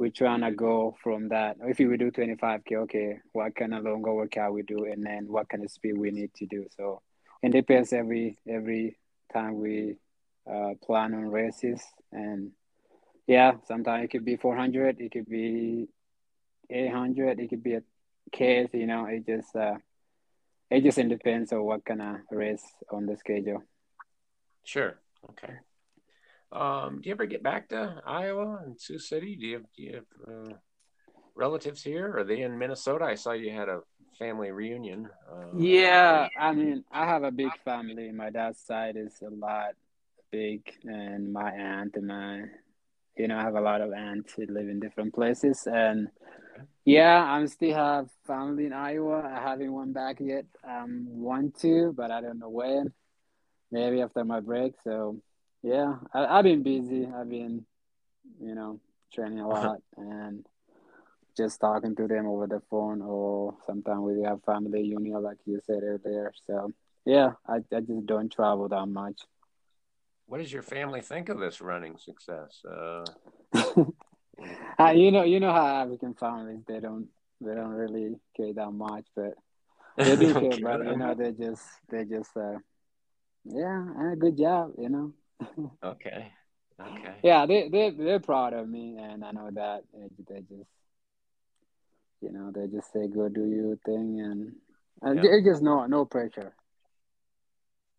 we're 0.00 0.10
trying 0.10 0.40
go 0.56 0.96
from 1.02 1.28
that. 1.28 1.58
If 1.60 1.78
we 1.78 1.94
do 1.98 2.10
25K, 2.10 2.72
okay, 2.72 3.18
what 3.32 3.54
kind 3.54 3.74
of 3.74 3.84
longer 3.84 4.14
workout 4.14 4.54
we 4.54 4.62
do, 4.62 4.86
and 4.86 5.04
then 5.04 5.26
what 5.28 5.50
kind 5.50 5.62
of 5.62 5.70
speed 5.70 5.98
we 5.98 6.10
need 6.10 6.32
to 6.36 6.46
do. 6.46 6.64
So 6.74 7.02
it 7.42 7.52
depends 7.52 7.92
every 7.92 8.38
every 8.48 8.96
time 9.30 9.60
we 9.60 9.98
uh, 10.50 10.70
plan 10.82 11.12
on 11.12 11.30
races. 11.30 11.82
And 12.10 12.52
yeah, 13.26 13.52
sometimes 13.68 14.06
it 14.06 14.08
could 14.08 14.24
be 14.24 14.36
400, 14.36 15.00
it 15.00 15.12
could 15.12 15.28
be 15.28 15.88
800, 16.70 17.38
it 17.38 17.50
could 17.50 17.62
be 17.62 17.74
a 17.74 17.82
case, 18.32 18.70
you 18.72 18.86
know, 18.86 19.04
it 19.04 19.26
just, 19.26 19.54
uh, 19.54 19.74
it 20.70 20.82
just 20.82 20.96
depends 20.96 21.52
on 21.52 21.62
what 21.62 21.84
kind 21.84 22.00
of 22.00 22.16
race 22.30 22.64
on 22.90 23.04
the 23.04 23.18
schedule. 23.18 23.62
Sure. 24.64 24.98
Okay. 25.28 25.58
Um, 26.52 27.00
do 27.00 27.08
you 27.08 27.14
ever 27.14 27.26
get 27.26 27.42
back 27.42 27.68
to 27.68 28.02
Iowa 28.06 28.60
and 28.64 28.80
Sioux 28.80 28.98
City? 28.98 29.36
Do 29.36 29.46
you 29.46 29.54
have, 29.54 29.64
do 29.76 29.82
you 29.82 29.94
have 29.94 30.04
uh, 30.28 30.54
relatives 31.34 31.82
here? 31.82 32.16
Are 32.16 32.24
they 32.24 32.42
in 32.42 32.58
Minnesota? 32.58 33.04
I 33.04 33.14
saw 33.14 33.32
you 33.32 33.52
had 33.52 33.68
a 33.68 33.80
family 34.18 34.50
reunion. 34.50 35.08
Uh, 35.30 35.56
yeah, 35.56 36.28
I 36.38 36.52
mean, 36.52 36.84
I 36.90 37.06
have 37.06 37.22
a 37.22 37.30
big 37.30 37.50
family. 37.64 38.10
My 38.12 38.30
dad's 38.30 38.60
side 38.60 38.96
is 38.96 39.22
a 39.22 39.30
lot 39.30 39.74
big, 40.30 40.62
and 40.84 41.32
my 41.32 41.50
aunt 41.50 41.96
and 41.96 42.06
my, 42.06 42.42
you 43.16 43.28
know, 43.28 43.38
I 43.38 43.42
have 43.42 43.54
a 43.54 43.60
lot 43.60 43.80
of 43.80 43.92
aunts 43.92 44.34
who 44.34 44.46
live 44.46 44.68
in 44.68 44.80
different 44.80 45.14
places, 45.14 45.66
and 45.66 46.08
yeah, 46.84 47.22
I'm 47.22 47.46
still 47.46 47.74
have 47.74 48.08
family 48.26 48.66
in 48.66 48.72
Iowa. 48.72 49.22
I 49.24 49.40
haven't 49.40 49.72
went 49.72 49.94
back 49.94 50.16
yet. 50.20 50.46
Um, 50.68 51.06
want 51.08 51.58
to, 51.60 51.92
but 51.96 52.10
I 52.10 52.20
don't 52.20 52.38
know 52.38 52.48
when. 52.48 52.92
Maybe 53.70 54.02
after 54.02 54.24
my 54.24 54.40
break. 54.40 54.74
So 54.82 55.20
yeah, 55.62 55.96
I, 56.14 56.36
have 56.36 56.44
been 56.44 56.62
busy. 56.62 57.06
I've 57.06 57.28
been, 57.28 57.66
you 58.40 58.54
know, 58.54 58.80
training 59.12 59.40
a 59.40 59.48
lot 59.48 59.78
and 59.96 60.46
just 61.36 61.60
talking 61.60 61.94
to 61.96 62.06
them 62.06 62.26
over 62.26 62.46
the 62.46 62.62
phone, 62.70 63.02
or 63.02 63.54
sometimes 63.66 64.00
we 64.00 64.22
have 64.22 64.42
family 64.44 64.82
union, 64.82 65.22
like 65.22 65.38
you 65.44 65.60
said 65.66 65.82
earlier. 65.82 66.32
So 66.46 66.72
yeah, 67.04 67.32
I, 67.46 67.56
I 67.74 67.80
just 67.80 68.06
don't 68.06 68.32
travel 68.32 68.68
that 68.68 68.86
much. 68.86 69.20
What 70.26 70.38
does 70.38 70.52
your 70.52 70.62
family 70.62 71.02
think 71.02 71.28
of 71.28 71.38
this 71.38 71.60
running 71.60 71.98
success? 71.98 72.62
Uh... 72.64 73.04
uh, 74.78 74.90
you 74.90 75.10
know, 75.10 75.24
you 75.24 75.40
know 75.40 75.52
how 75.52 75.82
African 75.82 76.14
families 76.14 76.60
they 76.66 76.80
don't 76.80 77.08
they 77.40 77.54
don't 77.54 77.70
really 77.70 78.16
care 78.36 78.54
that 78.54 78.70
much, 78.70 79.04
but 79.14 79.34
they 79.96 80.16
do 80.16 80.32
care. 80.32 80.58
But 80.62 80.86
you 80.86 80.96
know, 80.96 81.14
they 81.14 81.32
just 81.32 81.62
they 81.90 82.04
just 82.04 82.34
uh, 82.34 82.58
yeah, 83.44 84.14
good 84.18 84.38
job, 84.38 84.72
you 84.78 84.88
know 84.88 85.12
okay. 85.84 86.32
Okay. 86.80 87.14
Yeah, 87.22 87.46
they 87.46 87.68
they 87.68 87.90
they're 87.90 88.20
proud 88.20 88.54
of 88.54 88.68
me, 88.68 88.96
and 88.98 89.24
I 89.24 89.32
know 89.32 89.50
that 89.52 89.84
they, 89.92 90.34
they 90.34 90.40
just, 90.40 90.70
you 92.22 92.32
know, 92.32 92.50
they 92.54 92.66
just 92.68 92.92
say 92.92 93.06
go 93.06 93.28
do 93.28 93.46
your 93.46 93.76
thing, 93.84 94.20
and 94.20 94.54
and 95.02 95.22
yeah. 95.22 95.40
just 95.44 95.62
no 95.62 95.86
no 95.86 96.04
pressure. 96.04 96.54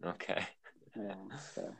Okay. 0.04 0.44
Yeah. 0.98 1.38
So. 1.54 1.74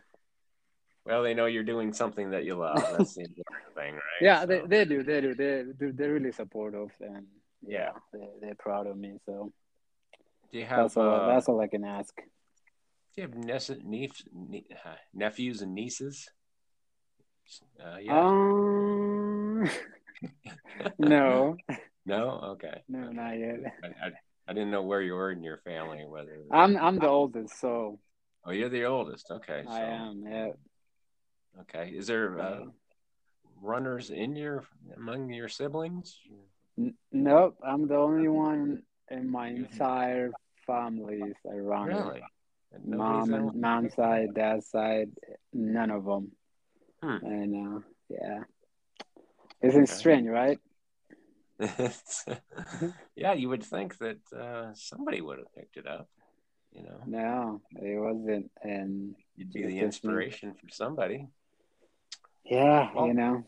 Well, 1.04 1.24
they 1.24 1.34
know 1.34 1.48
you're 1.48 1.64
doing 1.64 1.94
something 1.94 2.30
that 2.32 2.46
you 2.46 2.56
love. 2.56 2.78
That's 2.98 3.16
the 3.16 3.22
important 3.22 3.74
thing, 3.76 3.96
right? 3.96 4.22
Yeah, 4.22 4.42
so. 4.42 4.46
they, 4.46 4.62
they 4.68 4.86
do. 4.86 5.04
They 5.04 5.22
do. 5.22 5.34
They 5.34 5.64
they're 5.92 6.14
really 6.14 6.32
supportive, 6.32 6.92
and 7.00 7.26
yeah, 7.66 7.92
they 8.14 8.28
they're 8.42 8.56
proud 8.56 8.86
of 8.86 8.98
me. 8.98 9.18
So. 9.26 9.52
Do 10.52 10.60
you 10.60 10.66
have? 10.66 10.78
That's 10.78 10.98
all, 10.98 11.10
uh, 11.10 11.28
that's 11.28 11.48
all 11.48 11.60
I 11.62 11.68
can 11.68 11.84
ask. 11.84 12.14
Do 13.16 13.22
you 13.22 13.28
have 13.28 13.36
nephews, 13.36 14.24
uh, 14.86 14.96
nephews 15.14 15.62
and 15.62 15.76
nieces? 15.76 16.30
Uh, 17.78 17.98
yeah. 18.00 18.26
Um, 18.26 19.70
no. 20.98 21.58
no. 22.06 22.30
Okay. 22.54 22.82
No, 22.88 23.12
not 23.12 23.38
yet. 23.38 23.60
I, 23.84 23.88
I, 23.88 24.12
I, 24.48 24.54
didn't 24.54 24.72
know 24.72 24.84
where 24.84 25.02
you 25.02 25.16
were 25.16 25.32
in 25.32 25.44
your 25.44 25.58
family. 25.58 26.06
Whether 26.08 26.42
I'm 26.52 26.78
I'm 26.78 27.00
the 27.00 27.08
oldest, 27.08 27.60
so. 27.60 28.00
Oh, 28.46 28.52
you're 28.52 28.70
the 28.70 28.86
oldest. 28.86 29.30
Okay. 29.30 29.66
I 29.68 29.82
am. 29.82 30.24
Yeah. 30.26 30.52
Okay. 31.62 31.90
Is 31.90 32.08
there 32.08 32.40
uh, 32.40 32.60
runners 33.62 34.10
in 34.10 34.38
your 34.38 34.64
among 34.96 35.34
your 35.34 35.50
siblings? 35.50 36.18
N- 36.78 36.96
nope. 37.12 37.58
I'm 37.62 37.90
the 37.90 37.98
only 37.98 38.30
one 38.30 38.84
in 39.10 39.30
my 39.30 39.50
entire 39.50 40.32
family 40.66 41.18
is 41.18 41.36
a 41.46 41.62
runner. 41.62 42.06
Really? 42.06 42.24
Mom 42.84 43.34
and 43.34 43.60
mom 43.60 43.90
side, 43.90 44.34
dad 44.34 44.64
side, 44.64 45.10
none 45.54 45.92
of 45.92 46.06
them. 46.06 46.32
Hmm. 47.02 47.26
And 47.26 47.78
uh, 47.78 47.80
yeah, 48.10 48.44
isn't 49.62 49.84
okay. 49.84 49.92
strange, 49.92 50.28
right? 50.28 50.60
yeah, 53.16 53.34
you 53.34 53.50
would 53.50 53.64
think 53.64 53.98
that 54.00 54.20
uh, 54.36 54.74
somebody 54.74 55.22
would 55.22 55.40
have 55.40 55.54
picked 55.56 55.78
it 55.78 55.88
up. 55.88 56.08
You 56.72 56.84
know, 56.84 57.02
no, 57.06 57.62
it 57.76 58.00
wasn't, 58.00 58.50
and 58.64 59.16
you'd 59.36 59.52
be 59.52 59.66
the 59.66 59.80
inspiration 59.80 60.54
for 60.54 60.70
somebody. 60.70 61.28
Yeah, 62.46 62.90
well, 62.96 63.08
you 63.08 63.14
know. 63.14 63.44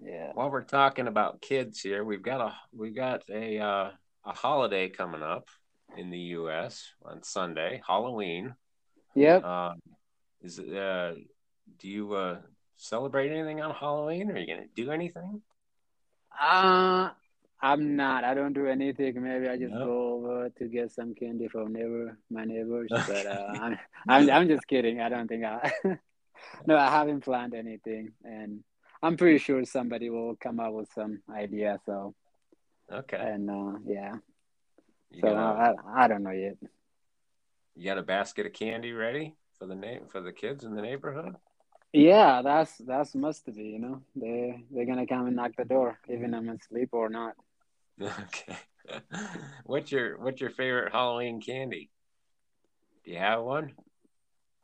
Yeah. 0.00 0.30
While 0.34 0.50
we're 0.50 0.62
talking 0.62 1.08
about 1.08 1.40
kids 1.40 1.80
here, 1.80 2.04
we've 2.04 2.22
got 2.22 2.40
a 2.40 2.54
we've 2.72 2.94
got 2.94 3.22
a 3.28 3.58
uh, 3.58 3.90
a 4.24 4.32
holiday 4.32 4.88
coming 4.88 5.22
up 5.22 5.48
in 5.96 6.10
the 6.10 6.18
U.S. 6.18 6.92
on 7.04 7.22
Sunday, 7.22 7.82
Halloween. 7.86 8.54
Yep. 9.14 9.44
Uh, 9.44 9.74
is 10.42 10.58
it? 10.58 10.76
Uh, 10.76 11.14
do 11.78 11.88
you 11.88 12.14
uh, 12.14 12.38
celebrate 12.76 13.30
anything 13.30 13.60
on 13.60 13.74
Halloween? 13.74 14.30
Are 14.30 14.38
you 14.38 14.46
gonna 14.46 14.66
do 14.74 14.90
anything? 14.90 15.42
Uh 16.40 17.10
I'm 17.60 17.96
not. 17.96 18.22
I 18.24 18.34
don't 18.34 18.52
do 18.52 18.66
anything. 18.66 19.20
Maybe 19.20 19.48
I 19.48 19.56
just 19.56 19.72
nope. 19.72 19.84
go 19.84 20.12
over 20.14 20.48
to 20.58 20.68
get 20.68 20.92
some 20.92 21.14
candy 21.14 21.48
from 21.48 21.72
neighbor, 21.72 22.16
my 22.30 22.44
neighbors. 22.44 22.88
But 22.88 23.26
uh, 23.26 23.46
I'm, 23.60 23.78
I'm, 24.08 24.30
I'm 24.30 24.48
just 24.48 24.66
kidding. 24.68 25.00
I 25.00 25.08
don't 25.08 25.26
think 25.26 25.44
I. 25.44 25.72
no, 26.66 26.76
I 26.76 26.88
haven't 26.88 27.22
planned 27.22 27.54
anything, 27.54 28.12
and 28.22 28.62
I'm 29.02 29.16
pretty 29.16 29.38
sure 29.38 29.64
somebody 29.64 30.08
will 30.08 30.36
come 30.36 30.60
up 30.60 30.72
with 30.72 30.88
some 30.94 31.20
idea. 31.34 31.80
So. 31.84 32.14
Okay. 32.90 33.18
And 33.18 33.50
uh, 33.50 33.78
yeah, 33.84 34.14
you 35.10 35.22
so 35.22 35.28
I, 35.28 35.74
I 35.96 36.08
don't 36.08 36.22
know 36.22 36.30
yet. 36.30 36.56
You 37.74 37.84
got 37.84 37.98
a 37.98 38.02
basket 38.02 38.46
of 38.46 38.52
candy 38.52 38.92
ready 38.92 39.36
for 39.58 39.66
the 39.66 39.74
name 39.74 40.02
for 40.10 40.20
the 40.20 40.32
kids 40.32 40.64
in 40.64 40.74
the 40.74 40.82
neighborhood? 40.82 41.36
Yeah, 41.92 42.42
that's 42.42 42.76
that's 42.78 43.14
must 43.14 43.46
be. 43.54 43.62
You 43.64 43.78
know, 43.78 44.02
they 44.14 44.62
they're 44.70 44.86
gonna 44.86 45.06
come 45.06 45.26
and 45.26 45.36
knock 45.36 45.52
the 45.56 45.64
door, 45.64 45.98
even 46.08 46.34
I'm 46.34 46.48
asleep 46.48 46.90
or 46.92 47.08
not. 47.08 47.34
Okay. 48.02 48.56
what's 49.64 49.92
your 49.92 50.18
what's 50.18 50.40
your 50.40 50.50
favorite 50.50 50.92
Halloween 50.92 51.40
candy? 51.40 51.90
Do 53.04 53.10
you 53.10 53.18
have 53.18 53.42
one? 53.42 53.74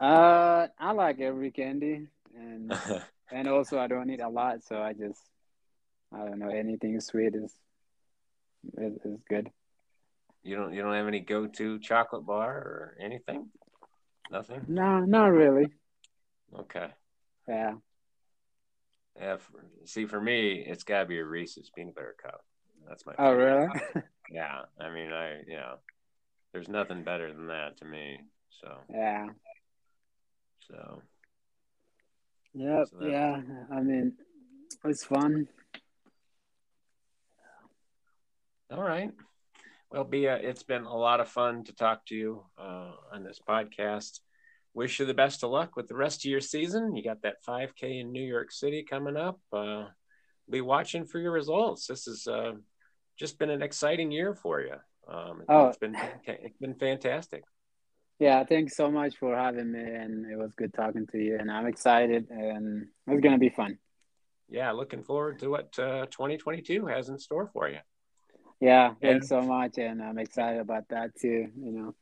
Uh, 0.01 0.69
I 0.79 0.93
like 0.93 1.21
every 1.21 1.51
candy, 1.51 2.07
and 2.37 2.73
and 3.33 3.49
also 3.49 3.79
I 3.79 3.87
don't 3.87 4.11
eat 4.11 4.21
a 4.21 4.29
lot, 4.29 4.63
so 4.63 4.81
I 4.81 4.93
just 4.93 5.21
I 6.13 6.19
don't 6.19 6.39
know 6.39 6.51
anything 6.51 7.01
sweet 7.01 7.35
is 7.35 7.53
is, 8.79 8.97
is 9.05 9.21
good. 9.29 9.51
You 10.45 10.57
don't 10.57 10.75
you 10.75 10.83
don't 10.83 10.93
have 10.93 11.09
any 11.09 11.21
go 11.21 11.47
to 11.47 11.79
chocolate 11.79 12.27
bar 12.27 12.53
or 12.53 12.97
anything? 13.01 13.49
Nothing. 14.31 14.65
No, 14.69 15.01
not 15.01 15.27
really. 15.33 15.69
Okay. 16.59 16.89
Yeah. 17.49 17.73
Yeah. 19.19 19.37
For, 19.39 19.65
see, 19.87 20.05
for 20.05 20.21
me, 20.21 20.65
it's 20.67 20.85
got 20.85 21.01
to 21.01 21.07
be 21.07 21.19
a 21.19 21.25
Reese's 21.25 21.71
peanut 21.75 21.95
butter 21.95 22.15
cup. 22.23 22.45
That's 22.87 23.07
my. 23.07 23.15
Oh, 23.19 23.33
really? 23.33 23.69
yeah. 24.31 24.63
I 24.79 24.91
mean, 24.91 25.13
I 25.13 25.41
yeah. 25.49 25.75
There's 26.53 26.69
nothing 26.69 27.05
better 27.05 27.33
than 27.33 27.47
that 27.49 27.79
to 27.79 27.87
me. 27.87 28.19
So. 28.61 28.77
Yeah. 28.91 29.29
So. 30.69 31.03
Yep. 32.53 32.87
So 32.91 33.07
yeah. 33.07 33.41
I 33.73 33.81
mean, 33.81 34.13
it's 34.85 35.05
fun. 35.05 35.49
All 38.71 38.83
right. 38.83 39.11
Well, 39.95 40.05
Biya, 40.05 40.43
it's 40.43 40.65
been 40.65 40.83
a 40.83 40.97
lot 40.97 41.21
of 41.21 41.29
fun 41.29 41.63
to 41.65 41.73
talk 41.73 42.05
to 42.07 42.17
you 42.17 42.45
uh, 42.59 42.91
on 43.13 43.23
this 43.23 43.39
podcast 43.49 44.19
wish 44.75 44.99
you 44.99 45.07
the 45.07 45.15
best 45.15 45.43
of 45.43 45.51
luck 45.51 45.77
with 45.77 45.89
the 45.89 45.95
rest 45.95 46.25
of 46.25 46.31
your 46.31 46.41
season. 46.41 46.95
You 46.95 47.03
got 47.03 47.23
that 47.23 47.45
5K 47.49 48.01
in 48.01 48.13
New 48.13 48.23
York 48.23 48.51
City 48.51 48.85
coming 48.89 49.17
up. 49.17 49.39
Uh, 49.53 49.87
be 50.51 50.61
watching 50.61 51.07
for 51.07 51.19
your 51.19 51.33
results. 51.33 51.87
This 51.87 52.05
has 52.05 52.27
uh, 52.27 52.53
just 53.19 53.39
been 53.39 53.51
an 53.51 53.63
exciting 53.63 54.11
year 54.11 54.35
for 54.35 54.61
you. 54.61 54.75
Um, 55.09 55.43
oh. 55.49 55.69
it's 55.69 55.79
been 55.79 55.97
it's 56.27 56.59
been 56.59 56.75
fantastic. 56.75 57.45
Yeah, 58.19 58.45
thanks 58.45 58.77
so 58.77 58.91
much 58.91 59.17
for 59.17 59.37
having 59.37 59.73
me, 59.73 59.81
and 59.81 60.31
it 60.31 60.37
was 60.37 60.55
good 60.55 60.73
talking 60.75 61.07
to 61.13 61.19
you. 61.19 61.37
And 61.39 61.51
I'm 61.51 61.67
excited, 61.67 62.29
and 62.31 62.87
it's 63.07 63.21
gonna 63.21 63.39
be 63.39 63.49
fun. 63.49 63.79
Yeah, 64.49 64.73
looking 64.73 65.03
forward 65.03 65.39
to 65.41 65.49
what 65.49 65.79
uh, 65.79 66.07
2022 66.07 66.87
has 66.87 67.09
in 67.09 67.19
store 67.19 67.51
for 67.53 67.69
you. 67.69 67.79
Yeah, 68.61 68.95
thanks 69.01 69.31
and, 69.31 69.43
so 69.43 69.49
much, 69.49 69.79
and 69.79 70.03
I'm 70.03 70.19
excited 70.19 70.61
about 70.61 70.89
that 70.89 71.11
too. 71.21 71.49
You 71.57 71.73
know. 71.73 71.95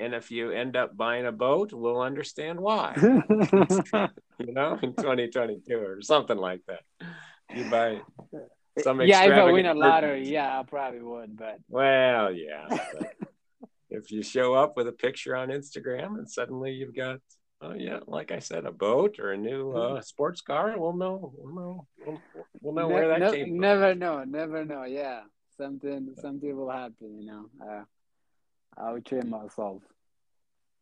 And 0.00 0.14
if 0.14 0.30
you 0.30 0.50
end 0.50 0.76
up 0.76 0.96
buying 0.96 1.26
a 1.26 1.32
boat, 1.32 1.72
we'll 1.72 2.00
understand 2.00 2.60
why. 2.60 2.94
you 2.98 4.52
know, 4.52 4.78
in 4.82 4.94
2022 4.94 5.76
or 5.76 6.02
something 6.02 6.36
like 6.36 6.60
that. 6.66 6.80
You 7.54 7.70
buy 7.70 8.00
some 8.80 9.00
Yeah, 9.02 9.24
if 9.24 9.32
I 9.32 9.52
win 9.52 9.66
a 9.66 9.74
lottery, 9.74 10.28
yeah, 10.28 10.58
I 10.58 10.62
probably 10.64 11.02
would. 11.02 11.36
But 11.36 11.58
well, 11.68 12.32
yeah. 12.32 12.66
But 12.68 13.14
if 13.90 14.10
you 14.10 14.22
show 14.22 14.54
up 14.54 14.76
with 14.76 14.88
a 14.88 14.92
picture 14.92 15.36
on 15.36 15.50
Instagram 15.50 16.18
and 16.18 16.28
suddenly 16.28 16.72
you've 16.72 16.96
got 16.96 17.20
oh 17.60 17.74
yeah, 17.74 18.00
like 18.06 18.32
I 18.32 18.40
said, 18.40 18.64
a 18.64 18.72
boat 18.72 19.18
or 19.20 19.32
a 19.32 19.36
new 19.36 19.72
uh, 19.72 20.00
sports 20.00 20.40
car, 20.40 20.74
we'll 20.76 20.96
know. 20.96 21.32
We'll 21.36 21.54
know. 21.54 21.86
We'll, 22.04 22.20
we'll 22.60 22.74
know 22.74 22.88
ne- 22.88 22.94
where 22.94 23.08
that 23.08 23.20
ne- 23.20 23.30
came 23.30 23.48
from. 23.48 23.60
Never 23.60 23.94
know. 23.94 24.24
Never 24.24 24.64
know. 24.64 24.84
Yeah, 24.84 25.20
something 25.62 26.14
something 26.20 26.56
will 26.56 26.70
happen. 26.70 27.20
You 27.20 27.26
know. 27.26 27.44
Uh, 27.60 27.84
I'll 28.76 29.00
train 29.00 29.28
myself. 29.28 29.82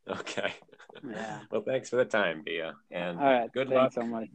Okay. 0.08 0.54
Yeah. 1.06 1.40
well, 1.50 1.62
thanks 1.62 1.90
for 1.90 1.96
the 1.96 2.04
time, 2.04 2.42
Biya, 2.46 2.72
and 2.90 3.18
all 3.18 3.24
right. 3.24 3.52
Good 3.52 3.68
luck. 3.68 3.92
so 3.92 4.02
much. 4.02 4.28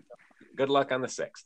Good 0.56 0.70
luck 0.70 0.92
on 0.92 1.02
the 1.02 1.08
sixth. 1.08 1.46